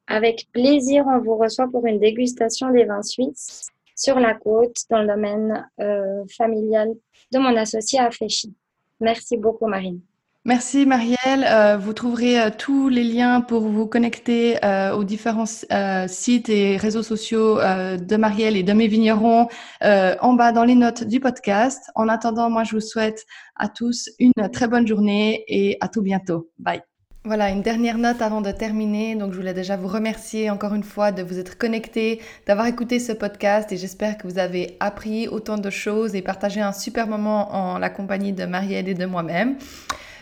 Avec 0.07 0.48
plaisir, 0.53 1.05
on 1.07 1.18
vous 1.18 1.37
reçoit 1.37 1.68
pour 1.68 1.87
une 1.87 1.98
dégustation 1.98 2.70
des 2.70 2.85
vins 2.85 3.03
suisses 3.03 3.68
sur 3.94 4.18
la 4.18 4.35
côte 4.35 4.77
dans 4.90 5.03
le 5.03 5.09
domaine 5.09 5.68
euh, 5.81 6.24
familial 6.37 6.94
de 7.33 7.38
mon 7.38 7.57
associé 7.57 7.98
à 7.98 8.11
Féchy. 8.11 8.55
Merci 9.01 9.37
beaucoup, 9.37 9.66
Marine. 9.66 10.01
Merci 10.48 10.87
Marielle. 10.87 11.44
Euh, 11.46 11.76
vous 11.76 11.92
trouverez 11.92 12.40
euh, 12.40 12.48
tous 12.48 12.88
les 12.88 13.04
liens 13.04 13.42
pour 13.42 13.68
vous 13.68 13.87
connecter 13.87 14.56
euh, 14.64 14.94
aux 14.94 15.04
différents 15.04 15.44
sites 15.44 16.48
et 16.48 16.78
réseaux 16.78 17.02
sociaux 17.02 17.56
de 17.58 18.16
Marielle 18.16 18.56
et 18.56 18.62
de 18.62 18.72
mes 18.72 18.88
vignerons 18.88 19.48
en 19.82 20.32
bas 20.32 20.52
dans 20.52 20.64
les 20.64 20.74
notes 20.74 21.04
du 21.04 21.20
podcast. 21.20 21.90
En 21.94 22.08
attendant, 22.08 22.48
moi 22.48 22.64
je 22.64 22.76
vous 22.76 22.80
souhaite 22.80 23.26
à 23.56 23.68
tous 23.68 24.08
une 24.18 24.32
très 24.50 24.68
bonne 24.68 24.87
journée 24.87 25.44
et 25.48 25.76
à 25.82 25.88
tout 25.88 26.00
bientôt. 26.00 26.48
Bye. 26.58 26.80
Voilà, 27.24 27.50
une 27.50 27.61
dernière 27.61 27.98
note 27.98 28.22
avant 28.22 28.40
de 28.40 28.50
terminer. 28.50 29.16
Donc, 29.16 29.32
je 29.32 29.37
voulais 29.37 29.52
déjà 29.52 29.76
vous 29.76 29.88
remercier 29.88 30.48
encore 30.48 30.72
une 30.72 30.82
fois 30.82 31.12
de 31.12 31.22
vous 31.22 31.38
être 31.38 31.58
connectés, 31.58 32.22
d'avoir 32.46 32.66
écouté 32.68 33.00
ce 33.00 33.12
podcast 33.12 33.70
et 33.70 33.76
j'espère 33.76 34.16
que 34.16 34.26
vous 34.26 34.38
avez 34.38 34.78
appris 34.80 35.28
autant 35.28 35.58
de 35.58 35.68
choses 35.68 36.14
et 36.14 36.22
partagé 36.22 36.62
un 36.62 36.72
super 36.72 37.06
moment 37.06 37.54
en 37.54 37.78
la 37.78 37.90
compagnie 37.90 38.32
de 38.32 38.46
Marielle 38.46 38.88
et 38.88 38.94
de 38.94 39.04
moi-même. 39.04 39.58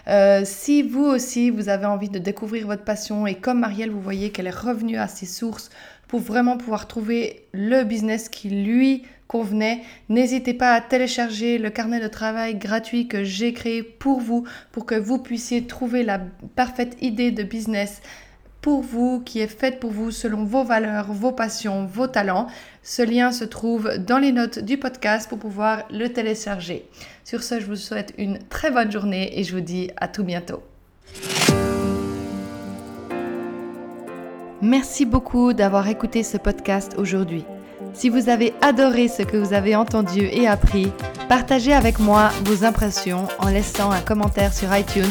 Euh, 0.08 0.42
si 0.44 0.82
vous 0.82 1.04
aussi, 1.04 1.50
vous 1.50 1.68
avez 1.68 1.86
envie 1.86 2.08
de 2.08 2.18
découvrir 2.18 2.66
votre 2.66 2.84
passion 2.84 3.26
et 3.26 3.34
comme 3.34 3.60
Marielle, 3.60 3.90
vous 3.90 4.00
voyez 4.00 4.30
qu'elle 4.30 4.46
est 4.46 4.50
revenue 4.50 4.98
à 4.98 5.08
ses 5.08 5.26
sources 5.26 5.70
pour 6.06 6.20
vraiment 6.20 6.56
pouvoir 6.56 6.86
trouver 6.86 7.46
le 7.52 7.82
business 7.82 8.28
qui 8.28 8.48
lui 8.48 9.02
convenait, 9.26 9.82
n'hésitez 10.08 10.54
pas 10.54 10.72
à 10.72 10.80
télécharger 10.80 11.58
le 11.58 11.70
carnet 11.70 11.98
de 12.00 12.06
travail 12.06 12.54
gratuit 12.54 13.08
que 13.08 13.24
j'ai 13.24 13.52
créé 13.52 13.82
pour 13.82 14.20
vous, 14.20 14.46
pour 14.70 14.86
que 14.86 14.94
vous 14.94 15.18
puissiez 15.18 15.66
trouver 15.66 16.04
la 16.04 16.20
parfaite 16.54 16.96
idée 17.00 17.32
de 17.32 17.42
business 17.42 18.00
pour 18.66 18.82
vous, 18.82 19.20
qui 19.20 19.38
est 19.38 19.46
faite 19.46 19.78
pour 19.78 19.92
vous 19.92 20.10
selon 20.10 20.42
vos 20.42 20.64
valeurs, 20.64 21.12
vos 21.12 21.30
passions, 21.30 21.86
vos 21.86 22.08
talents. 22.08 22.48
Ce 22.82 23.00
lien 23.00 23.30
se 23.30 23.44
trouve 23.44 23.98
dans 23.98 24.18
les 24.18 24.32
notes 24.32 24.58
du 24.58 24.76
podcast 24.76 25.28
pour 25.28 25.38
pouvoir 25.38 25.84
le 25.88 26.08
télécharger. 26.08 26.84
Sur 27.22 27.44
ce, 27.44 27.60
je 27.60 27.66
vous 27.66 27.76
souhaite 27.76 28.12
une 28.18 28.40
très 28.48 28.72
bonne 28.72 28.90
journée 28.90 29.38
et 29.38 29.44
je 29.44 29.54
vous 29.54 29.60
dis 29.60 29.92
à 29.98 30.08
tout 30.08 30.24
bientôt. 30.24 30.64
Merci 34.60 35.06
beaucoup 35.06 35.52
d'avoir 35.52 35.86
écouté 35.86 36.24
ce 36.24 36.36
podcast 36.36 36.96
aujourd'hui. 36.98 37.44
Si 37.94 38.08
vous 38.08 38.28
avez 38.28 38.52
adoré 38.62 39.06
ce 39.06 39.22
que 39.22 39.36
vous 39.36 39.54
avez 39.54 39.76
entendu 39.76 40.22
et 40.22 40.48
appris, 40.48 40.90
partagez 41.28 41.72
avec 41.72 42.00
moi 42.00 42.30
vos 42.44 42.64
impressions 42.64 43.28
en 43.38 43.48
laissant 43.48 43.92
un 43.92 44.00
commentaire 44.00 44.52
sur 44.52 44.76
iTunes 44.76 45.04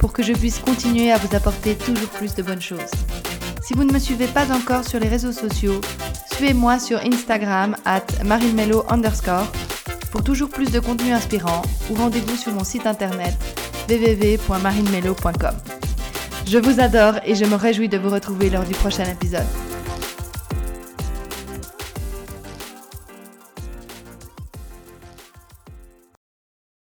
pour 0.00 0.12
que 0.12 0.22
je 0.22 0.32
puisse 0.32 0.58
continuer 0.58 1.12
à 1.12 1.18
vous 1.18 1.36
apporter 1.36 1.76
toujours 1.76 2.08
plus 2.08 2.34
de 2.34 2.42
bonnes 2.42 2.60
choses. 2.60 2.90
Si 3.62 3.74
vous 3.74 3.84
ne 3.84 3.92
me 3.92 3.98
suivez 3.98 4.26
pas 4.26 4.50
encore 4.50 4.84
sur 4.84 4.98
les 4.98 5.08
réseaux 5.08 5.30
sociaux, 5.30 5.80
suivez-moi 6.32 6.80
sur 6.80 6.98
Instagram 6.98 7.76
at 7.84 8.06
marilmelo 8.24 8.84
underscore 8.88 9.46
pour 10.10 10.24
toujours 10.24 10.48
plus 10.48 10.72
de 10.72 10.80
contenu 10.80 11.12
inspirant 11.12 11.62
ou 11.90 11.94
rendez-vous 11.94 12.36
sur 12.36 12.52
mon 12.52 12.64
site 12.64 12.86
internet 12.86 13.34
www.marilmelo.com. 13.88 15.54
Je 16.46 16.58
vous 16.58 16.80
adore 16.80 17.14
et 17.24 17.34
je 17.34 17.44
me 17.44 17.54
réjouis 17.54 17.88
de 17.88 17.98
vous 17.98 18.10
retrouver 18.10 18.50
lors 18.50 18.64
du 18.64 18.74
prochain 18.74 19.04
épisode. 19.04 19.46